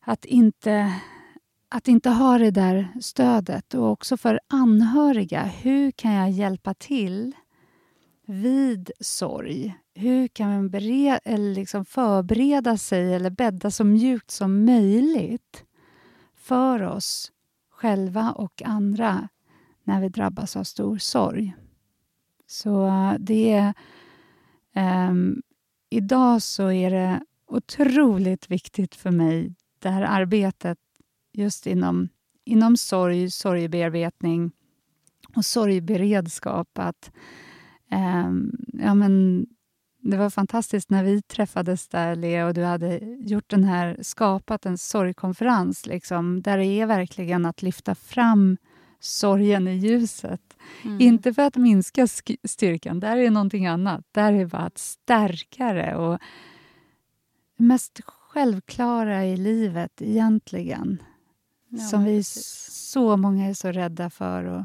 att, 0.00 0.24
inte, 0.24 0.94
att 1.68 1.88
inte 1.88 2.10
ha 2.10 2.38
det 2.38 2.50
där 2.50 2.88
stödet. 3.00 3.74
Och 3.74 3.90
också 3.90 4.16
för 4.16 4.40
anhöriga, 4.48 5.42
hur 5.42 5.90
kan 5.90 6.12
jag 6.12 6.30
hjälpa 6.30 6.74
till 6.74 7.34
vid 8.26 8.90
sorg? 9.00 9.74
Hur 9.98 10.28
kan 10.28 10.50
man 10.50 10.68
bereda, 10.68 11.18
eller 11.18 11.54
liksom 11.54 11.84
förbereda 11.84 12.76
sig 12.76 13.14
eller 13.14 13.30
bädda 13.30 13.70
så 13.70 13.84
mjukt 13.84 14.30
som 14.30 14.64
möjligt 14.64 15.64
för 16.34 16.82
oss 16.82 17.32
själva 17.70 18.32
och 18.32 18.62
andra 18.62 19.28
när 19.84 20.00
vi 20.00 20.08
drabbas 20.08 20.56
av 20.56 20.64
stor 20.64 20.98
sorg. 20.98 21.54
Så 22.46 22.86
eh, 22.86 23.14
det 23.18 23.52
är... 23.52 23.74
Um, 25.08 25.42
idag 25.90 26.42
så 26.42 26.70
är 26.70 26.90
det 26.90 27.24
otroligt 27.46 28.50
viktigt 28.50 28.94
för 28.94 29.10
mig, 29.10 29.54
det 29.78 29.88
här 29.88 30.02
arbetet 30.02 30.78
just 31.32 31.66
inom, 31.66 32.08
inom 32.44 32.76
sorg, 32.76 33.30
sorgbearbetning 33.30 34.52
och 35.36 35.44
sorgberedskap. 35.44 36.78
Att, 36.78 37.10
um, 38.26 38.52
ja, 38.72 38.94
men, 38.94 39.46
det 40.10 40.16
var 40.16 40.30
fantastiskt 40.30 40.90
när 40.90 41.04
vi 41.04 41.22
träffades 41.22 41.88
där, 41.88 42.16
Lea, 42.16 42.46
och 42.46 42.54
du 42.54 42.64
hade 42.64 42.98
gjort 43.18 43.50
den 43.50 43.64
här, 43.64 43.96
skapat 44.02 44.66
en 44.66 44.78
sorgkonferens, 44.78 45.86
liksom, 45.86 46.42
där 46.42 46.58
det 46.58 46.66
är 46.66 46.86
verkligen 46.86 47.46
att 47.46 47.62
lyfta 47.62 47.94
fram 47.94 48.56
sorgen 49.00 49.68
i 49.68 49.76
ljuset. 49.76 50.56
Mm. 50.84 51.00
Inte 51.00 51.34
för 51.34 51.42
att 51.42 51.56
minska 51.56 52.06
styrkan, 52.44 53.00
där 53.00 53.16
är 53.16 53.30
någonting 53.30 53.66
annat. 53.66 54.04
Där 54.12 54.32
är 54.32 54.46
bara 54.46 54.62
att 54.62 54.78
stärka 54.78 55.72
det. 55.72 55.96
Och 55.96 56.18
mest 57.56 58.00
självklara 58.04 59.26
i 59.26 59.36
livet 59.36 60.02
egentligen. 60.02 61.02
Ja, 61.68 61.78
som 61.78 62.04
vi 62.04 62.22
så 62.24 63.16
många 63.16 63.48
är 63.48 63.54
så 63.54 63.72
rädda 63.72 64.10
för. 64.10 64.44
Och... 64.44 64.64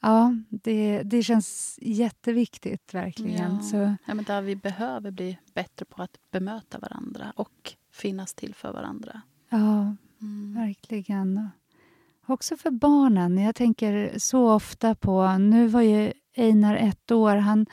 Ja, 0.00 0.34
det, 0.48 1.02
det 1.02 1.22
känns 1.22 1.78
jätteviktigt 1.82 2.94
verkligen. 2.94 3.54
Ja. 3.56 3.62
Så, 3.62 3.76
ja, 4.06 4.14
men 4.14 4.24
där 4.24 4.42
vi 4.42 4.56
behöver 4.56 5.10
bli 5.10 5.38
bättre 5.54 5.84
på 5.84 6.02
att 6.02 6.16
bemöta 6.30 6.78
varandra 6.78 7.32
och 7.36 7.74
finnas 7.92 8.34
till 8.34 8.54
för 8.54 8.72
varandra. 8.72 9.22
ja, 9.48 9.96
Mm. 10.22 10.54
verkligen. 10.54 11.48
Också 12.26 12.56
för 12.56 12.70
barnen. 12.70 13.38
Jag 13.38 13.54
tänker 13.54 14.18
så 14.18 14.50
ofta 14.52 14.94
på... 14.94 15.38
Nu 15.38 15.66
var 15.66 15.80
ju 15.80 16.12
Einar 16.36 16.76
ett 16.76 17.10
år. 17.10 17.36
Han, 17.36 17.66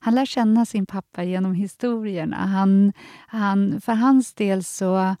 han 0.00 0.14
lär 0.14 0.26
känna 0.26 0.66
sin 0.66 0.86
pappa 0.86 1.24
genom 1.24 1.54
historierna. 1.54 2.36
Han, 2.36 2.92
han, 3.26 3.80
för 3.80 3.92
hans 3.92 4.34
del 4.34 4.64
så... 4.64 5.16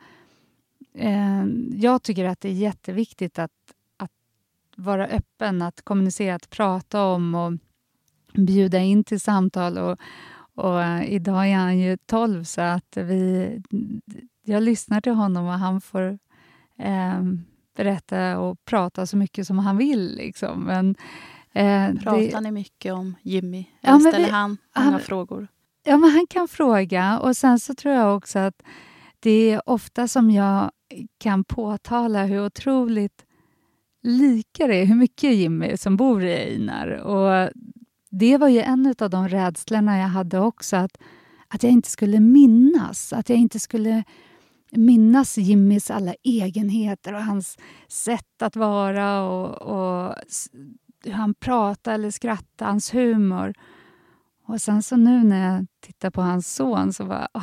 Eh, 0.94 1.44
jag 1.72 2.02
tycker 2.02 2.24
att 2.24 2.40
det 2.40 2.48
är 2.48 2.52
jätteviktigt 2.52 3.38
att, 3.38 3.50
att 3.70 3.73
vara 4.76 5.06
öppen, 5.06 5.62
att 5.62 5.82
kommunicera, 5.84 6.34
att 6.34 6.50
prata 6.50 7.04
om 7.04 7.34
och 7.34 7.52
bjuda 8.34 8.78
in 8.78 9.04
till 9.04 9.20
samtal. 9.20 9.78
Och, 9.78 9.98
och 10.54 10.82
eh, 10.82 11.12
idag 11.12 11.48
är 11.48 11.54
han 11.56 11.78
ju 11.78 11.96
12, 11.96 12.44
så 12.44 12.60
att 12.60 12.96
vi, 12.96 13.62
jag 14.44 14.62
lyssnar 14.62 15.00
till 15.00 15.12
honom 15.12 15.46
och 15.46 15.52
han 15.52 15.80
får 15.80 16.18
eh, 16.78 17.22
berätta 17.76 18.38
och 18.38 18.64
prata 18.64 19.06
så 19.06 19.16
mycket 19.16 19.46
som 19.46 19.58
han 19.58 19.76
vill. 19.76 20.16
Liksom. 20.16 20.60
Men, 20.64 20.94
eh, 21.52 21.94
Pratar 22.02 22.20
det, 22.32 22.40
ni 22.40 22.50
mycket 22.50 22.92
om 22.94 23.14
Jimmy? 23.22 23.64
Eller 23.82 23.98
ställer 23.98 24.26
vi- 24.26 24.30
han 24.32 24.56
många 24.78 24.98
frågor? 24.98 25.48
ja, 25.86 25.96
men 25.98 26.10
han 26.10 26.26
kan 26.26 26.48
fråga 26.48 27.18
och 27.18 27.36
sen 27.36 27.60
så 27.60 27.74
tror 27.74 27.94
jag 27.94 28.16
också 28.16 28.38
att 28.38 28.62
det 29.20 29.50
är 29.50 29.68
ofta 29.68 30.08
som 30.08 30.30
jag 30.30 30.70
kan 31.18 31.44
påtala 31.44 32.24
hur 32.24 32.46
otroligt 32.46 33.24
lika 34.04 34.66
det 34.66 34.84
hur 34.84 34.94
mycket 34.94 35.34
Jimmy 35.34 35.76
som 35.76 35.96
bor 35.96 36.24
i 36.24 36.32
Einar. 36.32 36.88
Och 36.88 37.50
det 38.10 38.36
var 38.36 38.48
ju 38.48 38.60
en 38.60 38.94
av 38.98 39.10
de 39.10 39.28
rädslorna 39.28 39.98
jag 39.98 40.08
hade 40.08 40.38
också, 40.38 40.76
att, 40.76 40.98
att 41.48 41.62
jag 41.62 41.72
inte 41.72 41.90
skulle 41.90 42.20
minnas, 42.20 43.12
att 43.12 43.28
jag 43.28 43.38
inte 43.38 43.60
skulle 43.60 44.04
minnas 44.70 45.38
Jimmys 45.38 45.90
alla 45.90 46.14
egenheter 46.22 47.14
och 47.14 47.24
hans 47.24 47.58
sätt 47.88 48.42
att 48.42 48.56
vara 48.56 49.22
och, 49.22 49.62
och 49.62 50.14
hur 51.04 51.12
han 51.12 51.34
pratade 51.34 51.94
eller 51.94 52.10
skrattade, 52.10 52.70
hans 52.70 52.94
humor. 52.94 53.54
Och 54.46 54.60
sen 54.60 54.82
så 54.82 54.96
nu 54.96 55.24
när 55.24 55.54
jag 55.54 55.66
tittar 55.80 56.10
på 56.10 56.22
hans 56.22 56.54
son 56.54 56.92
så 56.92 57.04
bara... 57.04 57.28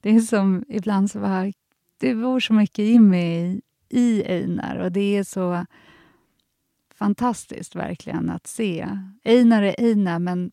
Det 0.00 0.10
är 0.10 0.20
som 0.20 0.64
ibland 0.68 1.10
så 1.10 1.20
bara... 1.20 1.52
Det 2.00 2.14
bor 2.14 2.40
så 2.40 2.52
mycket 2.52 2.84
Jimmy 2.84 3.18
i, 3.18 3.60
i 3.88 4.24
Einar 4.24 4.76
och 4.76 4.92
det 4.92 5.16
är 5.16 5.24
så 5.24 5.66
fantastiskt 6.94 7.76
verkligen 7.76 8.30
att 8.30 8.46
se. 8.46 8.88
Einar 9.24 9.62
är 9.62 9.74
Einar 9.78 10.18
men 10.18 10.52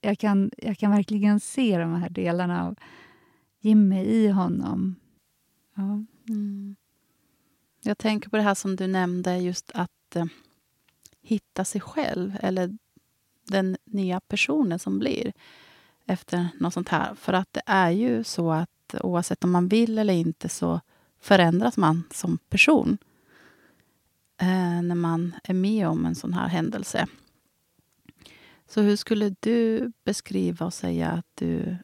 jag 0.00 0.18
kan, 0.18 0.50
jag 0.58 0.78
kan 0.78 0.90
verkligen 0.90 1.40
se 1.40 1.78
de 1.78 1.94
här 1.94 2.10
delarna 2.10 2.66
av 2.66 2.76
Jimmy 3.60 4.04
i 4.04 4.28
honom. 4.28 4.96
Ja. 5.74 6.04
Mm. 6.28 6.76
Jag 7.82 7.98
tänker 7.98 8.30
på 8.30 8.36
det 8.36 8.42
här 8.42 8.54
som 8.54 8.76
du 8.76 8.86
nämnde, 8.86 9.38
just 9.38 9.70
att 9.74 10.16
eh, 10.16 10.24
hitta 11.22 11.64
sig 11.64 11.80
själv 11.80 12.36
eller 12.40 12.78
den 13.46 13.76
nya 13.84 14.20
personen 14.20 14.78
som 14.78 14.98
blir 14.98 15.32
efter 16.06 16.48
något 16.60 16.74
sånt 16.74 16.88
här. 16.88 17.14
För 17.14 17.32
att 17.32 17.52
det 17.52 17.62
är 17.66 17.90
ju 17.90 18.24
så 18.24 18.52
att 18.52 18.94
oavsett 19.00 19.44
om 19.44 19.50
man 19.50 19.68
vill 19.68 19.98
eller 19.98 20.14
inte 20.14 20.48
så 20.48 20.80
förändras 21.20 21.76
man 21.76 22.02
som 22.10 22.38
person 22.38 22.98
eh, 24.40 24.82
när 24.82 24.94
man 24.94 25.34
är 25.44 25.54
med 25.54 25.88
om 25.88 26.06
en 26.06 26.14
sån 26.14 26.32
här 26.32 26.48
händelse. 26.48 27.06
Så 28.68 28.80
hur 28.80 28.96
skulle 28.96 29.34
du 29.40 29.92
beskriva 30.04 30.66
och 30.66 30.74
säga 30.74 31.10
att 31.10 31.26
du 31.34 31.76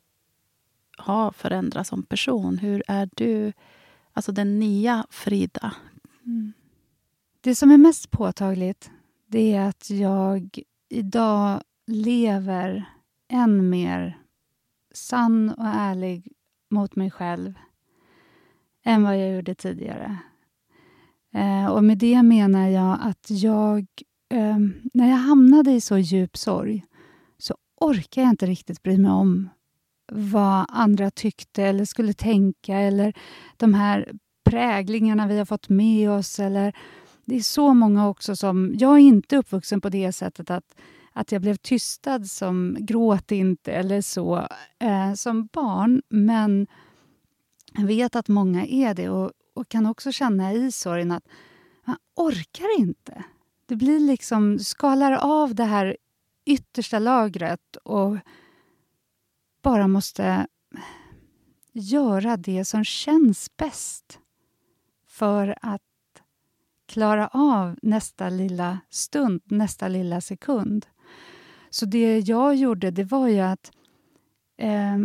har 0.98 1.32
förändrats 1.32 1.88
som 1.88 2.02
person? 2.02 2.58
Hur 2.58 2.82
är 2.88 3.08
du, 3.16 3.52
alltså 4.12 4.32
den 4.32 4.58
nya 4.58 5.06
Frida? 5.10 5.74
Mm. 6.24 6.52
Det 7.40 7.54
som 7.54 7.70
är 7.70 7.78
mest 7.78 8.10
påtagligt 8.10 8.90
det 9.26 9.52
är 9.52 9.68
att 9.68 9.90
jag 9.90 10.58
idag 10.88 11.62
lever 11.86 12.84
än 13.28 13.70
mer 13.70 14.18
sann 14.94 15.50
och 15.50 15.66
ärlig 15.66 16.32
mot 16.68 16.96
mig 16.96 17.10
själv 17.10 17.54
än 18.86 19.02
vad 19.02 19.18
jag 19.18 19.34
gjorde 19.34 19.54
tidigare. 19.54 20.18
Eh, 21.34 21.66
och 21.66 21.84
med 21.84 21.98
det 21.98 22.22
menar 22.22 22.68
jag 22.68 22.98
att 23.00 23.26
jag, 23.30 23.86
eh, 24.34 24.58
när 24.94 25.10
jag 25.10 25.16
hamnade 25.16 25.72
i 25.72 25.80
så 25.80 25.98
djup 25.98 26.36
sorg 26.36 26.84
så 27.38 27.54
orkar 27.80 28.22
jag 28.22 28.30
inte 28.30 28.46
riktigt 28.46 28.82
bry 28.82 28.98
mig 28.98 29.10
om 29.10 29.48
vad 30.12 30.66
andra 30.68 31.10
tyckte 31.10 31.62
eller 31.62 31.84
skulle 31.84 32.12
tänka 32.12 32.78
eller 32.78 33.12
de 33.56 33.74
här 33.74 34.12
präglingarna 34.44 35.26
vi 35.26 35.38
har 35.38 35.44
fått 35.44 35.68
med 35.68 36.10
oss. 36.10 36.40
Eller, 36.40 36.76
det 37.24 37.36
är 37.36 37.40
så 37.40 37.74
många 37.74 38.08
också 38.08 38.36
som... 38.36 38.74
Jag 38.78 38.94
är 38.94 38.98
inte 38.98 39.36
uppvuxen 39.36 39.80
på 39.80 39.88
det 39.88 40.12
sättet 40.12 40.50
att, 40.50 40.76
att 41.12 41.32
jag 41.32 41.42
blev 41.42 41.56
tystad 41.56 42.26
som 42.26 42.76
gråt 42.80 43.32
inte 43.32 43.72
eller 43.72 44.00
så 44.00 44.48
eh, 44.78 45.12
som 45.14 45.46
barn. 45.52 46.02
Men 46.08 46.66
jag 47.76 47.86
vet 47.86 48.16
att 48.16 48.28
många 48.28 48.66
är 48.66 48.94
det 48.94 49.08
och, 49.08 49.32
och 49.54 49.68
kan 49.68 49.86
också 49.86 50.12
känna 50.12 50.52
i 50.52 50.72
sorgen 50.72 51.12
att 51.12 51.28
man 51.84 51.96
orkar 52.14 52.78
inte. 52.78 53.24
Det 53.66 53.76
blir 53.76 54.00
liksom, 54.00 54.56
du 54.56 54.64
skalar 54.64 55.12
av 55.12 55.54
det 55.54 55.64
här 55.64 55.96
yttersta 56.44 56.98
lagret 56.98 57.76
och 57.76 58.16
bara 59.62 59.88
måste 59.88 60.46
göra 61.72 62.36
det 62.36 62.64
som 62.64 62.84
känns 62.84 63.56
bäst 63.56 64.18
för 65.06 65.58
att 65.62 65.82
klara 66.86 67.28
av 67.28 67.78
nästa 67.82 68.28
lilla 68.28 68.80
stund, 68.90 69.40
nästa 69.44 69.88
lilla 69.88 70.20
sekund. 70.20 70.86
Så 71.70 71.86
det 71.86 72.18
jag 72.18 72.54
gjorde, 72.54 72.90
det 72.90 73.04
var 73.04 73.28
ju 73.28 73.40
att 73.40 73.72
eh, 74.56 74.98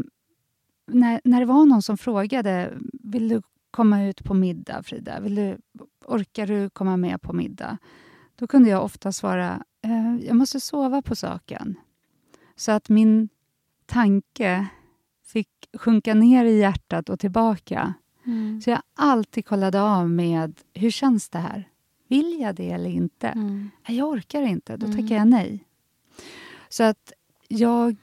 när, 0.93 1.21
när 1.23 1.39
det 1.39 1.45
var 1.45 1.65
någon 1.65 1.81
som 1.81 1.97
frågade 1.97 2.77
vill 2.93 3.29
du 3.29 3.41
komma 3.71 4.03
ut 4.03 4.23
på 4.23 4.33
middag, 4.33 4.83
Frida? 4.83 5.19
Vill 5.19 5.35
du, 5.35 5.57
orkar 6.05 6.47
du 6.47 6.69
komma 6.69 6.97
med 6.97 7.21
på 7.21 7.33
middag? 7.33 7.77
Då 8.35 8.47
kunde 8.47 8.69
jag 8.69 8.83
ofta 8.83 9.11
svara 9.11 9.63
eh, 9.81 10.25
jag 10.27 10.35
måste 10.35 10.59
sova 10.59 11.01
på 11.01 11.15
saken. 11.15 11.75
Så 12.55 12.71
att 12.71 12.89
min 12.89 13.29
tanke 13.85 14.67
fick 15.25 15.49
sjunka 15.73 16.13
ner 16.13 16.45
i 16.45 16.59
hjärtat 16.59 17.09
och 17.09 17.19
tillbaka. 17.19 17.93
Så 18.63 18.69
jag 18.69 18.81
alltid 18.95 19.45
kollade 19.45 19.81
av 19.81 20.09
med 20.09 20.59
hur 20.73 20.91
känns 20.91 21.29
det 21.29 21.39
här? 21.39 21.69
Vill 22.07 22.39
jag 22.39 22.55
det 22.55 22.71
eller 22.71 22.89
inte? 22.89 23.27
Mm. 23.27 23.69
Jag 23.87 24.09
orkar 24.09 24.41
inte, 24.41 24.77
då 24.77 24.87
tackar 24.87 25.15
jag 25.15 25.27
nej. 25.27 25.65
Så 26.69 26.83
att 26.83 27.13
jag, 27.47 27.95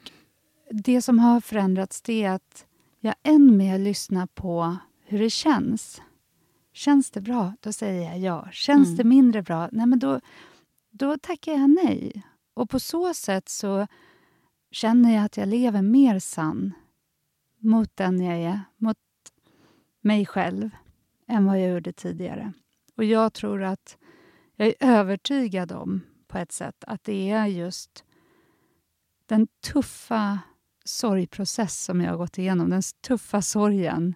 det 0.71 1.03
som 1.03 1.19
har 1.19 1.41
förändrats 1.41 2.03
det 2.03 2.25
är 2.25 2.31
att 2.31 2.67
jag 3.01 3.15
än 3.23 3.57
mer 3.57 3.79
lyssnar 3.79 4.27
på 4.27 4.77
hur 5.05 5.19
det 5.19 5.31
känns. 5.31 6.03
Känns 6.73 7.11
det 7.11 7.21
bra, 7.21 7.55
då 7.61 7.73
säger 7.73 8.11
jag 8.11 8.19
ja. 8.19 8.49
Känns 8.53 8.87
Mm. 8.89 8.97
det 8.97 9.05
mindre 9.05 9.43
bra, 9.43 9.69
nej 9.73 9.87
men 9.87 9.99
då, 9.99 10.21
då 10.91 11.19
tackar 11.19 11.53
jag 11.53 11.71
nej. 11.71 12.23
Och 12.55 12.71
på 12.71 12.81
så 12.81 13.15
sätt 13.15 13.49
så 13.49 13.87
känner 14.71 15.15
jag 15.15 15.25
att 15.25 15.37
jag 15.37 15.49
lever 15.49 15.83
mer 15.83 16.19
sann 16.19 16.73
mot 17.59 17.97
den 17.97 18.21
jag 18.21 18.39
är, 18.39 18.61
mot 18.77 18.97
mig 20.01 20.27
själv, 20.27 20.71
än 21.27 21.45
vad 21.47 21.61
jag 21.61 21.71
gjorde 21.71 21.93
tidigare. 21.93 22.53
Och 22.97 23.05
jag 23.05 23.33
tror 23.33 23.63
att 23.63 23.99
jag 24.57 24.69
är 24.69 24.75
övertygad 24.81 25.73
om, 25.73 26.01
på 26.27 26.39
ett 26.39 26.53
sätt, 26.53 26.85
att 26.87 27.05
det 27.05 27.31
är 27.31 27.47
just 27.47 28.05
den 29.27 29.47
tuffa 29.47 30.39
sorgprocess 30.89 31.84
som 31.84 32.01
jag 32.01 32.11
har 32.11 32.18
gått 32.18 32.39
igenom, 32.39 32.70
den 32.70 32.82
tuffa 33.01 33.43
sorgen 33.43 34.14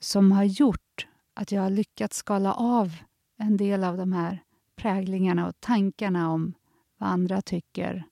som 0.00 0.32
har 0.32 0.44
gjort 0.44 1.06
att 1.34 1.52
jag 1.52 1.62
har 1.62 1.70
lyckats 1.70 2.16
skala 2.16 2.54
av 2.54 2.96
en 3.38 3.56
del 3.56 3.84
av 3.84 3.96
de 3.96 4.12
här 4.12 4.42
präglingarna 4.76 5.48
och 5.48 5.60
tankarna 5.60 6.30
om 6.30 6.54
vad 6.98 7.10
andra 7.10 7.42
tycker. 7.42 8.04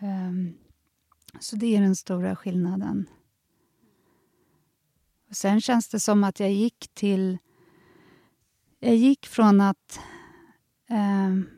Um, 0.00 0.54
så 1.40 1.56
det 1.56 1.76
är 1.76 1.80
den 1.80 1.96
stora 1.96 2.36
skillnaden. 2.36 3.08
Och 5.28 5.36
sen 5.36 5.60
känns 5.60 5.88
det 5.88 6.00
som 6.00 6.24
att 6.24 6.40
jag 6.40 6.52
gick 6.52 6.88
till... 6.94 7.38
Jag 8.78 8.96
gick 8.96 9.26
från 9.26 9.60
att 9.60 10.00
um, 10.90 11.48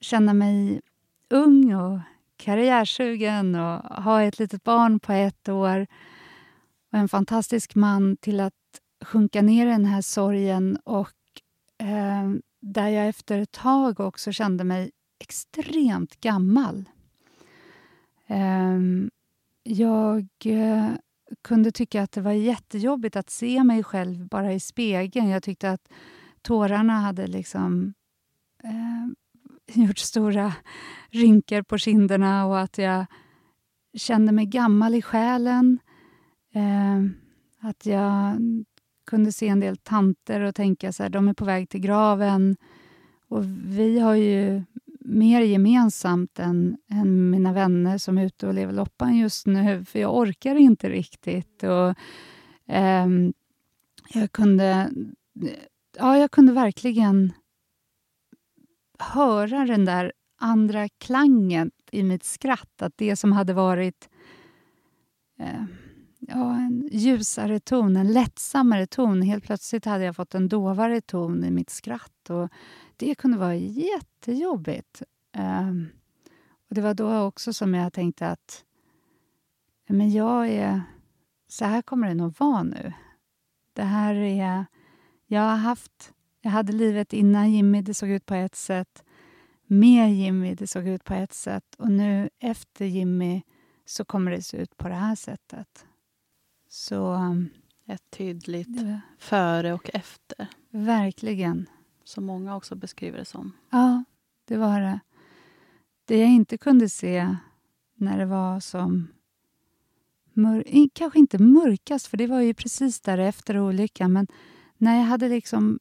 känna 0.00 0.34
mig 0.34 0.80
ung 1.28 1.74
och 1.74 2.00
karriärsugen 2.40 3.54
och 3.54 4.02
ha 4.02 4.22
ett 4.22 4.38
litet 4.38 4.64
barn 4.64 5.00
på 5.00 5.12
ett 5.12 5.48
år 5.48 5.86
och 6.92 6.98
en 6.98 7.08
fantastisk 7.08 7.74
man 7.74 8.16
till 8.16 8.40
att 8.40 8.54
sjunka 9.04 9.42
ner 9.42 9.66
i 9.66 9.70
den 9.70 9.84
här 9.84 10.02
sorgen 10.02 10.78
och 10.84 11.12
eh, 11.78 12.30
där 12.60 12.88
jag 12.88 13.08
efter 13.08 13.38
ett 13.38 13.52
tag 13.52 14.00
också 14.00 14.32
kände 14.32 14.64
mig 14.64 14.90
extremt 15.18 16.20
gammal. 16.20 16.88
Eh, 18.26 18.78
jag 19.62 20.26
eh, 20.44 20.88
kunde 21.42 21.72
tycka 21.72 22.02
att 22.02 22.12
det 22.12 22.20
var 22.20 22.32
jättejobbigt 22.32 23.16
att 23.16 23.30
se 23.30 23.64
mig 23.64 23.84
själv 23.84 24.28
bara 24.28 24.52
i 24.52 24.60
spegeln. 24.60 25.28
Jag 25.28 25.42
tyckte 25.42 25.70
att 25.70 25.88
tårarna 26.42 26.92
hade 26.92 27.26
liksom 27.26 27.94
eh, 28.64 29.06
gjort 29.74 29.98
stora 29.98 30.52
rynkor 31.10 31.62
på 31.62 31.78
kinderna 31.78 32.46
och 32.46 32.60
att 32.60 32.78
jag 32.78 33.06
kände 33.94 34.32
mig 34.32 34.46
gammal 34.46 34.94
i 34.94 35.02
själen. 35.02 35.78
Eh, 36.54 37.04
att 37.68 37.86
jag 37.86 38.36
kunde 39.06 39.32
se 39.32 39.48
en 39.48 39.60
del 39.60 39.76
tanter 39.76 40.40
och 40.40 40.54
tänka 40.54 40.88
att 40.88 41.12
de 41.12 41.28
är 41.28 41.34
på 41.34 41.44
väg 41.44 41.68
till 41.68 41.80
graven. 41.80 42.56
Och 43.28 43.44
vi 43.64 43.98
har 43.98 44.14
ju 44.14 44.62
mer 45.00 45.40
gemensamt 45.40 46.38
än, 46.38 46.76
än 46.90 47.30
mina 47.30 47.52
vänner 47.52 47.98
som 47.98 48.18
är 48.18 48.26
ute 48.26 48.46
och 48.46 48.54
lever 48.54 48.72
loppan 48.72 49.16
just 49.16 49.46
nu, 49.46 49.84
för 49.84 49.98
jag 49.98 50.16
orkar 50.16 50.54
inte 50.54 50.88
riktigt. 50.88 51.62
Och, 51.62 51.94
eh, 52.74 53.06
jag 54.14 54.32
kunde 54.32 54.90
ja, 55.98 56.18
jag 56.18 56.30
kunde 56.30 56.52
verkligen 56.52 57.32
höra 59.00 59.66
den 59.66 59.84
där 59.84 60.12
andra 60.38 60.88
klangen 60.88 61.70
i 61.92 62.02
mitt 62.02 62.24
skratt. 62.24 62.82
Att 62.82 62.96
det 62.96 63.16
som 63.16 63.32
hade 63.32 63.52
varit 63.52 64.08
eh, 65.38 65.64
ja, 66.18 66.54
en 66.54 66.88
ljusare 66.92 67.60
ton, 67.60 67.96
en 67.96 68.12
lättsammare 68.12 68.86
ton. 68.86 69.22
Helt 69.22 69.44
plötsligt 69.44 69.84
hade 69.84 70.04
jag 70.04 70.16
fått 70.16 70.34
en 70.34 70.48
dovare 70.48 71.00
ton 71.00 71.44
i 71.44 71.50
mitt 71.50 71.70
skratt. 71.70 72.30
Och 72.30 72.48
Det 72.96 73.14
kunde 73.14 73.38
vara 73.38 73.56
jättejobbigt. 73.56 75.02
Eh, 75.32 75.70
och 76.68 76.74
Det 76.74 76.80
var 76.80 76.94
då 76.94 77.20
också 77.20 77.52
som 77.52 77.74
jag 77.74 77.92
tänkte 77.92 78.28
att 78.28 78.64
men 79.92 80.10
jag 80.10 80.48
är... 80.48 80.82
Så 81.48 81.64
här 81.64 81.82
kommer 81.82 82.08
det 82.08 82.14
nog 82.14 82.34
vara 82.38 82.62
nu. 82.62 82.92
Det 83.72 83.82
här 83.82 84.14
är... 84.14 84.66
Jag 85.26 85.40
har 85.40 85.56
haft 85.56 86.12
jag 86.40 86.50
hade 86.50 86.72
livet 86.72 87.12
innan 87.12 87.52
Jimmy, 87.52 87.82
det 87.82 87.94
såg 87.94 88.10
ut 88.10 88.26
på 88.26 88.34
ett 88.34 88.54
sätt. 88.54 89.04
Med 89.66 90.14
Jimmy, 90.14 90.54
det 90.54 90.66
såg 90.66 90.88
ut 90.88 91.04
på 91.04 91.14
ett 91.14 91.32
sätt. 91.32 91.74
Och 91.78 91.90
nu 91.90 92.30
efter 92.38 92.84
Jimmy 92.84 93.42
så 93.84 94.04
kommer 94.04 94.30
det 94.30 94.42
se 94.42 94.56
ut 94.56 94.76
på 94.76 94.88
det 94.88 94.94
här 94.94 95.14
sättet. 95.14 95.86
Så... 96.68 97.12
Um, 97.14 97.50
ett 97.90 98.10
tydligt 98.10 98.76
det, 98.76 99.00
före 99.18 99.72
och 99.72 99.90
efter. 99.94 100.46
Verkligen. 100.70 101.66
Som 102.04 102.24
många 102.24 102.56
också 102.56 102.74
beskriver 102.74 103.18
det 103.18 103.24
som. 103.24 103.52
Ja, 103.70 104.04
det 104.44 104.56
var 104.56 104.80
det. 104.80 105.00
Det 106.04 106.18
jag 106.18 106.28
inte 106.28 106.58
kunde 106.58 106.88
se 106.88 107.36
när 107.94 108.18
det 108.18 108.26
var 108.26 108.60
som... 108.60 109.08
Kanske 110.92 111.18
inte 111.18 111.38
mörkast, 111.38 112.06
för 112.06 112.16
det 112.16 112.26
var 112.26 112.40
ju 112.40 112.54
precis 112.54 113.00
därefter 113.00 113.58
olyckan. 113.58 114.12
Men 114.12 114.26
när 114.76 114.96
jag 114.96 115.04
hade 115.04 115.28
liksom 115.28 115.78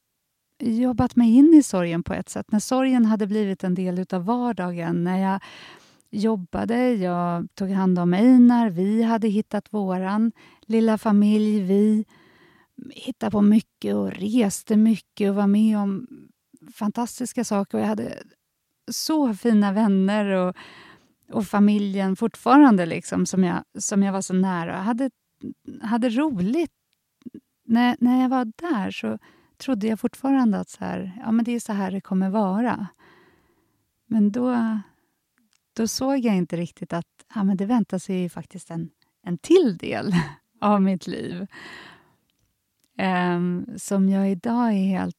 jobbat 0.59 1.15
mig 1.15 1.35
in 1.35 1.53
i 1.53 1.63
sorgen 1.63 2.03
på 2.03 2.13
ett 2.13 2.29
sätt. 2.29 2.51
När 2.51 2.59
sorgen 2.59 3.05
hade 3.05 3.27
blivit 3.27 3.63
en 3.63 3.75
del 3.75 4.05
av 4.09 4.25
vardagen. 4.25 5.03
När 5.03 5.17
jag 5.17 5.39
jobbade, 6.09 6.93
jag 6.93 7.47
tog 7.55 7.69
hand 7.69 7.99
om 7.99 8.13
Einar, 8.13 8.69
vi 8.69 9.03
hade 9.03 9.27
hittat 9.27 9.73
våran 9.73 10.31
lilla 10.61 10.97
familj. 10.97 11.59
Vi 11.59 12.05
hittade 12.91 13.31
på 13.31 13.41
mycket 13.41 13.95
och 13.95 14.11
reste 14.11 14.77
mycket 14.77 15.29
och 15.29 15.35
var 15.35 15.47
med 15.47 15.77
om 15.77 16.07
fantastiska 16.73 17.43
saker. 17.43 17.77
Och 17.77 17.83
jag 17.83 17.87
hade 17.87 18.23
så 18.91 19.33
fina 19.33 19.71
vänner 19.71 20.25
och, 20.25 20.55
och 21.31 21.45
familjen 21.45 22.15
fortfarande 22.15 22.85
liksom, 22.85 23.25
som, 23.25 23.43
jag, 23.43 23.63
som 23.77 24.03
jag 24.03 24.13
var 24.13 24.21
så 24.21 24.33
nära. 24.33 24.71
Jag 24.71 24.83
hade, 24.83 25.09
hade 25.81 26.09
roligt. 26.09 26.71
När, 27.65 27.97
när 27.99 28.21
jag 28.21 28.29
var 28.29 28.45
där 28.45 28.91
så 28.91 29.19
trodde 29.59 29.87
jag 29.87 29.99
fortfarande 29.99 30.59
att 30.59 30.69
så 30.69 30.85
här, 30.85 31.19
ja, 31.25 31.31
men 31.31 31.45
det 31.45 31.51
är 31.51 31.59
så 31.59 31.73
här 31.73 31.91
det 31.91 32.01
kommer 32.01 32.29
vara. 32.29 32.87
Men 34.05 34.31
då, 34.31 34.79
då 35.73 35.87
såg 35.87 36.19
jag 36.19 36.35
inte 36.35 36.57
riktigt 36.57 36.93
att 36.93 37.05
ja, 37.35 37.43
men 37.43 37.57
det 37.57 37.65
väntar 37.65 37.97
sig 37.97 38.29
faktiskt 38.29 38.71
en, 38.71 38.89
en 39.23 39.37
till 39.37 39.77
del 39.77 40.13
av 40.61 40.81
mitt 40.81 41.07
liv. 41.07 41.47
Um, 42.97 43.65
som 43.77 44.09
jag 44.09 44.31
idag 44.31 44.67
är 44.67 44.87
helt 44.87 45.15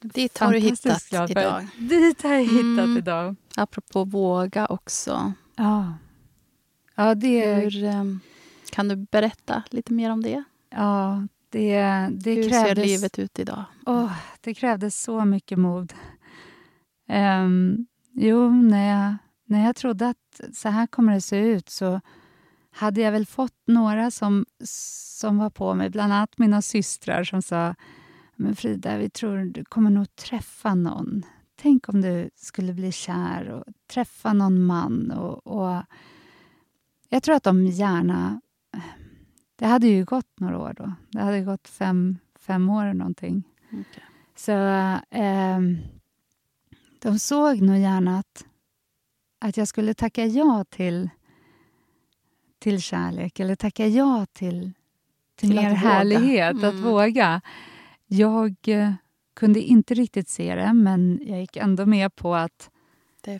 Dit 0.00 0.38
har 0.38 0.52
du 0.52 0.58
hittat 0.58 1.30
idag. 1.30 1.66
Dit 1.78 2.22
har 2.22 2.34
jag 2.34 2.44
hittat 2.44 2.84
mm. 2.84 2.96
idag. 2.96 3.36
Apropå 3.56 4.04
våga 4.04 4.66
också. 4.66 5.32
Ja. 5.56 5.94
ja 6.94 7.14
det... 7.14 7.54
Hur, 7.54 7.84
um, 7.84 8.20
kan 8.70 8.88
du 8.88 8.96
berätta 8.96 9.62
lite 9.70 9.92
mer 9.92 10.10
om 10.10 10.22
det? 10.22 10.44
Ja, 10.70 11.26
det, 11.50 11.80
det 12.10 12.34
Hur 12.34 12.48
krävdes, 12.48 12.68
ser 12.68 12.74
livet 12.74 13.18
ut 13.18 13.38
idag? 13.38 13.64
Oh, 13.86 14.12
det 14.40 14.54
krävdes 14.54 15.02
så 15.02 15.24
mycket 15.24 15.58
mod. 15.58 15.92
Um, 17.08 17.86
jo, 18.12 18.50
när 18.50 18.88
jag, 18.90 19.16
när 19.44 19.66
jag 19.66 19.76
trodde 19.76 20.08
att 20.08 20.40
så 20.52 20.68
här 20.68 20.86
kommer 20.86 21.12
det 21.12 21.20
se 21.20 21.38
ut 21.38 21.68
så 21.68 22.00
hade 22.70 23.00
jag 23.00 23.12
väl 23.12 23.26
fått 23.26 23.56
några 23.66 24.10
som, 24.10 24.46
som 24.64 25.38
var 25.38 25.50
på 25.50 25.74
mig, 25.74 25.90
bland 25.90 26.12
annat 26.12 26.38
mina 26.38 26.62
systrar 26.62 27.24
som 27.24 27.42
sa 27.42 27.74
men 28.40 28.56
Frida, 28.56 28.96
vi 28.96 29.10
tror 29.10 29.44
du 29.44 29.64
kommer 29.64 29.90
nog 29.90 30.16
träffa 30.16 30.74
någon. 30.74 31.22
Tänk 31.56 31.88
om 31.88 32.00
du 32.00 32.30
skulle 32.36 32.72
bli 32.72 32.92
kär 32.92 33.48
och 33.48 33.64
träffa 33.92 34.32
någon 34.32 34.66
man. 34.66 35.10
Och, 35.10 35.46
och 35.46 35.82
jag 37.08 37.22
tror 37.22 37.34
att 37.34 37.42
de 37.42 37.66
gärna 37.66 38.40
det 39.58 39.66
hade 39.66 39.86
ju 39.86 40.04
gått 40.04 40.40
några 40.40 40.58
år 40.58 40.74
då. 40.76 40.92
Det 41.10 41.20
hade 41.20 41.40
gått 41.40 41.68
fem, 41.68 42.18
fem 42.38 42.70
år 42.70 42.82
eller 42.82 42.94
någonting. 42.94 43.42
Okay. 43.66 44.02
Så 44.36 44.52
eh, 45.10 45.58
de 47.02 47.18
såg 47.18 47.62
nog 47.62 47.78
gärna 47.78 48.18
att, 48.18 48.44
att 49.38 49.56
jag 49.56 49.68
skulle 49.68 49.94
tacka 49.94 50.26
ja 50.26 50.64
till, 50.68 51.10
till 52.58 52.82
kärlek 52.82 53.40
eller 53.40 53.54
tacka 53.54 53.86
ja 53.86 54.26
till, 54.32 54.72
till, 55.36 55.48
till 55.48 55.56
mer 55.56 55.70
härlighet, 55.70 56.52
mm. 56.52 56.68
att 56.68 56.74
våga. 56.74 57.40
Jag 58.06 58.54
eh, 58.66 58.92
kunde 59.34 59.60
inte 59.60 59.94
riktigt 59.94 60.28
se 60.28 60.54
det, 60.54 60.72
men 60.72 61.20
jag 61.22 61.40
gick 61.40 61.56
ändå 61.56 61.86
med 61.86 62.16
på 62.16 62.34
att, 62.34 62.70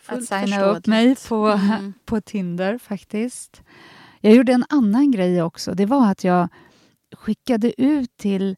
att 0.06 0.24
signa 0.24 0.64
upp 0.64 0.86
mig 0.86 1.16
på, 1.28 1.46
mm. 1.46 1.92
på 2.04 2.20
Tinder 2.20 2.78
faktiskt. 2.78 3.62
Jag 4.28 4.36
gjorde 4.36 4.52
en 4.52 4.64
annan 4.68 5.10
grej 5.10 5.42
också. 5.42 5.74
Det 5.74 5.86
var 5.86 6.10
att 6.10 6.24
jag 6.24 6.48
skickade 7.16 7.82
ut 7.82 8.16
till 8.16 8.56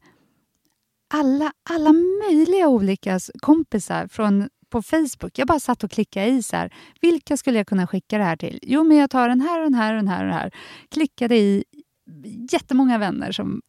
alla, 1.13 1.51
alla 1.69 1.93
möjliga 2.27 2.67
olika 2.67 3.19
kompisar 3.41 4.07
från, 4.07 4.49
på 4.69 4.81
Facebook. 4.81 5.39
Jag 5.39 5.47
bara 5.47 5.59
satt 5.59 5.83
och 5.83 5.91
klickade 5.91 6.27
i 6.27 6.43
så 6.43 6.55
här, 6.55 6.73
vilka 7.01 7.37
skulle 7.37 7.57
jag 7.57 7.67
kunna 7.67 7.87
skicka 7.87 8.17
det 8.17 8.23
här 8.23 8.35
till? 8.35 8.59
Jo, 8.61 8.83
men 8.83 8.97
jag 8.97 9.09
tar 9.09 9.29
den 9.29 9.41
här, 9.41 9.61
den 9.61 9.73
här, 9.73 9.93
den 9.93 10.07
här, 10.07 10.23
den 10.23 10.33
här. 10.33 10.51
Klickade 10.89 11.35
i 11.37 11.63
jättemånga 12.51 12.97
vänner 12.97 13.31
som, 13.31 13.61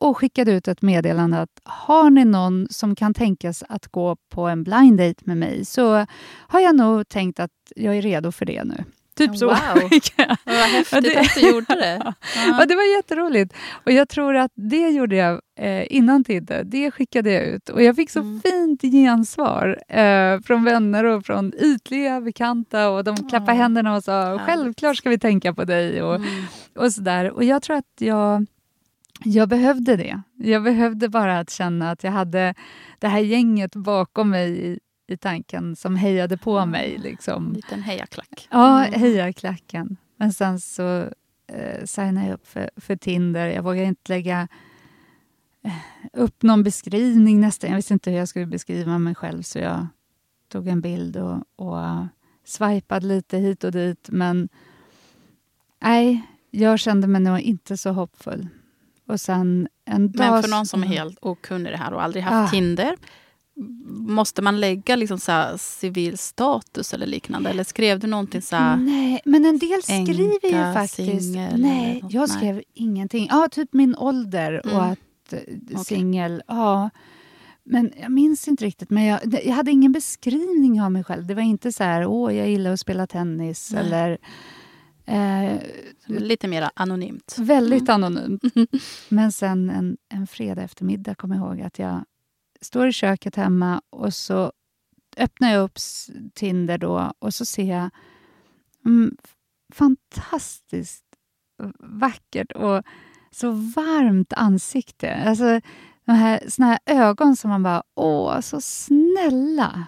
och 0.00 0.16
skickade 0.16 0.52
ut 0.52 0.68
ett 0.68 0.82
meddelande 0.82 1.40
att 1.40 1.60
har 1.64 2.10
ni 2.10 2.24
någon 2.24 2.66
som 2.70 2.96
kan 2.96 3.14
tänkas 3.14 3.64
att 3.68 3.88
gå 3.88 4.16
på 4.28 4.46
en 4.46 4.64
blind 4.64 4.98
date 4.98 5.22
med 5.24 5.36
mig 5.36 5.64
så 5.64 6.06
har 6.48 6.60
jag 6.60 6.76
nog 6.76 7.08
tänkt 7.08 7.40
att 7.40 7.50
jag 7.76 7.96
är 7.96 8.02
redo 8.02 8.32
för 8.32 8.46
det 8.46 8.64
nu. 8.64 8.84
Typ 9.16 9.36
så. 9.36 9.46
Wow. 9.46 9.56
Vad 10.44 10.54
häftigt 10.54 11.16
att 11.16 11.34
du 11.34 11.48
gjorde 11.48 11.74
det. 11.74 12.14
Ja. 12.46 12.64
det 12.68 12.74
var 12.74 12.96
jätteroligt. 12.96 13.54
Och 13.84 13.92
jag 13.92 14.08
tror 14.08 14.36
att 14.36 14.52
det 14.54 14.88
gjorde 14.88 15.16
jag 15.16 15.40
eh, 15.58 15.86
innan 15.90 16.24
Tinder. 16.24 16.64
Det 16.64 16.90
skickade 16.90 17.32
jag 17.32 17.46
ut. 17.46 17.68
Och 17.68 17.82
jag 17.82 17.96
fick 17.96 18.10
så 18.10 18.20
mm. 18.20 18.40
fint 18.40 18.82
gensvar 18.82 19.78
eh, 19.88 20.40
från 20.40 20.64
vänner 20.64 21.04
och 21.04 21.26
från 21.26 21.52
ytliga 21.60 22.20
bekanta. 22.20 22.90
Och 22.90 23.04
de 23.04 23.16
klappade 23.16 23.52
oh. 23.52 23.56
händerna 23.58 23.96
och 23.96 24.04
sa 24.04 24.38
självklart 24.46 24.96
ska 24.96 25.10
vi 25.10 25.18
tänka 25.18 25.54
på 25.54 25.64
dig. 25.64 26.02
Och, 26.02 26.14
mm. 26.14 26.44
och 26.76 26.92
sådär. 26.92 27.30
Och 27.30 27.44
jag 27.44 27.62
tror 27.62 27.76
att 27.76 27.94
jag 27.98 28.46
jag 29.24 29.48
behövde 29.48 29.96
det. 29.96 30.22
Jag 30.36 30.62
behövde 30.62 31.08
bara 31.08 31.38
att 31.38 31.50
känna 31.50 31.90
att 31.90 32.04
jag 32.04 32.10
hade 32.10 32.54
det 32.98 33.08
här 33.08 33.20
gänget 33.20 33.74
bakom 33.74 34.30
mig 34.30 34.66
i, 34.66 34.78
i 35.06 35.16
tanken 35.16 35.76
som 35.76 35.96
hejade 35.96 36.36
på 36.36 36.58
mm. 36.58 36.70
mig. 36.70 36.98
Liksom. 36.98 37.46
En 37.46 37.52
liten 37.52 37.82
hejaklack. 37.82 38.48
Ja, 38.50 38.86
mm. 38.86 39.00
hejaklacken. 39.00 39.96
Men 40.16 40.32
sen 40.32 40.60
så 40.60 41.10
eh, 41.46 41.84
signade 41.84 42.26
jag 42.26 42.34
upp 42.34 42.46
för, 42.46 42.70
för 42.76 42.96
Tinder. 42.96 43.46
Jag 43.46 43.62
vågade 43.62 43.86
inte 43.86 44.12
lägga 44.12 44.48
eh, 45.64 45.72
upp 46.12 46.42
någon 46.42 46.62
beskrivning 46.62 47.40
nästan. 47.40 47.70
Jag 47.70 47.76
visste 47.76 47.94
inte 47.94 48.10
hur 48.10 48.18
jag 48.18 48.28
skulle 48.28 48.46
beskriva 48.46 48.98
mig 48.98 49.14
själv 49.14 49.42
så 49.42 49.58
jag 49.58 49.86
tog 50.48 50.68
en 50.68 50.80
bild 50.80 51.16
och, 51.16 51.42
och 51.56 51.76
uh, 51.76 52.06
swipade 52.44 53.06
lite 53.06 53.38
hit 53.38 53.64
och 53.64 53.72
dit. 53.72 54.08
Men 54.12 54.48
nej, 55.82 56.22
jag 56.50 56.78
kände 56.78 57.06
mig 57.06 57.20
nog 57.20 57.40
inte 57.40 57.76
så 57.76 57.90
hoppfull. 57.90 58.48
Och 59.06 59.20
sen 59.20 59.68
en 59.84 60.12
dag... 60.12 60.32
Men 60.32 60.42
för 60.42 60.50
någon 60.50 60.66
som 60.66 60.82
är 60.82 60.86
helt 60.86 61.18
okunnig 61.20 61.68
i 61.68 61.72
det 61.72 61.78
här 61.78 61.92
och 61.92 62.02
aldrig 62.02 62.24
haft 62.24 62.48
ah. 62.48 62.50
Tinder, 62.50 62.96
Måste 63.86 64.42
man 64.42 64.60
lägga 64.60 64.96
liksom 64.96 65.18
så 65.18 65.58
civil 65.58 66.18
status 66.18 66.94
eller 66.94 67.06
liknande? 67.06 67.50
Eller 67.50 67.64
skrev 67.64 67.98
du 68.00 68.06
någonting 68.06 68.42
så 68.42 68.56
Nej, 68.76 69.20
men 69.24 69.44
en 69.44 69.58
del 69.58 69.82
skriver 69.82 70.46
ju 70.46 70.74
faktiskt... 70.74 71.22
Singel, 71.22 71.60
nej, 71.60 72.04
jag 72.10 72.30
skrev 72.30 72.54
nej. 72.54 72.64
ingenting. 72.74 73.28
Ja, 73.30 73.48
typ 73.50 73.72
min 73.72 73.96
ålder 73.96 74.60
mm. 74.64 74.76
och 74.76 74.84
att 74.84 75.32
eh, 75.32 75.78
singel. 75.78 76.34
Okay. 76.34 76.58
Ja. 76.58 76.90
Men 77.64 77.92
jag 78.00 78.12
minns 78.12 78.48
inte 78.48 78.64
riktigt. 78.64 78.90
Men 78.90 79.04
jag, 79.04 79.20
jag 79.44 79.54
hade 79.54 79.70
ingen 79.70 79.92
beskrivning 79.92 80.82
av 80.82 80.92
mig 80.92 81.04
själv. 81.04 81.26
Det 81.26 81.34
var 81.34 81.42
inte 81.42 81.72
så 81.72 81.84
här, 81.84 82.06
åh, 82.06 82.34
jag 82.34 82.48
gillar 82.48 82.72
att 82.72 82.80
spela 82.80 83.06
tennis 83.06 83.72
nej. 83.72 83.84
eller 83.84 84.18
Eh, 85.06 85.58
Lite 86.06 86.48
mer 86.48 86.70
anonymt. 86.74 87.36
Väldigt 87.38 87.88
mm. 87.88 88.04
anonymt. 88.04 88.42
Men 89.08 89.32
sen 89.32 89.70
en, 89.70 89.96
en 90.08 90.26
fredag 90.26 90.62
eftermiddag 90.62 91.14
kom 91.14 91.30
jag 91.30 91.38
ihåg 91.38 91.60
att 91.60 91.78
jag 91.78 92.04
står 92.64 92.88
i 92.88 92.92
köket 92.92 93.36
hemma 93.36 93.82
och 93.90 94.14
så 94.14 94.52
öppnar 95.16 95.52
jag 95.52 95.62
upp 95.62 95.78
Tinder 96.34 96.78
då 96.78 97.12
och 97.18 97.34
så 97.34 97.44
ser 97.44 97.76
jag 97.76 97.90
mm, 98.84 99.16
fantastiskt 99.72 101.04
vackert 101.78 102.52
och 102.52 102.82
så 103.30 103.50
varmt 103.50 104.32
ansikte. 104.32 105.14
Alltså, 105.14 105.60
de 106.04 106.12
här, 106.12 106.40
såna 106.48 106.66
här 106.68 106.78
ögon 106.86 107.36
som 107.36 107.50
man 107.50 107.62
bara, 107.62 107.82
åh, 107.94 108.40
så 108.40 108.60
snälla! 108.60 109.86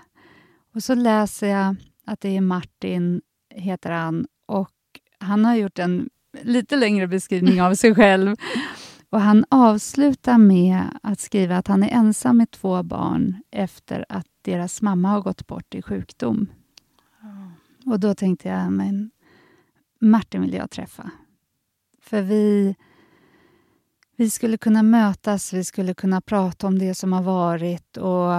Och 0.75 0.83
så 0.83 0.95
läser 0.95 1.47
jag 1.47 1.77
att 2.07 2.21
det 2.21 2.37
är 2.37 2.41
Martin, 2.41 3.21
heter 3.55 3.91
han, 3.91 4.27
och 4.47 4.71
han 5.19 5.45
har 5.45 5.55
gjort 5.55 5.79
en 5.79 6.11
lite 6.43 6.77
längre 6.77 7.07
beskrivning 7.07 7.63
av 7.63 7.75
sig 7.75 7.95
själv. 7.95 8.37
Och 9.17 9.23
Han 9.23 9.45
avslutar 9.49 10.39
med 10.39 10.99
att 11.03 11.21
skriva 11.21 11.57
att 11.57 11.67
han 11.67 11.83
är 11.83 11.89
ensam 11.89 12.37
med 12.37 12.51
två 12.51 12.83
barn 12.83 13.43
efter 13.51 14.07
att 14.09 14.27
deras 14.43 14.83
mamma 14.83 15.09
har 15.09 15.21
gått 15.21 15.47
bort 15.47 15.75
i 15.75 15.83
sjukdom. 15.83 16.47
Och 17.87 18.01
Då 18.01 18.15
tänkte 18.15 18.49
jag, 18.49 18.73
men 18.73 19.11
Martin 20.01 20.41
vill 20.41 20.55
jag 20.55 20.71
träffa. 20.71 21.11
För 22.01 22.23
vi, 22.23 22.77
vi 24.17 24.31
skulle 24.31 24.59
kunna 24.59 24.83
mötas, 24.83 25.53
vi 25.53 25.65
skulle 25.65 25.95
kunna 25.95 26.21
prata 26.21 26.67
om 26.67 26.79
det 26.79 26.95
som 26.95 27.13
har 27.13 27.23
varit 27.23 27.97
och 27.97 28.33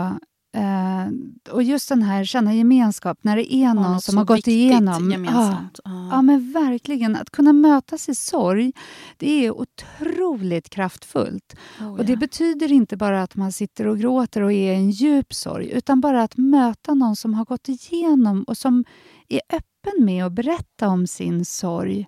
Uh, 0.58 1.12
och 1.52 1.64
just 1.64 1.90
den 1.90 2.02
här 2.02 2.24
känna 2.24 2.54
gemenskap, 2.54 3.18
när 3.22 3.36
det 3.36 3.54
är 3.54 3.74
någon 3.74 4.02
som 4.02 4.18
har 4.18 4.26
gått 4.26 4.48
igenom... 4.48 5.12
Gemensamt. 5.12 5.80
Ja, 5.84 5.92
uh. 5.92 6.10
ja, 6.12 6.22
men 6.22 6.52
verkligen. 6.52 7.16
Att 7.16 7.30
kunna 7.30 7.54
mötas 7.54 8.10
i 8.10 8.16
sorg, 8.16 8.74
det 9.18 9.46
är 9.46 9.52
otroligt 9.52 10.70
kraftfullt. 10.70 11.56
Oh, 11.82 11.92
och 11.92 12.06
Det 12.06 12.14
ja. 12.14 12.20
betyder 12.20 12.72
inte 12.72 12.98
bara 12.98 13.24
att 13.24 13.36
man 13.36 13.52
sitter 13.52 13.88
och 13.88 14.00
gråter 14.00 14.42
och 14.42 14.54
är 14.54 14.74
i 14.74 14.76
en 14.76 14.92
djup 14.92 15.34
sorg, 15.34 15.70
utan 15.70 16.02
bara 16.02 16.24
att 16.24 16.38
möta 16.38 16.94
någon 16.94 17.16
som 17.16 17.34
har 17.34 17.46
gått 17.46 17.70
igenom 17.70 18.44
och 18.44 18.58
som 18.58 18.86
är 19.28 19.42
öppen 19.50 20.06
med 20.06 20.26
att 20.26 20.34
berätta 20.34 20.88
om 20.88 21.08
sin 21.08 21.46
sorg. 21.46 22.08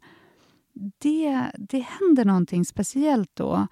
Det, 1.00 1.46
det 1.58 1.80
händer 1.80 2.26
någonting 2.26 2.66
speciellt 2.66 3.32
då. 3.34 3.68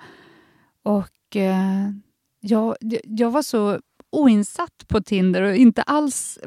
Och 0.83 1.35
uh, 1.35 1.91
jag, 2.39 2.75
jag 3.03 3.31
var 3.31 3.41
så 3.41 3.79
oinsatt 4.11 4.87
på 4.87 5.01
Tinder 5.01 5.41
och 5.41 5.55
inte 5.55 5.81
alls 5.81 6.39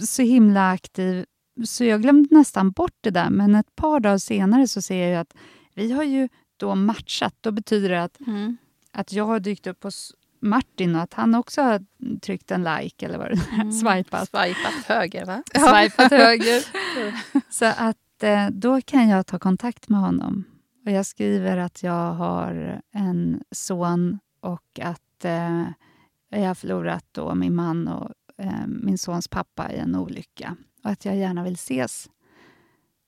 så 0.00 0.22
himla 0.22 0.70
aktiv. 0.70 1.24
Så 1.64 1.84
jag 1.84 2.02
glömde 2.02 2.34
nästan 2.34 2.70
bort 2.70 2.96
det 3.00 3.10
där. 3.10 3.30
Men 3.30 3.54
ett 3.54 3.76
par 3.76 4.00
dagar 4.00 4.18
senare 4.18 4.68
så 4.68 4.82
ser 4.82 5.08
jag 5.08 5.20
att 5.20 5.34
vi 5.74 5.92
har 5.92 6.02
ju 6.02 6.28
då 6.56 6.74
matchat. 6.74 7.34
Då 7.40 7.50
betyder 7.50 7.88
det 7.88 8.02
att, 8.02 8.20
mm. 8.20 8.56
att 8.92 9.12
jag 9.12 9.24
har 9.24 9.40
dykt 9.40 9.66
upp 9.66 9.82
hos 9.82 10.14
Martin 10.40 10.96
och 10.96 11.02
att 11.02 11.14
han 11.14 11.34
också 11.34 11.62
har 11.62 11.80
tryckt 12.20 12.50
en 12.50 12.64
like 12.64 13.06
eller 13.06 13.18
vad 13.18 13.30
det 13.30 13.40
mm. 13.54 13.72
swipat. 13.72 14.28
Swipat 14.28 14.84
höger, 14.86 15.24
va? 15.26 15.42
Swipat 15.54 16.10
höger. 16.10 16.64
så 17.52 17.64
att 17.64 18.22
eh, 18.22 18.46
då 18.50 18.80
kan 18.80 19.08
jag 19.08 19.26
ta 19.26 19.38
kontakt 19.38 19.88
med 19.88 20.00
honom. 20.00 20.44
Och 20.86 20.92
Jag 20.92 21.06
skriver 21.06 21.56
att 21.56 21.82
jag 21.82 22.12
har 22.12 22.80
en 22.92 23.42
son 23.50 24.18
och 24.40 24.80
att 24.82 25.24
eh, 25.24 25.66
jag 26.40 26.48
har 26.48 26.54
förlorat 26.54 27.04
då 27.12 27.34
min 27.34 27.54
man 27.54 27.88
och 27.88 28.10
eh, 28.38 28.66
min 28.66 28.98
sons 28.98 29.28
pappa 29.28 29.72
i 29.72 29.78
en 29.78 29.96
olycka 29.96 30.56
och 30.84 30.90
att 30.90 31.04
jag 31.04 31.16
gärna 31.16 31.44
vill 31.44 31.54
ses. 31.54 32.10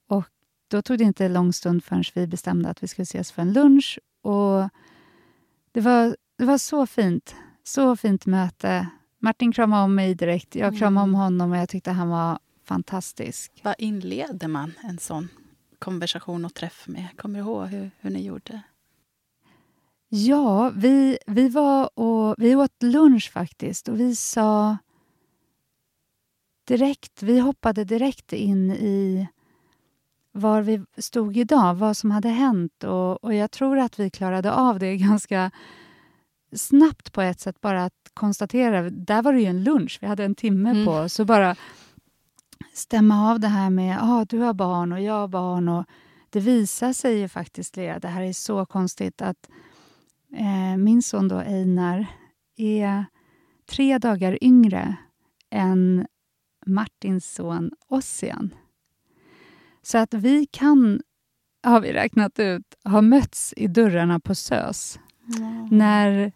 Och 0.09 0.25
Då 0.71 0.83
tog 0.83 0.99
det 0.99 1.05
inte 1.05 1.29
lång 1.29 1.53
stund 1.53 1.85
förrän 1.85 2.05
vi 2.15 2.27
bestämde 2.27 2.69
att 2.69 2.83
vi 2.83 2.89
skulle 2.89 3.03
ses 3.03 3.33
för 3.33 3.43
en 3.43 3.53
lunch. 3.53 3.99
Och 4.23 4.69
det 5.73 5.81
var, 5.81 6.17
det 6.39 6.45
var 6.45 6.59
så 6.59 6.87
fint. 6.87 7.37
Så 7.65 7.97
fint 7.97 8.27
möte. 8.27 8.89
Martin 9.19 9.53
kramade 9.53 9.85
om 9.85 9.95
mig 9.95 10.15
direkt. 10.15 10.55
Jag 10.55 10.79
kramade 10.79 11.05
om 11.05 11.11
mm. 11.11 11.21
honom 11.21 11.53
och 11.53 11.59
jag 11.59 11.69
tyckte 11.69 11.91
han 11.91 12.09
var 12.09 12.39
fantastisk. 12.65 13.61
Vad 13.65 13.75
inleder 13.79 14.49
man 14.49 14.73
en 14.83 14.99
sån 14.99 15.29
konversation 15.79 16.45
och 16.45 16.55
träff 16.55 16.89
med? 16.89 17.07
Kommer 17.17 17.39
du 17.39 17.45
ihåg 17.45 17.67
hur, 17.67 17.91
hur 18.01 18.11
ni 18.11 18.23
gjorde? 18.23 18.63
Ja, 20.09 20.73
vi, 20.75 21.19
vi, 21.27 21.49
var 21.49 21.99
och, 21.99 22.35
vi 22.39 22.57
åt 22.57 22.83
lunch 22.83 23.31
faktiskt 23.33 23.89
och 23.89 24.01
vi 24.01 24.17
sa 24.17 24.77
direkt, 26.65 27.23
vi 27.23 27.39
hoppade 27.39 27.85
direkt 27.85 28.33
in 28.33 28.71
i 28.71 29.29
var 30.33 30.63
vi 30.63 30.85
stod 30.97 31.37
idag, 31.37 31.75
vad 31.75 31.97
som 31.97 32.11
hade 32.11 32.29
hänt 32.29 32.85
och, 32.85 33.25
och 33.25 33.35
jag 33.35 33.51
tror 33.51 33.79
att 33.79 33.99
vi 33.99 34.11
klarade 34.11 34.53
av 34.53 34.79
det 34.79 34.97
ganska 34.97 35.51
snabbt 36.53 37.13
på 37.13 37.23
ett 37.23 37.41
sätt, 37.41 37.61
bara 37.61 37.85
att 37.85 38.11
konstatera. 38.15 38.91
Där 38.91 39.23
var 39.23 39.33
det 39.33 39.41
ju 39.41 39.47
en 39.47 39.65
lunch, 39.65 39.99
vi 40.01 40.07
hade 40.07 40.25
en 40.25 40.35
timme 40.35 40.71
mm. 40.71 40.87
på 40.87 40.93
oss. 40.93 41.15
Så 41.15 41.25
bara 41.25 41.57
stämma 42.73 43.31
av 43.31 43.41
det 43.41 43.49
här 43.49 43.71
med 43.71 43.99
ah, 44.01 44.25
du 44.25 44.39
har 44.39 44.55
barn 44.55 44.93
och 44.93 45.01
jag 45.01 45.15
har 45.15 45.29
barn. 45.29 45.69
Och 45.69 45.85
det 46.31 46.41
visar 46.41 46.93
sig 46.93 47.19
ju 47.19 47.29
faktiskt, 47.29 47.77
Lea, 47.77 47.99
det 47.99 48.09
här 48.09 48.23
är 48.23 48.33
så 48.33 48.67
konstigt 48.67 49.23
att 49.23 49.49
eh, 50.33 50.77
min 50.77 51.03
son 51.03 51.29
då 51.29 51.37
Einar 51.39 52.07
är 52.57 53.05
tre 53.71 53.99
dagar 53.99 54.39
yngre 54.45 54.97
än 55.51 56.07
Martins 56.67 57.35
son 57.35 57.71
Ossian. 57.89 58.55
Så 59.83 59.99
att 59.99 60.15
vi 60.15 60.47
kan, 60.47 61.01
har 61.63 61.81
vi 61.81 61.93
räknat 61.93 62.39
ut, 62.39 62.75
ha 62.85 63.01
mötts 63.03 63.55
i 63.57 63.67
dörrarna 63.67 64.21
på 64.21 64.35
SÖS. 64.35 64.99
Mm. 65.39 65.69
När 65.71 66.33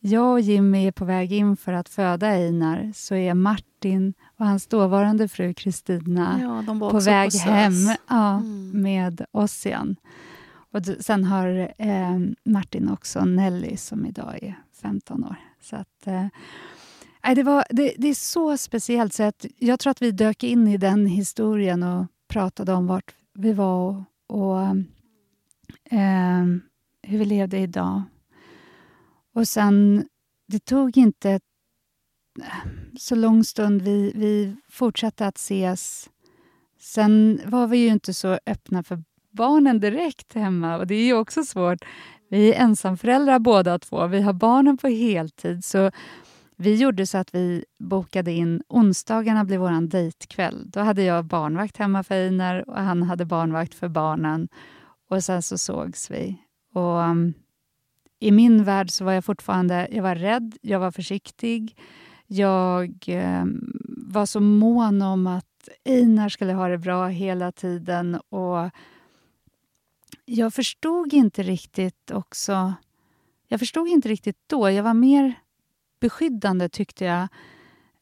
jag 0.00 0.32
och 0.32 0.40
Jimmy 0.40 0.86
är 0.86 0.92
på 0.92 1.04
väg 1.04 1.32
in 1.32 1.56
för 1.56 1.72
att 1.72 1.88
föda 1.88 2.26
Einar 2.26 2.92
så 2.94 3.14
är 3.14 3.34
Martin 3.34 4.14
och 4.38 4.46
hans 4.46 4.66
dåvarande 4.66 5.28
fru 5.28 5.54
Kristina 5.54 6.40
ja, 6.66 6.90
på 6.90 7.00
väg 7.00 7.30
på 7.32 7.50
hem 7.50 7.72
ja, 8.08 8.36
mm. 8.36 8.82
med 8.82 9.24
Ossian. 9.30 9.96
Och 10.72 10.86
sen 11.00 11.24
har 11.24 11.72
eh, 11.78 12.18
Martin 12.44 12.88
också 12.88 13.24
Nelly 13.24 13.76
som 13.76 14.06
idag 14.06 14.42
är 14.42 14.54
15 14.72 15.24
år. 15.24 15.36
Så 15.60 15.76
att, 15.76 16.06
eh, 16.06 17.34
det, 17.34 17.42
var, 17.42 17.64
det, 17.70 17.94
det, 17.98 18.08
är 18.08 18.14
så 18.14 18.56
speciellt. 18.56 19.14
Så 19.14 19.22
att 19.22 19.46
jag 19.58 19.80
tror 19.80 19.90
att 19.90 20.02
vi 20.02 20.10
dök 20.10 20.42
in 20.42 20.68
i 20.68 20.76
den 20.76 21.06
historien 21.06 21.82
och 21.82 22.06
pratade 22.28 22.72
om 22.72 22.86
vart 22.86 23.14
vi 23.34 23.52
var 23.52 23.88
och, 23.88 24.04
och 24.26 24.60
eh, 25.90 26.44
hur 27.02 27.18
vi 27.18 27.24
levde 27.24 27.58
idag. 27.58 28.02
Och 29.34 29.48
sen, 29.48 30.04
det 30.48 30.64
tog 30.64 30.96
inte 30.96 31.30
eh, 32.40 32.68
så 32.98 33.14
lång 33.14 33.44
stund. 33.44 33.82
Vi, 33.82 34.12
vi 34.14 34.56
fortsatte 34.68 35.26
att 35.26 35.36
ses 35.36 36.10
Sen 36.80 37.40
var 37.46 37.66
vi 37.66 37.78
ju 37.78 37.88
inte 37.88 38.14
så 38.14 38.38
öppna 38.46 38.82
för 38.82 39.02
barnen 39.30 39.80
direkt 39.80 40.34
hemma 40.34 40.76
och 40.76 40.86
det 40.86 40.94
är 40.94 41.04
ju 41.04 41.14
också 41.14 41.44
svårt. 41.44 41.84
Vi 42.30 42.54
är 42.54 42.62
ensamföräldrar 42.62 43.38
båda 43.38 43.78
två. 43.78 44.06
Vi 44.06 44.20
har 44.20 44.32
barnen 44.32 44.76
på 44.76 44.88
heltid. 44.88 45.64
Så 45.64 45.90
vi 46.56 46.74
gjorde 46.74 47.06
så 47.06 47.18
att 47.18 47.34
vi 47.34 47.64
bokade 47.78 48.32
in 48.32 48.62
onsdagarna 48.68 49.44
blev 49.44 49.60
vår 49.60 49.88
dejtkväll. 49.88 50.70
Då 50.70 50.80
hade 50.80 51.02
jag 51.02 51.24
barnvakt 51.24 51.76
hemma 51.76 52.02
för 52.02 52.14
Einar 52.14 52.70
och 52.70 52.76
han 52.76 53.02
hade 53.02 53.24
barnvakt 53.24 53.74
för 53.74 53.88
barnen. 53.88 54.48
Och 55.08 55.24
sen 55.24 55.42
så 55.42 55.58
sågs 55.58 56.10
vi. 56.10 56.36
Och 56.74 56.98
um, 56.98 57.34
I 58.18 58.30
min 58.30 58.64
värld 58.64 58.90
så 58.90 59.04
var 59.04 59.12
jag 59.12 59.24
fortfarande 59.24 59.88
jag 59.90 60.02
var 60.02 60.14
rädd, 60.14 60.56
jag 60.60 60.80
var 60.80 60.90
försiktig. 60.90 61.76
Jag 62.26 63.04
um, 63.42 63.72
var 63.86 64.26
så 64.26 64.40
mån 64.40 65.02
om 65.02 65.26
att 65.26 65.68
Einar 65.84 66.28
skulle 66.28 66.52
ha 66.52 66.68
det 66.68 66.78
bra 66.78 67.06
hela 67.06 67.52
tiden. 67.52 68.14
Och 68.14 68.70
jag 70.32 70.54
förstod 70.54 71.12
inte 71.12 71.42
riktigt 71.42 72.10
också... 72.10 72.74
Jag 73.48 73.60
förstod 73.60 73.88
inte 73.88 74.08
riktigt 74.08 74.38
då. 74.46 74.70
Jag 74.70 74.82
var 74.82 74.94
mer 74.94 75.34
beskyddande, 76.00 76.68
tyckte 76.68 77.04
jag. 77.04 77.28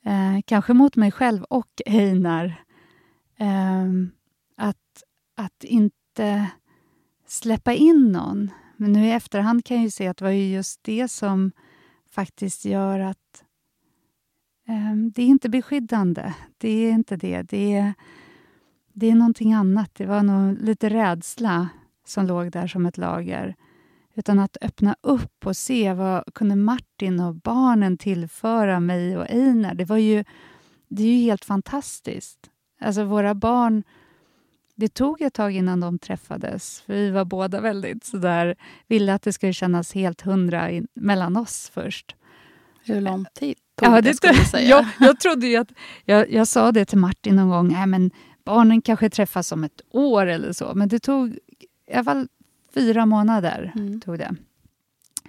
Eh, 0.04 0.40
kanske 0.44 0.72
mot 0.72 0.96
mig 0.96 1.10
själv 1.10 1.42
och 1.42 1.82
Einar. 1.86 2.64
Eh, 3.36 3.84
att, 4.56 5.02
att 5.36 5.64
inte 5.64 6.50
släppa 7.26 7.72
in 7.72 8.12
någon. 8.12 8.50
Men 8.76 8.92
nu 8.92 9.06
i 9.06 9.10
efterhand 9.10 9.64
kan 9.64 9.82
jag 9.82 9.92
se 9.92 10.06
att 10.06 10.16
det 10.16 10.24
var 10.24 10.30
just 10.30 10.84
det 10.84 11.08
som 11.08 11.52
faktiskt 12.10 12.64
gör 12.64 13.00
att 13.00 13.44
eh, 14.68 14.96
det 15.14 15.22
är 15.22 15.26
inte 15.26 15.48
beskyddande. 15.48 16.34
Det 16.58 16.68
är 16.68 16.92
inte 16.92 17.16
det. 17.16 17.42
Det 17.42 17.74
är, 17.74 17.94
det 18.92 19.10
är 19.10 19.14
någonting 19.14 19.52
annat. 19.52 19.94
Det 19.94 20.06
var 20.06 20.22
nog 20.22 20.62
lite 20.62 20.88
rädsla 20.88 21.68
som 22.08 22.26
låg 22.26 22.50
där 22.50 22.66
som 22.66 22.86
ett 22.86 22.98
lager. 22.98 23.56
Utan 24.14 24.38
att 24.38 24.56
öppna 24.60 24.96
upp 25.00 25.46
och 25.46 25.56
se 25.56 25.92
vad 25.92 26.34
kunde 26.34 26.56
Martin 26.56 27.20
och 27.20 27.34
barnen 27.34 27.96
tillföra 27.96 28.80
mig 28.80 29.16
och 29.16 29.30
Einar. 29.30 29.74
Det, 29.74 29.84
var 29.84 29.96
ju, 29.96 30.24
det 30.88 31.02
är 31.02 31.06
ju 31.06 31.22
helt 31.22 31.44
fantastiskt. 31.44 32.38
Alltså 32.80 33.04
våra 33.04 33.34
barn... 33.34 33.82
Det 34.74 34.88
tog 34.88 35.22
ett 35.22 35.34
tag 35.34 35.52
innan 35.52 35.80
de 35.80 35.98
träffades. 35.98 36.80
För 36.80 36.92
Vi 36.92 37.10
var 37.10 37.24
båda 37.24 37.60
väldigt 37.60 38.04
sådär, 38.04 38.56
ville 38.86 39.14
att 39.14 39.22
det 39.22 39.32
skulle 39.32 39.52
kännas 39.52 39.92
helt 39.92 40.20
hundra 40.20 40.70
in, 40.70 40.88
mellan 40.94 41.36
oss 41.36 41.70
först. 41.74 42.16
Hur 42.84 43.00
lång 43.00 43.26
tid 43.34 43.54
tog 43.74 43.88
ja, 43.88 44.00
det, 44.00 44.14
skulle 44.14 44.32
du 44.32 44.44
säga? 44.44 44.68
Jag, 44.68 44.86
jag 45.00 45.20
trodde 45.20 45.46
ju 45.46 45.56
att... 45.56 45.68
Jag, 46.04 46.32
jag 46.32 46.48
sa 46.48 46.72
det 46.72 46.84
till 46.84 46.98
Martin 46.98 47.36
någon 47.36 47.48
gång. 47.48 47.68
Nej, 47.72 47.86
men 47.86 48.10
barnen 48.44 48.82
kanske 48.82 49.10
träffas 49.10 49.52
om 49.52 49.64
ett 49.64 49.80
år 49.90 50.26
eller 50.26 50.52
så. 50.52 50.72
Men 50.74 50.88
det 50.88 50.98
tog 50.98 51.38
i 51.90 51.94
alla 51.94 52.04
fall 52.04 52.28
fyra 52.74 53.06
månader 53.06 53.72
mm. 53.76 54.00
tog 54.00 54.18
det 54.18 54.34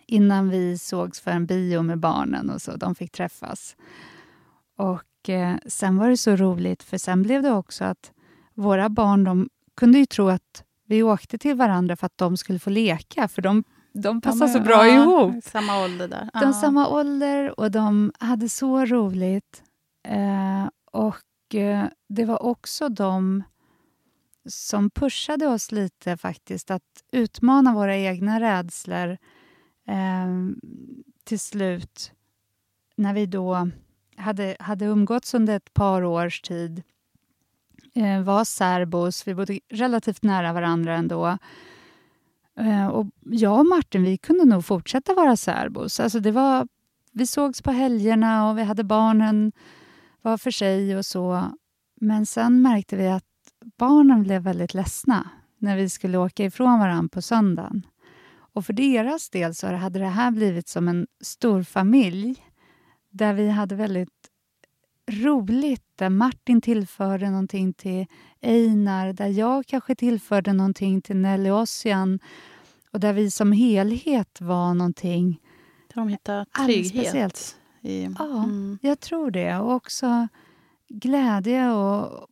innan 0.10 0.50
vi 0.50 0.78
sågs 0.78 1.20
för 1.20 1.32
en 1.32 1.46
bio 1.46 1.82
med 1.82 2.00
barnen 2.00 2.50
och 2.50 2.62
så. 2.62 2.76
De 2.76 2.96
fick 2.96 3.12
träffas. 3.12 3.76
Och 4.78 5.30
eh, 5.30 5.56
Sen 5.66 5.98
var 5.98 6.10
det 6.10 6.18
så 6.18 6.36
roligt, 6.36 6.84
för 6.84 6.98
sen 6.98 7.22
blev 7.22 7.44
det 7.44 7.52
också 7.52 7.84
att 7.84 8.12
våra 8.54 8.90
barn 8.90 9.24
de 9.24 9.50
kunde 9.76 9.98
ju 9.98 10.06
tro 10.06 10.30
att 10.30 10.64
vi 10.86 11.04
åkte 11.04 11.38
till 11.38 11.56
varandra 11.56 11.96
för 11.96 12.06
att 12.06 12.18
de 12.18 12.38
skulle 12.38 12.60
få 12.60 12.70
leka, 12.70 13.28
för 13.28 13.42
de, 13.42 13.64
de 13.94 14.22
passar 14.22 14.48
ja, 14.48 14.54
så 14.54 14.60
bra 14.60 14.88
ja, 14.88 15.04
ihop. 15.04 15.44
Samma 15.44 15.84
ålder 15.84 16.08
där. 16.08 16.30
De 16.34 16.42
ja. 16.42 16.54
samma 16.54 16.88
ålder 16.88 17.60
och 17.60 17.72
de 17.72 18.12
hade 18.20 18.50
så 18.50 18.86
roligt. 18.86 19.64
Eh, 20.08 20.70
och 20.92 21.56
eh, 21.56 21.86
Det 22.10 22.26
var 22.26 22.44
också 22.44 22.90
de 22.90 23.44
som 24.46 24.90
pushade 24.90 25.48
oss 25.48 25.72
lite 25.72 26.18
faktiskt 26.18 26.72
att 26.72 27.04
utmana 27.12 27.74
våra 27.74 27.98
egna 27.98 28.40
rädslor 28.40 29.18
eh, 29.88 30.28
till 31.24 31.40
slut 31.40 32.12
när 32.96 33.14
vi 33.14 33.26
då 33.26 33.70
hade, 34.18 34.56
hade 34.60 34.86
umgåtts 34.86 35.34
under 35.34 35.56
ett 35.56 35.74
par 35.74 36.04
års 36.04 36.42
tid 36.42 36.84
eh, 37.96 38.22
var 38.22 38.44
särbos, 38.44 39.28
vi 39.28 39.36
bodde 39.36 39.60
relativt 39.70 40.24
nära 40.24 40.54
varandra 40.54 40.96
ändå. 40.96 41.38
Eh, 42.60 42.88
och 42.88 43.08
jag 43.24 43.60
och 43.60 43.66
Martin 43.66 44.04
vi 44.04 44.18
kunde 44.18 44.46
nog 44.46 44.66
fortsätta 44.66 45.14
vara 45.14 45.36
särbos. 45.36 46.00
Alltså 46.00 46.20
det 46.20 46.32
var, 46.32 46.68
vi 47.12 47.28
sågs 47.28 47.62
på 47.62 47.72
helgerna 47.72 48.50
och 48.50 48.58
vi 48.58 48.64
hade 48.64 48.84
barnen 48.84 49.52
var 50.22 50.38
för 50.38 50.52
sig 50.52 50.98
och 50.98 51.06
så. 51.06 51.52
Men 51.96 52.26
sen 52.26 52.62
märkte 52.62 52.96
vi 52.96 53.08
att 53.08 53.29
barnen 53.78 54.24
blev 54.24 54.42
väldigt 54.42 54.74
ledsna 54.74 55.30
när 55.58 55.78
vi 55.78 55.90
skulle 55.90 56.18
åka 56.18 56.46
ifrån 56.46 56.80
varandra 56.80 57.10
på 57.12 57.22
söndagen. 57.22 57.86
Och 58.54 58.66
för 58.66 58.74
deras 58.74 59.30
del 59.30 59.56
så 59.56 59.68
hade 59.68 60.00
det 60.00 60.06
här 60.06 60.32
blivit 60.32 60.68
som 60.68 60.88
en 60.88 61.08
stor 61.22 61.64
familj 61.64 62.46
där 63.10 63.34
vi 63.34 63.50
hade 63.50 63.76
väldigt 63.76 64.30
roligt, 65.10 65.84
där 65.96 66.10
Martin 66.10 66.62
tillförde 66.62 67.30
någonting 67.30 67.74
till 67.74 68.06
Einar, 68.42 69.14
där 69.14 69.28
jag 69.28 69.66
kanske 69.66 69.96
tillförde 69.96 70.54
någonting 70.54 71.02
till 71.02 71.18
Nelly 71.18 71.50
Ossian 71.50 72.20
och 72.92 73.00
där 73.00 73.14
vi 73.14 73.32
som 73.32 73.52
helhet 73.52 74.42
var 74.42 74.74
någonting 74.74 75.42
Där 75.88 75.96
de 75.96 76.08
hittade 76.08 76.46
trygghet? 76.46 77.56
I, 77.82 78.04
ja, 78.04 78.44
mm. 78.44 78.80
jag 78.82 79.00
tror 79.00 79.32
det. 79.32 79.58
Och 79.58 79.74
också 79.74 80.28
glädje 80.90 81.72
och 81.72 82.28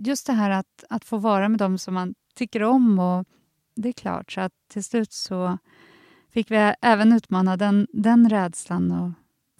just 0.00 0.26
det 0.26 0.32
här 0.32 0.50
att, 0.50 0.84
att 0.88 1.04
få 1.04 1.16
vara 1.16 1.48
med 1.48 1.58
dem 1.58 1.78
som 1.78 1.94
man 1.94 2.14
tycker 2.34 2.62
om. 2.62 2.98
och 2.98 3.24
Det 3.74 3.88
är 3.88 3.92
klart, 3.92 4.32
så 4.32 4.40
att 4.40 4.52
till 4.68 4.84
slut 4.84 5.12
så 5.12 5.58
fick 6.30 6.50
vi 6.50 6.74
även 6.82 7.12
utmana 7.12 7.56
den, 7.56 7.86
den 7.92 8.30
rädslan 8.30 8.92
och 8.92 9.10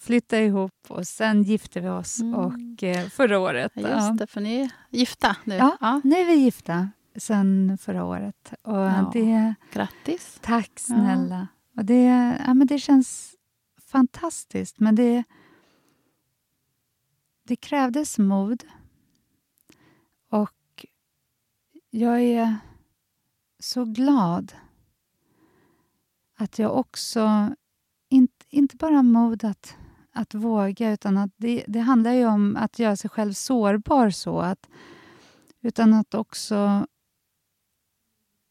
flytta 0.01 0.41
ihop 0.41 0.87
och 0.89 1.07
sen 1.07 1.43
gifte 1.43 1.81
vi 1.81 1.89
oss 1.89 2.21
mm. 2.21 2.35
och, 2.35 2.83
eh, 2.83 3.09
förra 3.09 3.39
året. 3.39 3.73
Just 3.75 4.19
det, 4.19 4.27
för 4.27 4.41
ni 4.41 4.61
är 4.61 4.71
gifta 4.91 5.37
nu. 5.45 5.55
Ja, 5.55 5.77
ja. 5.81 6.01
nu 6.05 6.17
är 6.17 6.27
vi 6.27 6.35
gifta 6.35 6.91
sen 7.17 7.79
förra 7.81 8.05
året. 8.05 8.53
Och 8.63 8.77
ja. 8.77 9.11
det, 9.13 9.55
Grattis! 9.73 10.39
Tack 10.41 10.71
snälla! 10.75 11.49
Ja. 11.75 11.81
Och 11.81 11.85
det, 11.85 12.37
ja, 12.47 12.55
men 12.55 12.67
det 12.67 12.79
känns 12.79 13.35
fantastiskt, 13.87 14.81
men 14.81 14.95
det, 14.95 15.25
det 17.47 17.57
krävdes 17.57 18.19
mod. 18.19 18.65
Och 20.31 20.87
jag 21.91 22.21
är 22.23 22.57
så 23.59 23.85
glad 23.85 24.53
att 26.37 26.59
jag 26.59 26.77
också, 26.77 27.55
inte, 28.09 28.47
inte 28.49 28.77
bara 28.77 29.03
mod 29.03 29.45
att, 29.45 29.77
att 30.13 30.35
våga, 30.35 30.93
utan 30.93 31.19
att 31.19 31.31
det, 31.37 31.65
det 31.69 31.81
handlar 31.81 32.13
ju 32.13 32.27
om 32.27 32.57
att 32.57 32.79
göra 32.79 32.97
sig 32.97 33.11
själv 33.11 33.33
sårbar 33.33 34.11
så 34.11 34.39
att 34.39 34.69
utan 35.63 35.95
att 35.95 36.15
också 36.15 36.87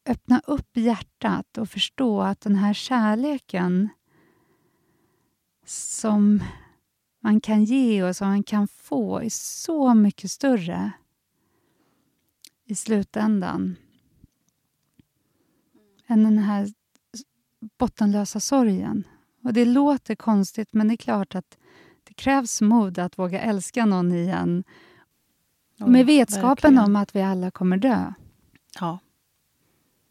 öppna 0.06 0.42
upp 0.48 0.78
hjärtat 0.78 1.58
och 1.58 1.70
förstå 1.70 2.22
att 2.22 2.42
den 2.42 2.56
här 2.56 2.74
kärleken 2.74 3.90
som 5.66 6.44
man 7.20 7.42
kan 7.42 7.64
ge 7.64 8.04
och 8.04 8.16
som 8.16 8.28
man 8.28 8.44
kan 8.44 8.68
få 8.68 9.20
är 9.20 9.30
så 9.30 9.94
mycket 9.94 10.32
större 10.32 10.92
i 12.70 12.76
slutändan 12.76 13.76
än 16.08 16.24
den 16.24 16.38
här 16.38 16.68
bottenlösa 17.78 18.40
sorgen. 18.40 19.08
Och 19.44 19.54
Det 19.54 19.66
låter 19.66 20.16
konstigt, 20.16 20.74
men 20.74 20.88
det 20.88 20.94
är 20.94 20.98
klart 20.98 21.36
att 21.36 21.58
det 22.04 22.14
krävs 22.14 22.62
mod 22.62 23.00
att 23.00 23.18
våga 23.18 23.42
älska 23.42 23.86
någon 23.86 24.12
igen 24.12 24.64
oh, 25.80 25.88
med 25.88 26.06
vetskapen 26.06 26.46
verkligen. 26.76 26.86
om 26.86 26.96
att 26.96 27.16
vi 27.16 27.22
alla 27.22 27.52
kommer 27.52 27.78
dö. 27.78 28.14
Ja, 28.80 29.00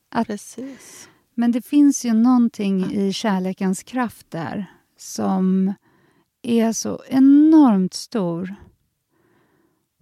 att, 0.08 0.26
precis. 0.26 1.08
Men 1.34 1.52
det 1.52 1.62
finns 1.62 2.04
ju 2.04 2.12
någonting 2.12 2.92
i 2.92 3.12
kärlekens 3.12 3.82
kraft 3.82 4.30
där 4.30 4.72
som 4.96 5.74
är 6.42 6.72
så 6.72 7.02
enormt 7.08 7.94
stor 7.94 8.54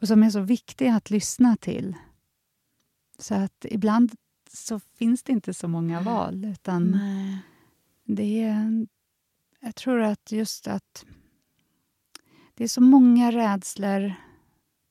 och 0.01 0.09
som 0.09 0.23
är 0.23 0.31
så 0.31 0.41
viktig 0.41 0.89
att 0.89 1.11
lyssna 1.11 1.57
till. 1.57 1.97
Så 3.19 3.35
att 3.35 3.67
ibland 3.69 4.13
så 4.53 4.81
finns 4.81 5.23
det 5.23 5.33
inte 5.33 5.55
så 5.55 5.69
många 5.69 6.01
val. 6.01 6.45
Utan 6.45 6.91
Nej. 6.91 7.39
det 8.05 8.43
är, 8.43 8.87
Jag 9.61 9.75
tror 9.75 10.01
att 10.01 10.33
just 10.33 10.69
att 10.69 11.05
det 12.55 12.65
är 12.65 12.69
så 12.69 12.81
många 12.81 13.33
rädslor 13.33 14.15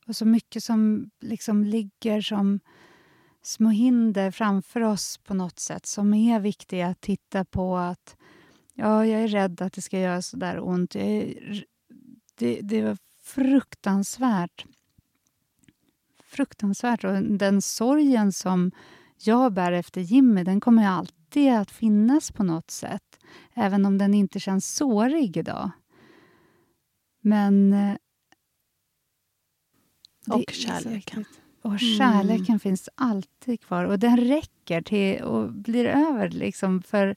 och 0.07 0.15
så 0.15 0.25
mycket 0.25 0.63
som 0.63 1.09
liksom 1.19 1.63
ligger 1.63 2.21
som 2.21 2.59
små 3.41 3.69
hinder 3.69 4.31
framför 4.31 4.81
oss 4.81 5.17
på 5.17 5.33
något 5.33 5.59
sätt 5.59 5.85
som 5.85 6.13
är 6.13 6.39
viktiga 6.39 6.87
att 6.87 7.01
titta 7.01 7.45
på. 7.45 7.77
att 7.77 8.15
Ja, 8.73 9.05
jag 9.05 9.21
är 9.21 9.27
rädd 9.27 9.61
att 9.61 9.73
det 9.73 9.81
ska 9.81 9.99
göra 9.99 10.21
så 10.21 10.37
där 10.37 10.67
ont. 10.67 10.95
Är, 10.95 11.65
det, 12.35 12.61
det 12.61 12.81
var 12.81 12.97
fruktansvärt 13.23 14.65
fruktansvärt. 16.35 17.03
Och 17.03 17.23
den 17.23 17.61
sorgen 17.61 18.31
som 18.31 18.71
jag 19.17 19.53
bär 19.53 19.71
efter 19.71 20.01
Jimmy, 20.01 20.43
den 20.43 20.59
kommer 20.59 20.87
alltid 20.87 21.53
att 21.53 21.71
finnas 21.71 22.31
på 22.31 22.43
något 22.43 22.71
sätt. 22.71 23.19
Även 23.53 23.85
om 23.85 23.97
den 23.97 24.13
inte 24.13 24.39
känns 24.39 24.75
sårig 24.75 25.37
idag. 25.37 25.71
Men... 27.21 27.73
Eh, 27.73 27.95
och 30.27 30.51
kärleken. 30.51 31.25
Och 31.61 31.79
kärleken 31.79 32.45
mm. 32.45 32.59
finns 32.59 32.89
alltid 32.95 33.61
kvar. 33.61 33.83
Och 33.85 33.99
den 33.99 34.17
räcker 34.17 34.81
till 34.81 35.21
och 35.23 35.53
blir 35.53 35.85
över. 35.85 36.29
Liksom, 36.29 36.81
för 36.81 37.15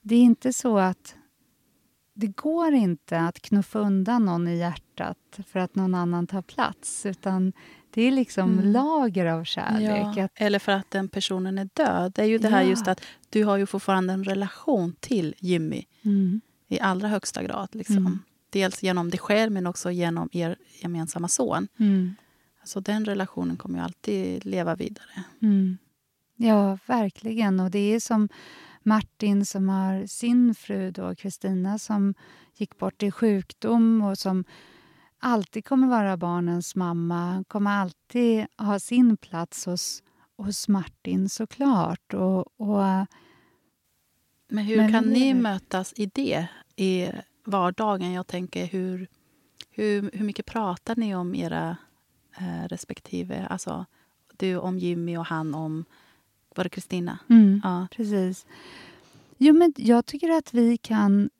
det 0.00 0.14
är 0.14 0.22
inte 0.22 0.52
så 0.52 0.78
att... 0.78 1.14
Det 2.14 2.26
går 2.26 2.72
inte 2.72 3.20
att 3.20 3.40
knuffa 3.40 3.78
undan 3.78 4.24
någon 4.24 4.48
i 4.48 4.58
hjärtat 4.58 5.40
för 5.46 5.60
att 5.60 5.74
någon 5.74 5.94
annan 5.94 6.26
tar 6.26 6.42
plats. 6.42 7.06
Utan 7.06 7.52
det 7.90 8.02
är 8.02 8.10
liksom 8.10 8.52
mm. 8.52 8.72
lager 8.72 9.26
av 9.26 9.44
kärlek. 9.44 10.16
Ja, 10.16 10.28
eller 10.34 10.58
för 10.58 10.72
att 10.72 10.90
den 10.90 11.08
personen 11.08 11.58
är 11.58 11.68
död. 11.74 12.12
Det 12.14 12.22
är 12.22 12.26
ju 12.26 12.38
det 12.38 12.48
här 12.48 12.62
ja. 12.62 12.68
just 12.68 12.88
att 12.88 13.00
du 13.30 13.44
har 13.44 13.56
ju 13.56 13.66
fortfarande 13.66 14.12
en 14.12 14.24
relation 14.24 14.94
till 15.00 15.34
Jimmy. 15.38 15.84
Mm. 16.02 16.40
I 16.68 16.80
allra 16.80 17.08
högsta 17.08 17.42
grad. 17.42 17.68
Liksom. 17.72 17.96
Mm. 17.96 18.18
Dels 18.50 18.82
genom 18.82 19.10
dig 19.10 19.20
själv, 19.20 19.52
men 19.52 19.66
också 19.66 19.90
genom 19.90 20.28
er 20.32 20.56
gemensamma 20.82 21.28
son. 21.28 21.68
Mm. 21.78 22.14
Så 22.64 22.80
den 22.80 23.04
relationen 23.04 23.56
kommer 23.56 23.78
ju 23.78 23.84
alltid 23.84 24.46
leva 24.46 24.74
vidare. 24.74 25.24
Mm. 25.42 25.78
Ja, 26.36 26.78
verkligen. 26.86 27.60
Och 27.60 27.70
det 27.70 27.94
är 27.94 28.00
som 28.00 28.28
Martin 28.82 29.46
som 29.46 29.68
har 29.68 30.06
sin 30.06 30.54
fru 30.54 31.14
Kristina 31.14 31.78
som 31.78 32.14
gick 32.56 32.78
bort 32.78 33.02
i 33.02 33.10
sjukdom 33.10 34.02
och 34.02 34.18
som 34.18 34.44
alltid 35.18 35.64
kommer 35.64 35.86
vara 35.86 36.16
barnens 36.16 36.74
mamma. 36.74 37.44
kommer 37.48 37.70
alltid 37.70 38.46
ha 38.56 38.78
sin 38.78 39.16
plats 39.16 39.66
hos, 39.66 40.02
hos 40.36 40.68
Martin 40.68 41.28
såklart. 41.28 42.14
Och, 42.14 42.60
och, 42.60 43.06
men 44.48 44.64
hur 44.64 44.76
men 44.76 44.92
kan 44.92 45.04
ni 45.04 45.34
mötas 45.34 45.94
i 45.96 46.06
det 46.06 46.46
i 46.76 47.08
vardagen? 47.44 48.12
Jag 48.12 48.26
tänker 48.26 48.66
hur, 48.66 49.08
hur, 49.70 50.10
hur 50.12 50.24
mycket 50.24 50.46
pratar 50.46 50.96
ni 50.96 51.14
om 51.14 51.34
era 51.34 51.76
eh, 52.36 52.68
respektive? 52.68 53.46
Alltså, 53.46 53.86
du 54.36 54.56
om 54.56 54.78
Jimmy 54.78 55.16
och 55.16 55.26
han 55.26 55.54
om... 55.54 55.84
Var 56.54 56.64
det 56.64 56.70
Kristina? 56.70 57.18
Mm, 57.28 57.60
ja. 57.64 57.88
Precis. 57.90 58.46
Jo, 59.38 59.54
men 59.54 59.74
jag 59.76 60.06
tycker 60.06 60.30
att 60.30 60.54
vi 60.54 60.76
kan... 60.76 61.30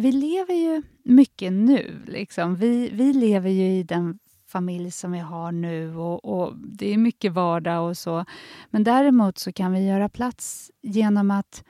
Vi 0.00 0.12
lever 0.12 0.54
ju 0.54 0.82
mycket 1.02 1.52
nu. 1.52 2.02
Liksom. 2.06 2.56
Vi, 2.56 2.90
vi 2.92 3.12
lever 3.12 3.50
ju 3.50 3.78
i 3.78 3.82
den 3.82 4.18
familj 4.48 4.90
som 4.90 5.12
vi 5.12 5.18
har 5.18 5.52
nu 5.52 5.96
och, 5.96 6.24
och, 6.24 6.56
det 6.56 6.94
är 6.94 6.98
mycket 6.98 7.32
vardag 7.32 7.88
och 7.88 7.96
så. 7.96 8.24
Men 8.70 8.84
däremot 8.84 9.38
så 9.38 9.52
kan 9.52 9.72
vi 9.72 9.86
göra 9.86 10.08
plats 10.08 10.70
genom 10.82 11.30
att 11.30 11.64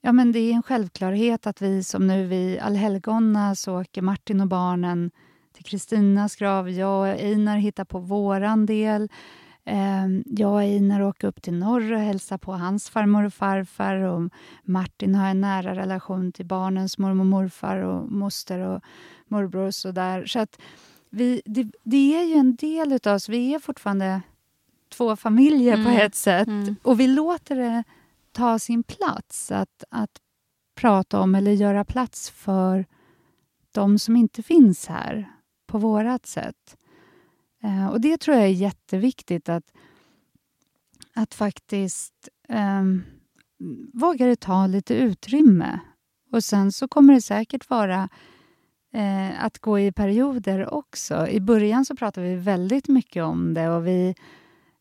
Ja, 0.00 0.12
men 0.12 0.32
det 0.32 0.38
är 0.38 0.52
en 0.52 0.62
självklarhet 0.62 1.46
att 1.46 1.62
vi 1.62 1.84
som 1.84 2.06
nu 2.06 2.26
vid 2.26 2.58
allhelgona 2.58 3.54
så 3.54 3.80
åker 3.80 4.02
Martin 4.02 4.40
och 4.40 4.48
barnen 4.48 5.10
till 5.52 5.64
Kristinas 5.64 6.36
grav. 6.36 6.70
Jag 6.70 7.00
och 7.00 7.06
Einar 7.06 7.56
hittar 7.56 7.84
på 7.84 7.98
våran 7.98 8.66
del. 8.66 9.08
Ehm, 9.64 10.24
jag 10.26 10.52
och 10.52 10.60
Einar 10.60 11.00
åker 11.00 11.28
upp 11.28 11.42
till 11.42 11.54
norr 11.54 11.92
och 11.92 12.00
hälsar 12.00 12.38
på 12.38 12.52
hans 12.52 12.90
farmor 12.90 13.24
och 13.24 13.34
farfar. 13.34 13.96
Och 13.96 14.30
Martin 14.62 15.14
har 15.14 15.28
en 15.28 15.40
nära 15.40 15.74
relation 15.74 16.32
till 16.32 16.46
barnens 16.46 16.98
mormor 16.98 17.20
och 17.20 17.26
morfar 17.26 17.76
och 17.76 18.12
moster 18.12 18.58
och 18.58 18.82
morbror. 19.28 19.66
Och 19.66 19.74
så 19.74 19.92
där. 19.92 20.26
så 20.26 20.38
att 20.38 20.58
vi, 21.10 21.42
det, 21.44 21.70
det, 21.82 22.16
är 22.16 22.24
ju 22.24 22.34
en 22.34 22.56
del 22.56 22.98
av 23.04 23.14
oss. 23.14 23.28
Vi 23.28 23.54
är 23.54 23.58
fortfarande 23.58 24.20
två 24.88 25.16
familjer 25.16 25.74
mm. 25.74 25.84
på 25.84 26.00
ett 26.00 26.14
sätt. 26.14 26.48
Mm. 26.48 26.76
Och 26.82 27.00
vi 27.00 27.06
låter 27.06 27.56
det 27.56 27.84
ta 28.32 28.58
sin 28.58 28.82
plats. 28.82 29.52
Att, 29.52 29.84
att 29.90 30.10
prata 30.74 31.20
om 31.20 31.34
eller 31.34 31.52
göra 31.52 31.84
plats 31.84 32.30
för 32.30 32.86
de 33.72 33.98
som 33.98 34.16
inte 34.16 34.42
finns 34.42 34.86
här 34.86 35.30
på 35.66 35.78
vårt 35.78 36.26
sätt. 36.26 36.76
Eh, 37.64 37.86
och 37.86 38.00
det 38.00 38.16
tror 38.20 38.36
jag 38.36 38.46
är 38.46 38.50
jätteviktigt 38.50 39.48
att, 39.48 39.64
att 41.14 41.34
faktiskt 41.34 42.28
eh, 42.48 42.84
våga 43.92 44.36
ta 44.36 44.66
lite 44.66 44.94
utrymme. 44.94 45.80
Och 46.32 46.44
sen 46.44 46.72
så 46.72 46.88
kommer 46.88 47.14
det 47.14 47.20
säkert 47.20 47.70
vara 47.70 48.08
eh, 48.92 49.44
att 49.44 49.58
gå 49.58 49.78
i 49.78 49.92
perioder 49.92 50.74
också. 50.74 51.28
I 51.28 51.40
början 51.40 51.84
så 51.84 51.96
pratade 51.96 52.26
vi 52.26 52.36
väldigt 52.36 52.88
mycket 52.88 53.24
om 53.24 53.54
det 53.54 53.70
och 53.70 53.86
vi 53.86 54.14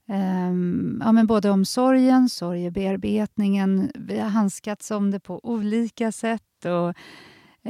Um, 0.08 1.02
ja, 1.06 1.12
men 1.12 1.28
både 1.28 1.50
om 1.50 1.66
sorgen, 1.66 2.30
sorgebearbetningen. 2.30 3.92
Vi 3.96 4.20
har 4.20 4.30
handskats 4.30 4.92
om 4.92 5.12
det 5.12 5.20
på 5.20 5.40
olika 5.44 6.12
sätt. 6.12 6.66
Och, 6.66 6.96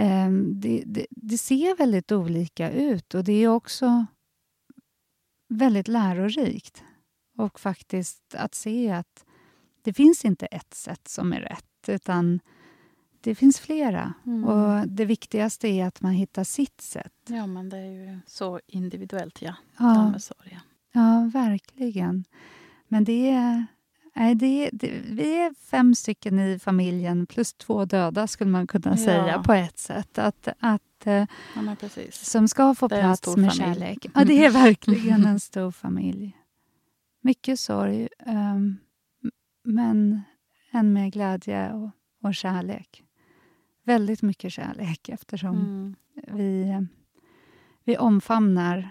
um, 0.03 0.59
det, 0.61 0.83
det, 0.85 1.05
det, 1.09 1.37
ser 1.37 1.77
väldigt 1.77 2.11
olika 2.11 2.71
ut 2.71 3.13
och 3.13 3.23
det 3.23 3.43
är 3.43 3.47
också 3.47 4.05
väldigt 5.57 5.87
lärorikt. 5.87 6.83
Och 7.37 7.59
faktiskt 7.59 8.35
att 8.35 8.55
se 8.55 8.91
att 8.91 9.25
det 9.81 9.93
finns 9.93 10.25
inte 10.25 10.45
ett 10.45 10.73
sätt 10.73 11.07
som 11.07 11.33
är 11.33 11.39
rätt, 11.39 11.89
utan 11.89 12.39
det 13.21 13.35
finns 13.35 13.59
flera. 13.59 14.13
Mm. 14.25 14.43
Och 14.43 14.87
Det 14.87 15.05
viktigaste 15.05 15.67
är 15.67 15.85
att 15.85 16.01
man 16.01 16.11
hittar 16.11 16.43
sitt 16.43 16.81
sätt. 16.81 17.13
Ja, 17.27 17.47
men 17.47 17.69
det 17.69 17.77
är 17.77 17.91
ju 17.91 18.19
så 18.27 18.59
individuellt, 18.67 19.41
ja. 19.41 19.55
ja. 19.77 20.13
sorgen. 20.19 20.59
Ja, 20.91 21.29
verkligen. 21.33 22.25
Men 22.87 23.03
det 23.03 23.29
är, 23.29 23.65
nej, 24.15 24.35
det, 24.35 24.69
det, 24.73 25.01
vi 25.09 25.35
är 25.35 25.53
fem 25.53 25.95
stycken 25.95 26.39
i 26.39 26.59
familjen 26.59 27.25
plus 27.25 27.53
två 27.53 27.85
döda, 27.85 28.27
skulle 28.27 28.51
man 28.51 28.67
kunna 28.67 28.91
ja. 28.91 28.97
säga 28.97 29.43
på 29.43 29.53
ett 29.53 29.77
sätt. 29.77 30.17
Att, 30.17 30.47
att, 30.59 30.81
eh, 31.07 31.25
ja, 31.55 31.75
som 32.11 32.47
ska 32.47 32.75
få 32.75 32.89
plats 32.89 33.27
med 33.27 33.35
familj. 33.35 33.51
kärlek. 33.51 34.05
Ja, 34.13 34.23
det 34.25 34.45
är 34.45 34.51
verkligen 34.51 35.25
en 35.25 35.39
stor 35.39 35.71
familj. 35.71 36.37
Mycket 37.21 37.59
sorg, 37.59 38.07
um, 38.25 38.77
men 39.63 40.21
än 40.71 40.93
mer 40.93 41.07
glädje 41.09 41.73
och, 41.73 41.89
och 42.21 42.35
kärlek. 42.35 43.03
Väldigt 43.83 44.21
mycket 44.21 44.53
kärlek 44.53 45.09
eftersom 45.09 45.57
mm. 45.57 45.95
vi, 46.37 46.77
vi 47.83 47.97
omfamnar 47.97 48.89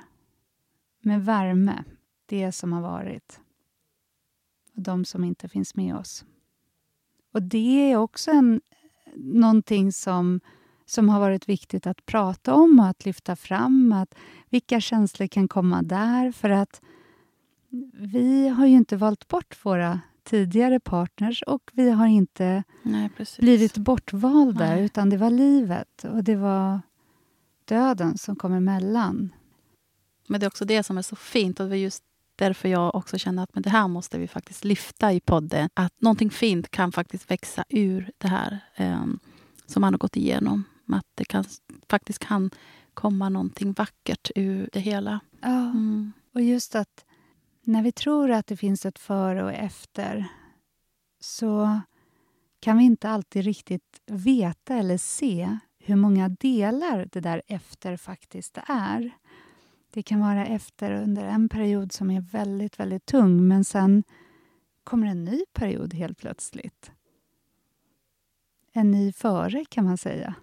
med 1.00 1.24
värme 1.24 1.84
det 2.26 2.52
som 2.52 2.72
har 2.72 2.82
varit 2.82 3.40
och 4.74 4.82
de 4.82 5.04
som 5.04 5.24
inte 5.24 5.48
finns 5.48 5.74
med 5.74 5.96
oss. 5.96 6.24
Och 7.32 7.42
Det 7.42 7.92
är 7.92 7.96
också 7.96 8.30
en, 8.30 8.60
någonting 9.16 9.92
som, 9.92 10.40
som 10.86 11.08
har 11.08 11.20
varit 11.20 11.48
viktigt 11.48 11.86
att 11.86 12.06
prata 12.06 12.54
om 12.54 12.80
och 12.80 12.86
att 12.86 13.04
lyfta 13.04 13.36
fram. 13.36 13.92
Att 13.92 14.14
vilka 14.50 14.80
känslor 14.80 15.26
kan 15.26 15.48
komma 15.48 15.82
där? 15.82 16.32
För 16.32 16.50
att 16.50 16.80
vi 17.92 18.48
har 18.48 18.66
ju 18.66 18.76
inte 18.76 18.96
valt 18.96 19.28
bort 19.28 19.64
våra 19.64 20.00
tidigare 20.24 20.80
partners 20.80 21.42
och 21.42 21.70
vi 21.72 21.90
har 21.90 22.06
inte 22.06 22.62
Nej, 22.82 23.10
blivit 23.38 23.76
bortvalda, 23.76 24.66
Nej. 24.66 24.84
utan 24.84 25.10
det 25.10 25.16
var 25.16 25.30
livet 25.30 26.04
och 26.04 26.24
det 26.24 26.36
var 26.36 26.80
döden 27.64 28.18
som 28.18 28.36
kom 28.36 28.52
emellan. 28.52 29.34
Men 30.28 30.40
det 30.40 30.46
är 30.46 30.48
också 30.48 30.64
det 30.64 30.82
som 30.82 30.98
är 30.98 31.02
så 31.02 31.16
fint 31.16 31.60
och 31.60 31.68
det 31.68 31.76
är 31.76 31.78
just 31.78 32.04
därför 32.36 32.68
jag 32.68 32.94
också 32.94 33.18
känner 33.18 33.42
att 33.42 33.54
men 33.54 33.62
det 33.62 33.70
här 33.70 33.88
måste 33.88 34.18
vi 34.18 34.28
faktiskt 34.28 34.64
lyfta 34.64 35.12
i 35.12 35.20
podden. 35.20 35.68
Att 35.74 36.00
någonting 36.00 36.30
fint 36.30 36.70
kan 36.70 36.92
faktiskt 36.92 37.30
växa 37.30 37.64
ur 37.68 38.10
det 38.18 38.28
här 38.28 38.58
eh, 38.74 39.04
som 39.66 39.80
man 39.80 39.94
har 39.94 39.98
gått 39.98 40.16
igenom. 40.16 40.64
Att 40.94 41.06
det 41.14 41.24
kan, 41.24 41.44
faktiskt 41.88 42.18
kan 42.18 42.50
komma 42.94 43.28
någonting 43.28 43.72
vackert 43.72 44.30
ur 44.34 44.68
det 44.72 44.80
hela. 44.80 45.20
Ja, 45.40 45.48
mm. 45.48 46.12
och 46.34 46.40
just 46.40 46.74
att 46.74 47.04
när 47.64 47.82
vi 47.82 47.92
tror 47.92 48.30
att 48.30 48.46
det 48.46 48.56
finns 48.56 48.86
ett 48.86 48.98
före 48.98 49.44
och 49.44 49.52
efter 49.52 50.26
så 51.20 51.80
kan 52.60 52.78
vi 52.78 52.84
inte 52.84 53.08
alltid 53.08 53.44
riktigt 53.44 54.00
veta 54.06 54.74
eller 54.74 54.98
se 54.98 55.58
hur 55.78 55.96
många 55.96 56.28
delar 56.28 57.08
det 57.12 57.20
där 57.20 57.42
efter 57.46 57.96
faktiskt 57.96 58.58
är. 58.66 59.10
Det 59.90 60.02
kan 60.02 60.20
vara 60.20 60.46
efter 60.46 60.92
under 60.92 61.24
en 61.24 61.48
period 61.48 61.92
som 61.92 62.10
är 62.10 62.20
väldigt, 62.20 62.80
väldigt 62.80 63.06
tung 63.06 63.48
men 63.48 63.64
sen 63.64 64.04
kommer 64.84 65.06
en 65.06 65.24
ny 65.24 65.44
period 65.52 65.94
helt 65.94 66.18
plötsligt. 66.18 66.92
En 68.72 68.90
ny 68.90 69.12
före, 69.12 69.64
kan 69.64 69.84
man 69.84 69.98
säga. 69.98 70.34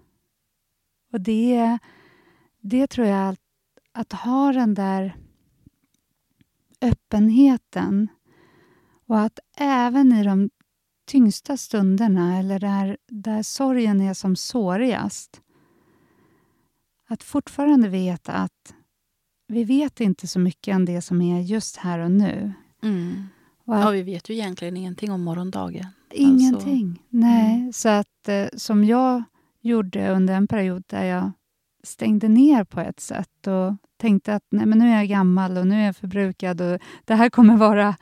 Och 1.11 1.21
det, 1.21 1.77
det 2.61 2.87
tror 2.87 3.07
jag, 3.07 3.29
att, 3.29 3.39
att 3.91 4.13
ha 4.13 4.53
den 4.53 4.73
där 4.73 5.15
öppenheten 6.81 8.07
och 9.05 9.19
att 9.19 9.39
även 9.57 10.11
i 10.13 10.23
de 10.23 10.49
tyngsta 11.05 11.57
stunderna 11.57 12.37
eller 12.39 12.59
där, 12.59 12.97
där 13.07 13.43
sorgen 13.43 14.01
är 14.01 14.13
som 14.13 14.35
sårigast 14.35 15.41
att 17.09 17.23
fortfarande 17.23 17.89
veta 17.89 18.33
att 18.33 18.73
vi 19.47 19.63
vet 19.63 19.99
inte 19.99 20.27
så 20.27 20.39
mycket 20.39 20.75
om 20.75 20.85
det 20.85 21.01
som 21.01 21.21
är 21.21 21.41
just 21.41 21.77
här 21.77 21.99
och 21.99 22.11
nu. 22.11 22.53
Mm. 22.83 23.23
Och 23.65 23.75
att, 23.75 23.81
ja, 23.81 23.89
vi 23.89 24.03
vet 24.03 24.29
ju 24.29 24.33
egentligen 24.33 24.77
ingenting 24.77 25.11
om 25.11 25.23
morgondagen. 25.23 25.85
Ingenting. 26.11 26.89
Alltså, 26.89 27.03
Nej, 27.09 27.55
mm. 27.55 27.73
så 27.73 27.89
att 27.89 28.27
eh, 28.27 28.47
som 28.53 28.83
jag 28.83 29.23
gjorde 29.61 30.09
under 30.09 30.33
en 30.33 30.47
period 30.47 30.83
där 30.87 31.03
jag 31.03 31.31
stängde 31.83 32.27
ner 32.27 32.63
på 32.63 32.79
ett 32.79 32.99
sätt 32.99 33.47
och 33.47 33.75
tänkte 33.97 34.35
att 34.35 34.43
nej, 34.49 34.65
men 34.65 34.79
nu 34.79 34.89
är 34.89 34.97
jag 34.97 35.07
gammal 35.07 35.57
och 35.57 35.67
nu 35.67 35.81
är 35.81 35.85
jag 35.85 35.95
förbrukad 35.95 36.61
och 36.61 36.79
det 37.05 37.15
här 37.15 37.29
kommer 37.29 37.57
vara... 37.57 37.95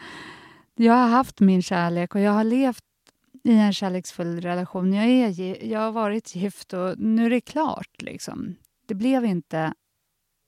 Jag 0.76 0.94
har 0.94 1.08
haft 1.08 1.40
min 1.40 1.62
kärlek 1.62 2.16
och 2.16 2.22
jag 2.22 2.32
har 2.32 2.44
levt 2.44 2.84
i 3.44 3.54
en 3.58 3.74
kärleksfull 3.74 4.42
relation. 4.42 4.94
Jag, 4.94 5.06
är, 5.06 5.66
jag 5.66 5.80
har 5.80 5.92
varit 5.92 6.36
gift 6.36 6.74
och 6.74 7.00
nu 7.00 7.26
är 7.26 7.30
det 7.30 7.42
klart. 7.42 8.02
Liksom. 8.02 8.56
Det, 8.88 8.96
blev 8.96 9.26
inte, 9.26 9.74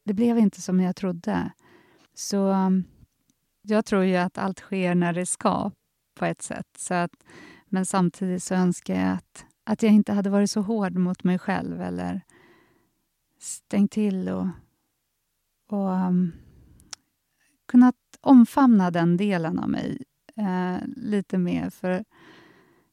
det 0.05 0.13
blev 0.13 0.37
inte 0.37 0.61
som 0.61 0.79
jag 0.79 0.95
trodde. 0.95 1.51
Så 2.13 2.55
jag 3.61 3.85
tror 3.85 4.03
ju 4.03 4.15
att 4.15 4.37
allt 4.37 4.59
sker 4.59 4.95
när 4.95 5.13
det 5.13 5.25
ska, 5.25 5.71
på 6.15 6.25
ett 6.25 6.41
sätt. 6.41 6.67
Så 6.77 6.93
att, 6.93 7.11
men 7.65 7.85
samtidigt 7.85 8.43
så 8.43 8.55
önskar 8.55 8.95
jag 8.95 9.13
att, 9.13 9.45
att 9.69 9.83
jag 9.83 9.93
inte 9.93 10.13
hade 10.13 10.29
varit 10.29 10.51
så 10.51 10.61
hård 10.61 10.95
mot 10.95 11.23
mig 11.23 11.39
själv 11.39 11.81
eller 11.81 12.21
stängt 13.39 13.91
till 13.91 14.29
och, 14.29 14.47
och 15.69 15.89
um, 15.89 16.31
kunnat 17.65 17.95
omfamna 18.21 18.91
den 18.91 19.17
delen 19.17 19.59
av 19.59 19.69
mig 19.69 20.03
eh, 20.35 20.77
lite 20.95 21.37
mer. 21.37 21.69
För 21.69 21.89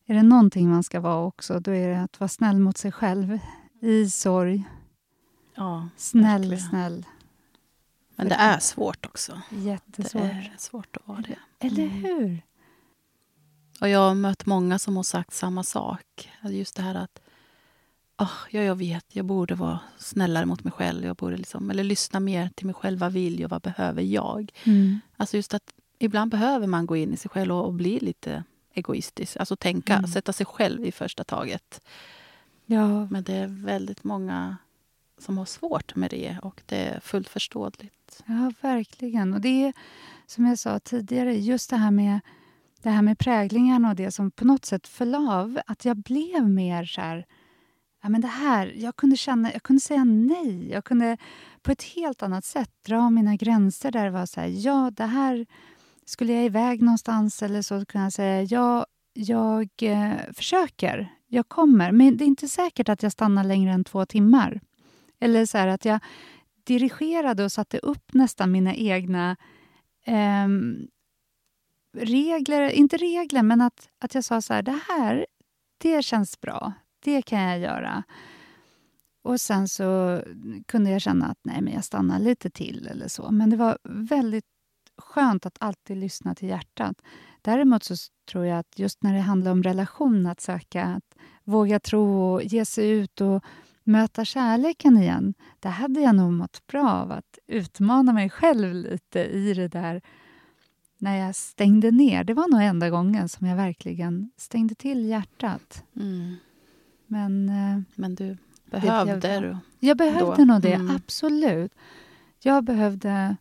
är 0.07 0.15
det 0.15 0.23
någonting 0.23 0.71
man 0.71 0.83
ska 0.83 1.01
vara 1.01 1.25
också, 1.25 1.61
då 1.61 1.71
är 1.71 1.89
det 1.89 2.01
att 2.01 2.21
vara 2.21 2.29
snäll 2.29 2.59
mot 2.59 2.77
sig 2.77 2.93
själv 2.93 3.39
i 3.81 4.11
sorg. 4.11 4.65
Ja, 5.55 5.89
snäll, 5.97 6.41
verkligen. 6.41 6.69
snäll. 6.71 7.07
Men 8.17 8.29
det 8.29 8.35
är 8.35 8.59
svårt 8.59 9.07
också. 9.07 9.41
Jättesvårt. 9.51 10.23
Det 10.23 10.29
är 10.29 10.55
svårt 10.59 10.97
att 10.97 11.09
vara 11.09 11.21
det. 11.21 11.39
Eller 11.59 11.87
hur? 11.87 12.43
Och 13.81 13.89
jag 13.89 13.99
har 13.99 14.15
mött 14.15 14.47
många 14.47 14.79
som 14.79 14.97
har 14.97 15.03
sagt 15.03 15.35
samma 15.35 15.63
sak. 15.63 16.31
Just 16.43 16.77
det 16.77 16.83
här 16.83 16.95
att 16.95 17.21
oh, 18.19 18.33
ja, 18.51 18.63
jag 18.63 18.75
vet, 18.77 19.05
jag 19.09 19.25
borde 19.25 19.55
vara 19.55 19.79
snällare 19.99 20.47
mot 20.47 20.65
mig 20.65 20.73
själv. 20.73 21.05
Jag 21.05 21.17
borde 21.17 21.37
liksom, 21.37 21.71
eller 21.71 21.85
lyssna 21.85 22.21
mer 22.21 22.51
till 22.55 22.67
mig 22.67 22.75
själv. 22.75 22.99
Vad 22.99 23.13
vill 23.13 23.41
jag? 23.41 23.49
Vad 23.49 23.63
behöver 23.63 24.03
jag? 24.03 24.53
Mm. 24.65 25.01
Alltså 25.17 25.37
just 25.37 25.55
att 25.55 25.73
ibland 25.99 26.31
behöver 26.31 26.67
man 26.67 26.87
gå 26.87 26.97
in 26.97 27.15
i 27.15 27.17
sig 27.17 27.29
själv 27.29 27.53
och, 27.53 27.65
och 27.65 27.73
bli 27.73 28.01
lite 28.01 28.45
egoistisk. 28.75 29.37
Alltså 29.37 29.57
tänka, 29.57 29.95
mm. 29.95 30.11
sätta 30.11 30.33
sig 30.33 30.47
själv 30.47 30.85
i 30.87 30.93
första 30.93 31.25
taget. 31.25 31.81
Ja. 32.67 33.07
Men 33.11 33.23
det 33.23 33.35
är 33.35 33.47
väldigt 33.47 34.05
många 34.05 34.57
som 35.19 35.39
har 35.39 35.45
svårt 35.45 35.97
med 35.97 36.11
det 36.11 36.39
och 36.43 36.63
det 36.67 36.77
är 36.77 37.01
fullt 37.01 37.29
förståeligt. 37.29 38.23
Ja, 38.27 38.53
verkligen. 38.61 39.35
Och 39.35 39.41
det 39.41 39.65
är 39.65 39.73
som 40.27 40.47
jag 40.47 40.59
sa 40.59 40.79
tidigare, 40.79 41.39
just 41.39 41.71
det 41.71 41.77
här 41.77 41.91
med 41.91 42.21
det 42.87 42.93
här 42.93 43.03
med 43.03 43.19
präglingarna 43.19 43.91
och 43.91 43.97
det 43.97 44.11
som 44.11 44.31
på 44.31 44.45
något 44.45 44.65
sätt 44.65 44.89
föll 44.89 45.15
av. 45.15 45.61
Att 45.67 45.85
jag 45.85 45.97
blev 45.97 46.49
mer 46.49 46.85
så 46.85 47.01
här... 47.01 47.27
Ja, 48.03 48.09
men 48.09 48.21
det 48.21 48.29
här 48.29 48.73
jag, 48.77 48.97
kunde 48.97 49.17
känna, 49.17 49.53
jag 49.53 49.63
kunde 49.63 49.81
säga 49.81 50.05
nej. 50.05 50.71
Jag 50.71 50.85
kunde 50.85 51.17
på 51.63 51.71
ett 51.73 51.83
helt 51.83 52.23
annat 52.23 52.45
sätt 52.45 52.71
dra 52.87 53.11
mina 53.11 53.37
gränser 53.37 53.91
där 53.91 54.05
det 54.05 54.11
var 54.11 54.27
så 54.27 54.41
här, 54.41 54.49
ja, 54.67 54.91
det 54.91 55.05
här 55.05 55.47
skulle 56.05 56.33
jag 56.33 56.45
iväg 56.45 56.83
någonstans 56.83 57.43
eller 57.43 57.63
så 57.63 57.85
kunde 57.85 58.05
jag 58.05 58.13
säga 58.13 58.43
ja, 58.43 58.87
jag 59.13 59.69
eh, 59.83 60.13
försöker, 60.35 61.09
jag 61.29 61.49
kommer. 61.49 61.93
Men 61.93 62.17
det 62.17 62.25
är 62.25 62.27
inte 62.27 62.49
säkert 62.49 62.89
att 62.89 63.03
jag 63.03 63.13
stannar 63.13 63.45
längre 63.45 63.73
än 63.73 63.85
två 63.85 64.07
timmar. 64.07 64.61
Eller 65.21 65.47
så 65.47 65.59
att 65.59 65.85
jag 65.85 66.01
dirigerade 66.65 67.45
och 67.45 67.53
satte 67.53 67.79
upp 67.79 68.15
nästan 68.15 68.53
mina 68.53 68.75
egna 68.75 69.37
eh, 70.05 70.49
regler, 71.97 72.71
inte 72.71 72.97
regler, 72.97 73.43
men 73.43 73.61
att, 73.61 73.89
att 73.99 74.15
jag 74.15 74.25
sa 74.25 74.43
så 74.43 74.55
här, 74.55 74.63
det 74.63 74.79
här, 74.89 75.27
det 75.79 76.03
känns 76.03 76.41
bra, 76.41 76.73
det 77.01 77.23
kan 77.23 77.43
jag 77.43 77.59
göra. 77.59 78.03
Och 79.23 79.41
sen 79.41 79.69
så 79.69 80.23
kunde 80.67 80.91
jag 80.91 81.03
känna 81.03 81.27
att 81.27 81.39
nej, 81.43 81.63
men 81.63 81.73
jag 81.73 81.85
stannar 81.85 82.19
lite 82.19 82.51
till 82.51 82.87
eller 82.87 83.09
så. 83.09 83.31
Men 83.31 83.51
det 83.51 83.57
var 83.57 83.79
väldigt 83.85 84.45
skönt 84.99 85.47
att 85.47 85.57
alltid 85.61 85.97
lyssna 85.97 86.35
till 86.35 86.49
hjärtat. 86.49 87.03
Däremot 87.43 87.85
så 87.85 87.95
tror 88.31 88.47
jag 88.47 88.59
att 88.59 88.79
just 88.79 89.03
när 89.03 89.15
det 89.15 89.21
handlar 89.21 89.53
om 89.53 89.63
relation, 89.63 90.27
att 90.27 90.41
söka, 90.41 90.85
att 90.85 91.19
våga 91.45 91.81
tro 91.81 92.33
och 92.33 92.43
ge 92.43 92.65
sig 92.65 92.91
ut 92.91 93.21
och 93.21 93.45
möta 93.85 94.25
kärleken 94.25 94.97
igen. 94.97 95.35
Det 95.61 95.69
hade 95.69 96.01
jag 96.01 96.15
nog 96.15 96.33
mått 96.33 96.67
bra 96.67 96.91
av 96.91 97.13
att 97.13 97.39
utmana 97.47 98.13
mig 98.13 98.31
själv 98.31 98.75
lite 98.75 99.21
i 99.21 99.55
det 99.55 99.69
där 99.69 100.03
när 100.99 101.17
jag 101.17 101.35
stängde 101.35 101.91
ner. 101.91 102.25
Det 102.25 102.35
var 102.35 102.49
nog 102.49 102.63
enda 102.63 102.91
gången 102.91 103.29
som 103.29 103.47
jag 103.47 103.57
verkligen 103.57 104.31
stängde 104.37 104.75
till 104.75 105.05
hjärtat. 105.05 105.85
Mm. 105.97 106.37
Men, 107.07 107.49
eh, 107.49 107.81
Men 107.95 108.15
du 108.15 108.37
behövde 108.71 109.29
jag, 109.29 109.43
du? 109.43 109.57
Jag 109.79 109.97
behövde 109.97 110.37
då. 110.37 110.45
nog 110.45 110.63
det, 110.63 110.73
mm. 110.73 110.97
absolut. 110.97 111.73
Jag 112.43 112.65
behövde... 112.65 113.37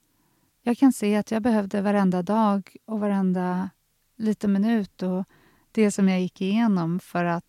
Jag 0.62 0.78
kan 0.78 0.94
se 0.94 1.16
att 1.16 1.32
jag 1.32 1.42
behövde 1.42 1.82
varenda 1.82 2.22
dag 2.22 2.76
och 2.86 3.00
varenda 3.00 3.70
liten 4.16 4.54
minut 4.54 5.02
och 5.02 5.26
det 5.72 5.92
som 5.92 6.10
jag 6.10 6.22
gick 6.22 6.42
igenom 6.42 7.00
för 7.00 7.26
att 7.26 7.46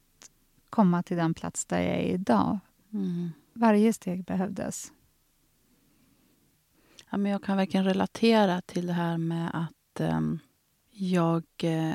komma 0.71 1.03
till 1.03 1.17
den 1.17 1.35
plats 1.35 1.67
där 1.67 1.81
jag 1.81 1.97
är 1.97 2.15
idag. 2.15 2.59
Mm. 2.93 3.31
Varje 3.53 3.93
steg 3.93 4.25
behövdes. 4.25 4.93
Ja, 7.11 7.17
men 7.17 7.33
jag 7.33 7.43
kan 7.43 7.57
verkligen 7.57 7.85
relatera 7.85 8.61
till 8.61 8.87
det 8.87 8.93
här 8.93 9.19
med 9.19 9.51
att 9.55 9.76
um, 10.01 10.39
jag 10.91 11.45
uh, 11.65 11.95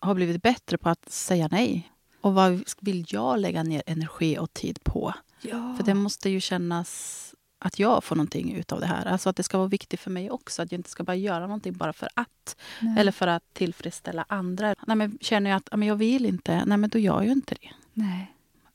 har 0.00 0.14
blivit 0.14 0.42
bättre 0.42 0.78
på 0.78 0.88
att 0.88 1.10
säga 1.10 1.48
nej. 1.50 1.92
Och 2.20 2.34
vad 2.34 2.62
vill 2.80 3.04
jag 3.08 3.38
lägga 3.38 3.62
ner 3.62 3.82
energi 3.86 4.38
och 4.38 4.52
tid 4.52 4.84
på? 4.84 5.14
Ja. 5.42 5.74
För 5.76 5.84
det 5.84 5.94
måste 5.94 6.30
ju 6.30 6.40
kännas 6.40 7.34
att 7.58 7.78
jag 7.78 8.04
får 8.04 8.16
någonting 8.16 8.52
ut 8.52 8.72
av 8.72 8.80
det 8.80 8.86
här. 8.86 9.06
Alltså 9.06 9.30
att 9.30 9.36
det 9.36 9.42
ska 9.42 9.58
vara 9.58 9.68
viktigt 9.68 10.00
för 10.00 10.10
mig 10.10 10.30
också. 10.30 10.62
Att 10.62 10.72
jag 10.72 10.78
inte 10.78 10.90
ska 10.90 11.04
bara 11.04 11.16
göra 11.16 11.46
någonting 11.46 11.72
bara 11.72 11.92
för 11.92 12.08
att. 12.14 12.56
Nej. 12.80 13.00
Eller 13.00 13.12
för 13.12 13.26
att 13.26 13.54
tillfredsställa 13.54 14.24
andra. 14.28 14.74
Nej, 14.86 14.96
men 14.96 15.18
känner 15.20 15.50
jag 15.50 15.56
att 15.56 15.68
men 15.72 15.88
jag 15.88 15.96
vill 15.96 16.26
inte, 16.26 16.64
nej 16.64 16.78
men 16.78 16.90
då 16.90 16.98
gör 16.98 17.22
jag 17.22 17.32
inte 17.32 17.54
det. 17.54 17.70
Nej. 17.92 18.32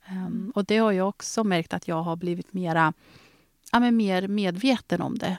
Um, 0.09 0.51
och 0.55 0.65
det 0.65 0.77
har 0.77 0.91
jag 0.91 1.09
också 1.09 1.43
märkt 1.43 1.73
att 1.73 1.87
jag 1.87 2.01
har 2.01 2.15
blivit 2.15 2.53
mera, 2.53 2.93
ja, 3.71 3.79
men 3.79 3.97
mer 3.97 4.27
medveten 4.27 5.01
om 5.01 5.17
det. 5.17 5.37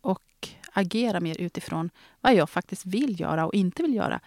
Och 0.00 0.48
agerar 0.78 1.20
mer 1.20 1.40
utifrån 1.40 1.90
vad 2.20 2.34
jag 2.34 2.50
faktiskt 2.50 2.86
vill 2.86 3.20
göra 3.20 3.46
och 3.46 3.54
inte 3.54 3.82
vill 3.82 3.94
göra. 3.94 4.20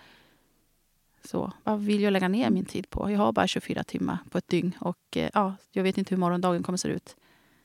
Så, 1.24 1.52
vad 1.64 1.80
vill 1.80 2.02
jag 2.02 2.14
lägga 2.14 2.28
ner 2.28 2.50
min 2.50 2.66
tid 2.66 2.90
på? 2.90 3.12
Jag 3.12 3.20
har 3.20 3.32
bara 3.32 3.48
24 3.48 3.84
timmar 3.84 4.18
på 4.30 4.38
ett 4.38 4.48
dygn 4.48 4.72
och 4.80 5.18
eh, 5.18 5.30
ja, 5.34 5.56
jag 5.72 5.84
vet 5.84 5.98
inte 5.98 6.16
hur 6.16 6.20
morgondagen 6.20 6.64
kommer 6.64 6.78
att 6.78 6.82
se 6.82 6.88
ut. 6.88 7.16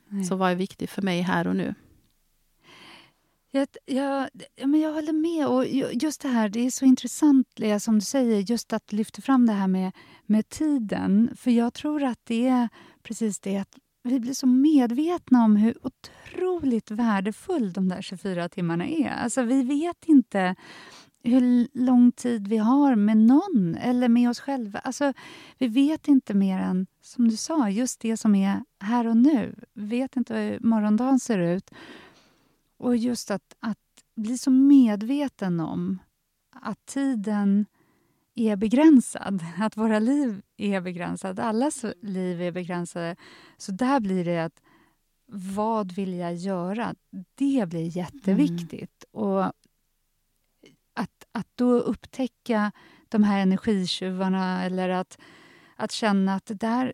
Nej. 0.09 0.25
Så 0.25 0.37
vad 0.37 0.51
är 0.51 0.55
viktigt 0.55 0.91
för 0.91 1.03
mig 1.03 1.21
här 1.21 1.47
och 1.47 1.57
nu? 1.57 1.75
Jag, 3.51 3.69
jag, 3.85 4.29
ja, 4.57 4.67
men 4.67 4.81
jag 4.81 4.93
håller 4.93 5.13
med. 5.13 5.47
Och 5.47 5.67
just 5.93 6.21
det 6.21 6.29
här, 6.29 6.49
det 6.49 6.67
är 6.67 6.71
så 6.71 6.85
intressant, 6.85 7.59
Lea, 7.59 7.81
som 7.81 7.95
du 7.95 8.01
säger, 8.01 8.41
just 8.41 8.73
att 8.73 8.93
lyfta 8.93 9.23
fram 9.23 9.47
det 9.47 9.53
här 9.53 9.69
med, 9.69 9.93
med 10.27 10.49
tiden. 10.49 11.31
För 11.37 11.51
jag 11.51 11.75
tror 11.75 12.03
att 12.03 12.21
det 12.25 12.49
är 12.49 12.69
precis 13.03 13.41
det 13.41 13.57
att 13.57 13.79
vi 14.07 14.21
blir 14.21 14.35
så 14.35 14.47
medvetna 14.47 15.45
om 15.45 15.57
hur 15.57 15.87
otroligt 15.87 16.91
värdefull 16.91 17.73
de 17.73 17.89
där 17.89 18.03
24 18.03 18.49
timmarna 18.49 18.87
är. 18.87 19.11
Alltså, 19.11 19.43
vi 19.43 19.63
vet 19.63 20.05
inte 20.05 20.55
hur 21.23 21.69
lång 21.73 22.13
tid 22.13 22.49
vi 22.49 22.57
har 22.57 22.95
med 22.95 23.17
någon 23.17 23.75
eller 23.75 24.09
med 24.09 24.31
oss 24.31 24.41
själva. 24.41 24.79
Alltså, 24.79 25.13
vi 25.59 25.69
vet 25.69 26.09
inte 26.09 26.35
mer 26.35 26.59
än, 26.59 26.87
som 27.01 27.29
du 27.29 27.37
sa, 27.37 27.71
just 27.71 28.01
det 28.01 28.17
som 28.17 28.35
är 28.35 28.65
här 28.81 29.07
och 29.07 29.17
nu. 29.17 29.55
Vi 29.75 29.87
vet 29.87 30.17
inte 30.17 30.35
hur 30.35 30.61
morgondagen 30.61 31.21
ser 31.21 31.39
ut. 31.39 31.71
Och 32.79 32.97
just 32.97 33.31
att, 33.31 33.57
att 33.61 33.79
bli 34.15 34.39
så 34.39 34.51
medveten 34.51 35.61
om 35.61 35.99
att 36.61 36.87
tiden 36.87 37.67
är 38.37 38.57
begränsad. 38.57 39.45
Att 39.59 39.77
våra 39.77 39.99
liv 39.99 40.43
är 40.57 40.81
begränsade. 40.81 41.43
Allas 41.43 41.85
liv 42.03 42.43
är 42.43 42.53
begränsade. 42.53 43.17
Så 43.57 43.73
där 43.73 44.01
blir 44.01 44.25
det 44.25 44.45
att 44.45 44.63
vad 45.27 45.93
vill 45.93 46.15
jag 46.15 46.35
göra? 46.35 46.95
Det 47.35 47.69
blir 47.69 47.97
jätteviktigt. 47.97 49.05
Mm. 49.15 49.27
Och 49.27 49.45
att, 50.95 51.27
att 51.33 51.49
då 51.55 51.73
upptäcka 51.73 52.73
de 53.09 53.23
här 53.23 53.41
energitjuvarna 53.41 54.65
eller 54.65 54.89
att, 54.89 55.19
att 55.77 55.93
känna 55.93 56.35
att 56.35 56.47
det 56.47 56.55
där 56.55 56.93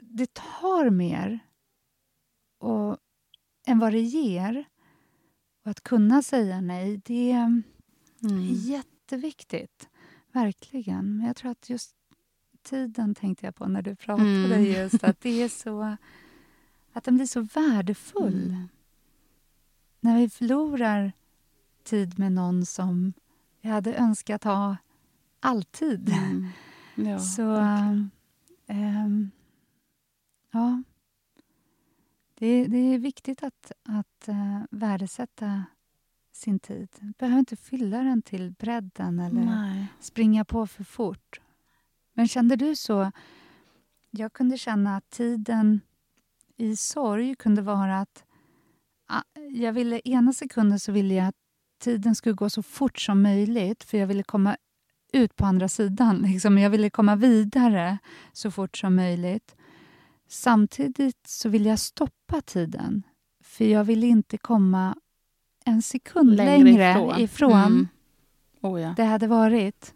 det 0.00 0.34
tar 0.34 0.90
mer 0.90 1.38
och, 2.58 2.96
än 3.66 3.78
vad 3.78 3.92
det 3.92 4.00
ger. 4.00 4.64
Och 5.64 5.70
att 5.70 5.82
kunna 5.82 6.22
säga 6.22 6.60
nej, 6.60 7.00
det 7.04 7.32
är 7.32 7.62
mm. 8.22 8.52
jätteviktigt. 8.54 9.88
Verkligen. 10.32 11.16
Men 11.16 11.26
jag 11.26 11.36
tror 11.36 11.50
att 11.50 11.70
just 11.70 11.94
tiden 12.62 13.14
tänkte 13.14 13.46
jag 13.46 13.54
på 13.54 13.66
när 13.66 13.82
du 13.82 13.96
pratade. 13.96 14.28
Mm. 14.28 14.64
just 14.64 15.04
Att 15.04 15.20
det 15.20 15.42
är 15.42 15.48
så... 15.48 15.96
Att 16.92 17.04
den 17.04 17.16
blir 17.16 17.26
så 17.26 17.40
värdefull. 17.40 18.48
Mm. 18.48 18.68
när 20.00 20.16
vi 20.16 20.28
förlorar 20.28 21.12
tid 21.82 22.18
med 22.18 22.32
någon 22.32 22.66
som 22.66 23.12
jag 23.60 23.70
hade 23.70 23.94
önskat 23.94 24.44
ha 24.44 24.76
alltid. 25.40 26.08
Mm. 26.08 26.48
Ja, 26.94 27.18
så... 27.18 27.56
Ähm, 28.66 29.30
ja. 30.50 30.82
Det, 32.34 32.66
det, 32.66 32.78
är 32.78 32.98
viktigt 32.98 33.42
att, 33.42 33.72
att 33.82 34.28
uh, 34.28 34.62
värdesätta 34.70 35.64
sin 36.32 36.58
tid. 36.58 36.88
Behöver 37.18 37.38
inte 37.38 37.56
fylla 37.56 37.98
den 37.98 38.22
till 38.22 38.52
bredden 38.52 39.18
eller 39.18 39.40
Nej. 39.40 39.86
springa 40.00 40.44
på 40.44 40.66
för 40.66 40.84
fort. 40.84 41.40
Men 42.14 42.28
kände 42.28 42.56
du 42.56 42.76
så? 42.76 43.12
Jag 44.10 44.32
kunde 44.32 44.58
känna 44.58 44.96
att 44.96 45.10
tiden 45.10 45.80
i 46.56 46.76
sorg 46.76 47.34
kunde 47.34 47.62
vara 47.62 48.00
att 48.00 48.24
jag 49.50 49.72
ville, 49.72 50.00
ena 50.04 50.32
sekunden 50.32 50.80
så 50.80 50.92
ville 50.92 51.14
jag 51.14 51.26
att 51.26 51.34
tiden 51.80 52.14
skulle 52.14 52.34
gå 52.34 52.50
så 52.50 52.62
fort 52.62 52.98
som 52.98 53.22
möjligt 53.22 53.84
för 53.84 53.98
jag 53.98 54.06
ville 54.06 54.22
komma 54.22 54.56
ut 55.12 55.36
på 55.36 55.44
andra 55.46 55.68
sidan. 55.68 56.18
Liksom. 56.22 56.58
Jag 56.58 56.70
ville 56.70 56.90
komma 56.90 57.16
vidare 57.16 57.98
så 58.32 58.50
fort 58.50 58.76
som 58.76 58.96
möjligt. 58.96 59.56
Samtidigt 60.28 61.26
så 61.26 61.48
ville 61.48 61.68
jag 61.68 61.78
stoppa 61.78 62.40
tiden 62.40 63.02
för 63.44 63.64
jag 63.64 63.84
ville 63.84 64.06
inte 64.06 64.38
komma 64.38 64.96
en 65.64 65.82
sekund 65.82 66.36
längre, 66.36 66.64
längre 66.64 66.90
ifrån, 66.90 67.20
ifrån 67.20 67.52
mm. 67.52 67.88
oh, 68.60 68.80
ja. 68.80 68.94
det 68.96 69.04
hade 69.04 69.26
varit. 69.26 69.94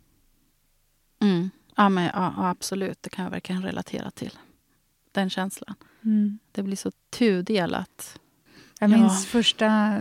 Mm. 1.20 1.50
Ja, 1.76 1.88
men, 1.88 2.04
ja, 2.04 2.32
absolut. 2.36 3.02
Det 3.02 3.10
kan 3.10 3.24
jag 3.24 3.30
verkligen 3.30 3.62
relatera 3.62 4.10
till. 4.10 4.38
Den 5.12 5.30
känslan. 5.30 5.74
Mm. 6.04 6.38
Det 6.52 6.62
blir 6.62 6.76
så 6.76 6.90
tudelat. 7.10 8.20
Jag 8.80 8.90
minns 8.90 9.24
ja. 9.24 9.28
första 9.30 10.00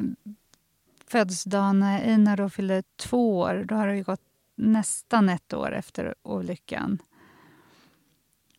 födelsedagen 1.07 1.79
när 1.79 2.01
Einar 2.01 2.37
då 2.37 2.49
fyllde 2.49 2.83
två 2.95 3.39
år. 3.39 3.65
Då 3.67 3.75
har 3.75 3.87
det 3.87 4.01
gått 4.01 4.21
nästan 4.55 5.29
ett 5.29 5.53
år 5.53 5.75
efter 5.75 6.15
olyckan. 6.23 6.99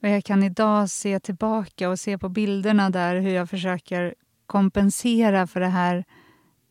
Och 0.03 0.09
jag 0.09 0.25
kan 0.25 0.43
idag 0.43 0.91
se 0.91 1.21
tillbaka 1.21 1.91
och 1.91 2.01
se 2.01 2.19
på 2.19 2.29
bilderna 2.29 2.91
där 2.91 3.17
hur 3.17 3.31
jag 3.31 3.51
försöker 3.51 4.15
kompensera 4.47 5.47
för 5.47 5.61
det 5.61 5.67
här 5.67 6.05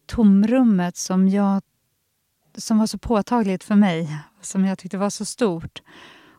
tomrummet 0.06 0.98
som, 0.98 1.30
jag, 1.30 1.62
som 2.58 2.78
var 2.78 2.88
så 2.88 2.98
påtagligt 2.98 3.64
för 3.64 3.76
mig, 3.76 4.18
som 4.42 4.66
jag 4.66 4.78
tyckte 4.78 4.98
var 4.98 5.10
så 5.10 5.26
stort. 5.26 5.82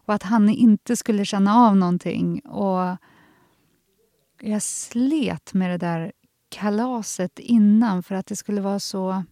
Och 0.06 0.14
att 0.14 0.22
han 0.22 0.48
inte 0.48 0.96
skulle 0.96 1.24
känna 1.24 1.54
av 1.56 1.76
någonting. 1.76 2.40
Och 2.40 2.96
jag 4.40 4.62
slet 4.62 5.54
med 5.54 5.70
det 5.70 5.78
där 5.78 6.12
kalaset 6.48 7.38
innan 7.38 8.02
för 8.02 8.14
att 8.14 8.26
det 8.26 8.36
skulle 8.36 8.60
vara 8.60 8.80
så 8.80 9.24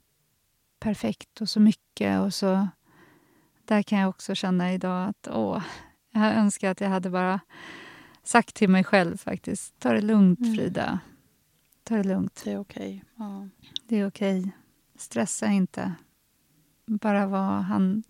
perfekt 0.81 1.41
och 1.41 1.49
så 1.49 1.61
mycket. 1.61 2.21
och 2.21 2.35
så... 2.35 2.69
Där 3.67 3.83
kan 3.83 3.99
jag 3.99 4.09
också 4.09 4.35
känna 4.35 4.73
idag 4.73 5.09
att 5.09 5.29
åh, 5.33 5.63
jag 6.11 6.35
önskar 6.35 6.71
att 6.71 6.81
jag 6.81 6.89
hade 6.89 7.11
bara 7.11 7.41
sagt 8.25 8.55
till 8.55 8.69
mig 8.69 8.85
själv 8.85 9.17
faktiskt. 9.17 9.79
Ta 9.79 9.93
det 9.93 10.01
lugnt, 10.01 10.41
mm. 10.41 10.55
Frida. 10.55 10.99
Ta 11.85 11.97
det 11.97 12.05
lugnt. 12.05 12.43
Det 12.45 12.53
är 12.53 12.59
okej. 12.59 13.05
Okay. 13.05 13.27
Ja. 13.27 13.49
Det 13.87 13.97
är 13.97 14.07
okej. 14.07 14.39
Okay. 14.41 14.53
Stressa 14.97 15.47
inte. 15.47 15.95
Bara 16.87 17.27
vara... 17.27 17.61
Han, 17.61 18.03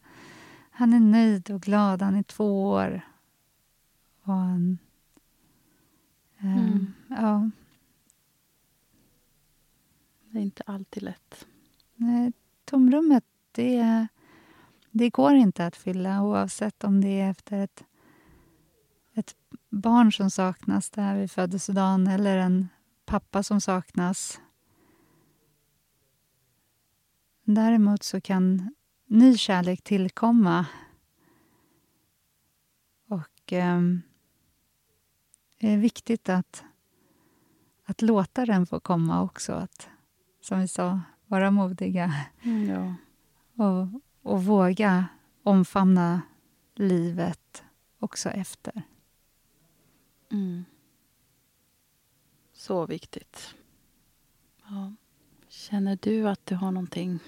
han 0.70 0.93
är 0.93 1.01
nöjd 1.01 1.51
och 1.51 1.62
glad. 1.62 2.03
Han 2.03 2.16
är 2.16 2.22
två 2.22 2.68
år. 2.70 3.01
Och 4.22 4.33
han... 4.35 4.79
Um, 6.39 6.53
mm. 6.53 6.93
Ja. 7.09 7.51
Det 10.31 10.39
är 10.39 10.43
inte 10.43 10.62
alltid 10.66 11.03
lätt. 11.03 11.47
Nej, 11.97 12.33
tomrummet, 12.64 13.25
det, 13.53 14.07
det 14.91 15.11
går 15.11 15.35
inte 15.35 15.66
att 15.66 15.77
fylla 15.77 16.22
oavsett 16.22 16.85
om 16.85 17.01
det 17.01 17.20
är 17.20 17.31
efter 17.31 17.59
ett, 17.59 17.85
ett 19.14 19.37
barn 19.70 20.12
som 20.12 20.31
saknas 20.31 20.91
där 20.91 21.16
vid 21.16 21.31
födelsedagen 21.31 22.07
eller 22.07 22.37
en 22.37 22.68
pappa 23.05 23.43
som 23.43 23.61
saknas. 23.61 24.41
Däremot 27.45 28.03
så 28.03 28.21
kan 28.21 28.75
ny 29.07 29.37
kärlek 29.37 29.83
tillkomma. 29.83 30.67
Och 33.09 33.53
eh, 33.53 33.81
det 35.61 35.73
är 35.73 35.79
viktigt 35.79 36.29
att, 36.29 36.65
att 37.85 38.03
låta 38.03 38.47
den 38.47 38.67
få 38.67 38.81
komma 38.81 39.23
också. 39.23 39.53
Att, 39.53 39.89
som 40.41 40.61
vi 40.61 40.69
sa, 40.69 41.01
vara 41.27 41.51
modiga. 41.51 42.15
Mm, 42.43 42.69
ja. 42.69 42.95
och, 43.65 44.01
och 44.23 44.45
våga 44.45 45.07
omfamna 45.43 46.23
livet 46.75 47.65
också 47.99 48.31
efter. 48.31 48.83
Mm. 50.33 50.65
Så 52.65 52.87
viktigt. 52.87 53.55
Ja. 54.69 54.93
Känner 55.49 55.99
du 56.03 56.29
att 56.29 56.47
du 56.47 56.55
har 56.55 56.71
någonting 56.71 57.19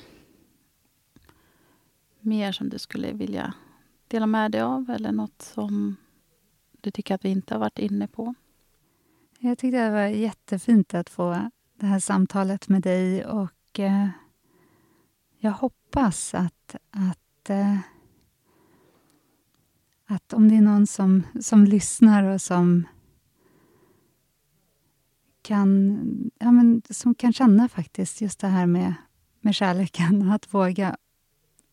mer 2.20 2.52
som 2.52 2.68
du 2.68 2.78
skulle 2.78 3.12
vilja 3.12 3.54
dela 4.08 4.26
med 4.26 4.52
dig 4.52 4.60
av 4.60 4.90
eller 4.90 5.12
något 5.12 5.42
som 5.42 5.96
du 6.80 6.90
tycker 6.90 7.14
att 7.14 7.24
vi 7.24 7.28
inte 7.28 7.54
har 7.54 7.58
varit 7.58 7.78
inne 7.78 8.08
på? 8.08 8.34
Jag 9.38 9.58
tyckte 9.58 9.84
det 9.84 9.90
var 9.90 10.06
jättefint 10.06 10.94
att 10.94 11.10
få 11.10 11.50
det 11.74 11.86
här 11.86 12.00
samtalet 12.00 12.68
med 12.68 12.82
dig 12.82 13.26
och 13.26 13.80
eh, 13.80 14.08
jag 15.38 15.52
hoppas 15.52 16.34
att, 16.34 16.76
att, 16.90 17.50
eh, 17.50 17.78
att 20.06 20.32
om 20.32 20.48
det 20.48 20.56
är 20.56 20.62
någon 20.62 20.86
som, 20.86 21.22
som 21.40 21.64
lyssnar 21.64 22.24
och 22.24 22.40
som 22.40 22.86
kan, 25.46 26.30
ja, 26.38 26.52
men, 26.52 26.82
som 26.90 27.14
kan 27.14 27.32
känna 27.32 27.68
faktiskt 27.68 28.20
just 28.20 28.38
det 28.38 28.46
här 28.46 28.66
med, 28.66 28.94
med 29.40 29.54
kärleken, 29.54 30.30
att 30.30 30.54
våga. 30.54 30.96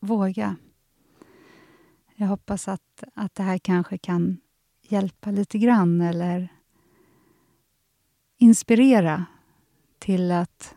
våga. 0.00 0.56
Jag 2.14 2.26
hoppas 2.26 2.68
att, 2.68 3.04
att 3.14 3.34
det 3.34 3.42
här 3.42 3.58
kanske 3.58 3.98
kan 3.98 4.40
hjälpa 4.82 5.30
lite 5.30 5.58
grann 5.58 6.00
eller 6.00 6.48
inspirera 8.38 9.24
till 9.98 10.32
att 10.32 10.74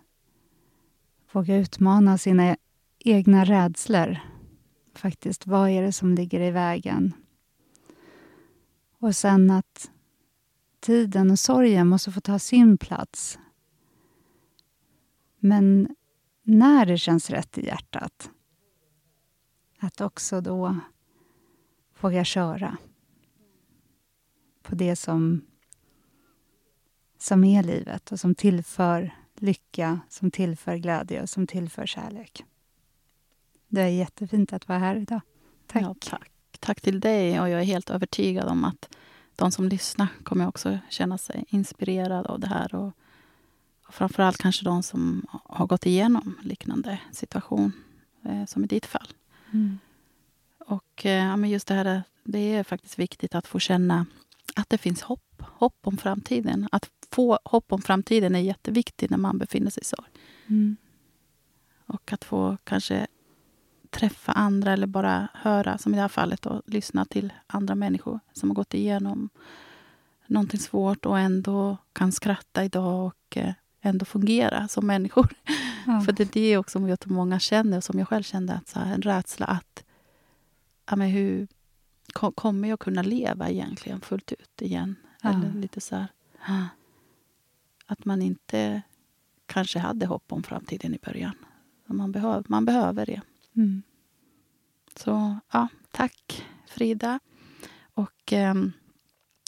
våga 1.32 1.56
utmana 1.56 2.18
sina 2.18 2.58
egna 3.00 3.46
rädslor. 3.46 4.18
Faktiskt, 4.96 5.48
vad 5.48 5.70
är 5.70 5.82
det 5.82 5.92
som 5.92 6.16
ligger 6.16 6.40
i 6.42 6.52
vägen? 6.52 7.14
Och 9.00 9.16
sen 9.16 9.52
att 9.52 9.92
tiden 10.80 11.32
och 11.32 11.40
sorgen 11.40 11.88
måste 11.88 12.12
få 12.12 12.22
ta 12.22 12.40
sin 12.40 12.78
plats. 12.78 13.40
Men 15.40 15.96
när 16.44 16.86
det 16.86 16.98
känns 16.98 17.30
rätt 17.30 17.58
i 17.58 17.66
hjärtat, 17.66 18.32
att 19.80 20.02
också 20.02 20.42
då 20.42 20.80
våga 22.00 22.24
köra 22.24 22.78
på 24.62 24.76
det 24.76 24.96
som, 24.96 25.42
som 27.18 27.44
är 27.44 27.64
livet 27.64 28.12
och 28.12 28.20
som 28.20 28.36
tillför 28.36 29.16
lycka, 29.36 30.00
som 30.10 30.32
tillför 30.32 30.78
glädje 30.78 31.22
och 31.22 31.30
som 31.30 31.48
tillför 31.48 31.86
kärlek. 31.86 32.46
Det 33.68 33.82
är 33.82 33.88
jättefint 33.88 34.54
att 34.54 34.68
vara 34.68 34.80
här 34.80 34.96
idag. 34.96 35.22
Tack. 35.68 35.84
Ja, 35.84 35.96
tack. 36.00 36.32
Tack 36.60 36.82
till 36.82 37.00
dig. 37.00 37.40
Och 37.40 37.50
jag 37.50 37.62
är 37.62 37.66
helt 37.66 37.90
övertygad 37.90 38.48
om 38.48 38.66
att 38.66 38.90
de 39.38 39.52
som 39.52 39.70
lyssnar 39.70 40.08
kommer 40.24 40.48
också 40.48 40.80
känna 40.90 41.18
sig 41.18 41.46
inspirerade 41.50 42.30
av 42.30 42.40
det 42.40 42.48
här. 42.48 42.76
Och, 42.76 42.94
och 43.88 43.94
framförallt 43.94 44.38
kanske 44.38 44.66
de 44.66 44.84
som 44.84 45.26
har 45.30 45.68
gått 45.68 45.86
igenom 45.86 46.38
liknande 46.42 47.00
situation, 47.12 47.72
eh, 48.26 48.46
som 48.46 48.64
i 48.64 48.68
ditt 48.68 48.86
fall. 48.86 49.08
Mm. 49.52 49.80
Och 50.60 51.06
eh, 51.06 51.38
men 51.38 51.50
just 51.50 51.68
det 51.68 51.74
här, 51.74 52.04
det 52.24 52.40
är 52.56 52.64
faktiskt 52.64 53.00
viktigt 53.00 53.36
att 53.36 53.48
få 53.48 53.60
känna 53.60 54.06
att 54.56 54.70
det 54.70 54.78
finns 54.78 55.02
hopp. 55.02 55.22
Hopp 55.40 55.80
om 55.82 55.98
framtiden. 55.98 56.68
Att 56.72 56.90
få 57.12 57.40
hopp 57.44 57.72
om 57.72 57.82
framtiden 57.82 58.36
är 58.36 58.40
jätteviktigt 58.40 59.10
när 59.10 59.18
man 59.18 59.38
befinner 59.38 59.72
sig 59.72 59.82
i 59.82 59.86
sorg. 59.86 60.10
Mm. 60.48 60.78
Och 61.86 62.14
att 62.14 62.24
få 62.24 62.58
kanske 62.64 63.08
träffa 63.90 64.32
andra 64.32 64.74
eller 64.74 64.88
bara 64.88 65.28
höra, 65.34 65.78
som 65.78 65.94
i 65.94 65.96
det 65.96 66.02
här 66.02 66.08
fallet, 66.08 66.46
och 66.46 66.62
lyssna 66.66 67.06
till 67.06 67.34
andra 67.48 67.76
människor 67.76 68.20
som 68.34 68.50
har 68.50 68.56
gått 68.56 68.74
igenom 68.74 69.30
någonting 70.28 70.60
svårt 70.60 71.06
och 71.06 71.20
ändå 71.20 71.78
kan 71.94 72.12
skratta 72.12 72.64
idag 72.64 73.06
och 73.06 73.38
eh, 73.38 73.54
ändå 73.82 74.06
fungera 74.06 74.68
som 74.68 74.88
människor. 74.88 75.28
Ja. 75.86 76.02
För 76.06 76.12
det 76.12 76.24
är 76.24 76.30
det 76.34 76.58
också 76.58 76.80
som 76.80 76.90
jag 76.90 77.00
tror 77.00 77.14
många 77.14 77.40
känner, 77.40 77.78
och 77.78 77.84
som 77.84 78.00
jag 78.00 78.08
själv 78.08 78.24
kände, 78.24 78.54
att 78.54 78.68
så 78.68 78.80
här, 78.80 78.94
en 78.94 79.02
rädsla 79.02 79.46
att 79.46 79.84
ja, 80.90 80.96
men 80.96 81.10
hur 81.10 81.48
kommer 82.14 82.70
jag 82.70 82.80
kunna 82.80 83.02
leva 83.02 83.50
egentligen 83.50 84.02
fullt 84.02 84.32
ut 84.32 84.62
igen? 84.62 84.96
Ja. 85.22 85.30
Eller 85.30 85.54
lite 85.54 85.82
så 85.82 85.96
här, 85.96 86.08
att 87.86 88.06
man 88.06 88.22
inte 88.22 88.82
kanske 89.46 89.80
hade 89.80 90.06
hopp 90.06 90.32
om 90.32 90.44
framtiden 90.44 90.94
i 90.94 91.00
början. 91.06 91.36
Man, 91.86 92.12
behöv, 92.12 92.46
man 92.48 92.66
behöver 92.66 93.06
det. 93.06 93.22
Mm. 93.58 93.84
Så 94.96 95.38
ja, 95.52 95.68
tack 95.92 96.46
Frida. 96.68 97.20
Och 97.94 98.34
eh, 98.34 98.56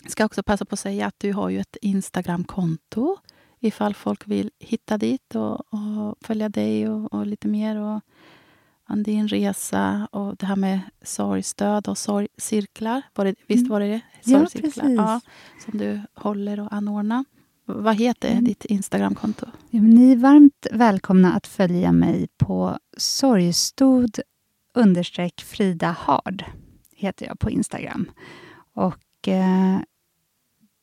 ska 0.07 0.25
också 0.25 0.43
passa 0.43 0.65
på 0.65 0.73
att 0.73 0.79
säga 0.79 1.07
att 1.07 1.19
du 1.19 1.33
har 1.33 1.49
ju 1.49 1.59
ett 1.59 1.77
Instagramkonto 1.81 3.17
ifall 3.59 3.93
folk 3.93 4.27
vill 4.27 4.51
hitta 4.59 4.97
dit 4.97 5.35
och, 5.35 5.73
och 5.73 6.17
följa 6.21 6.49
dig 6.49 6.89
och, 6.89 7.13
och, 7.13 7.25
lite 7.27 7.47
mer. 7.47 7.75
Och, 7.75 8.01
om 8.89 9.03
din 9.03 9.27
resa 9.27 10.07
och 10.11 10.35
det 10.35 10.45
här 10.45 10.55
med 10.55 10.79
sorgstöd 11.01 11.87
och 11.87 11.97
sorgcirklar. 11.97 13.01
Var 13.15 13.25
det, 13.25 13.35
visst 13.47 13.59
mm. 13.59 13.69
var 13.69 13.79
det 13.79 13.87
det? 13.87 14.01
Ja, 14.23 14.39
precis. 14.39 14.77
Ja, 14.77 15.21
som 15.65 15.77
du 15.77 16.01
håller 16.13 16.59
och 16.59 16.73
anordnar. 16.73 17.25
Vad 17.75 17.95
heter 17.95 18.31
mm. 18.31 18.43
ditt 18.43 18.65
Instagramkonto? 18.65 19.45
Ja, 19.69 19.81
ni 19.81 20.11
är 20.11 20.15
varmt 20.15 20.67
välkomna 20.71 21.33
att 21.33 21.47
följa 21.47 21.91
mig 21.91 22.27
på 22.37 22.77
sorgstod 22.97 24.19
understreck 24.73 25.41
Frida 25.41 25.95
Hard 25.99 26.43
heter 26.95 27.25
jag 27.25 27.39
på 27.39 27.49
Instagram. 27.49 28.11
Och 28.73 29.27
eh, 29.27 29.79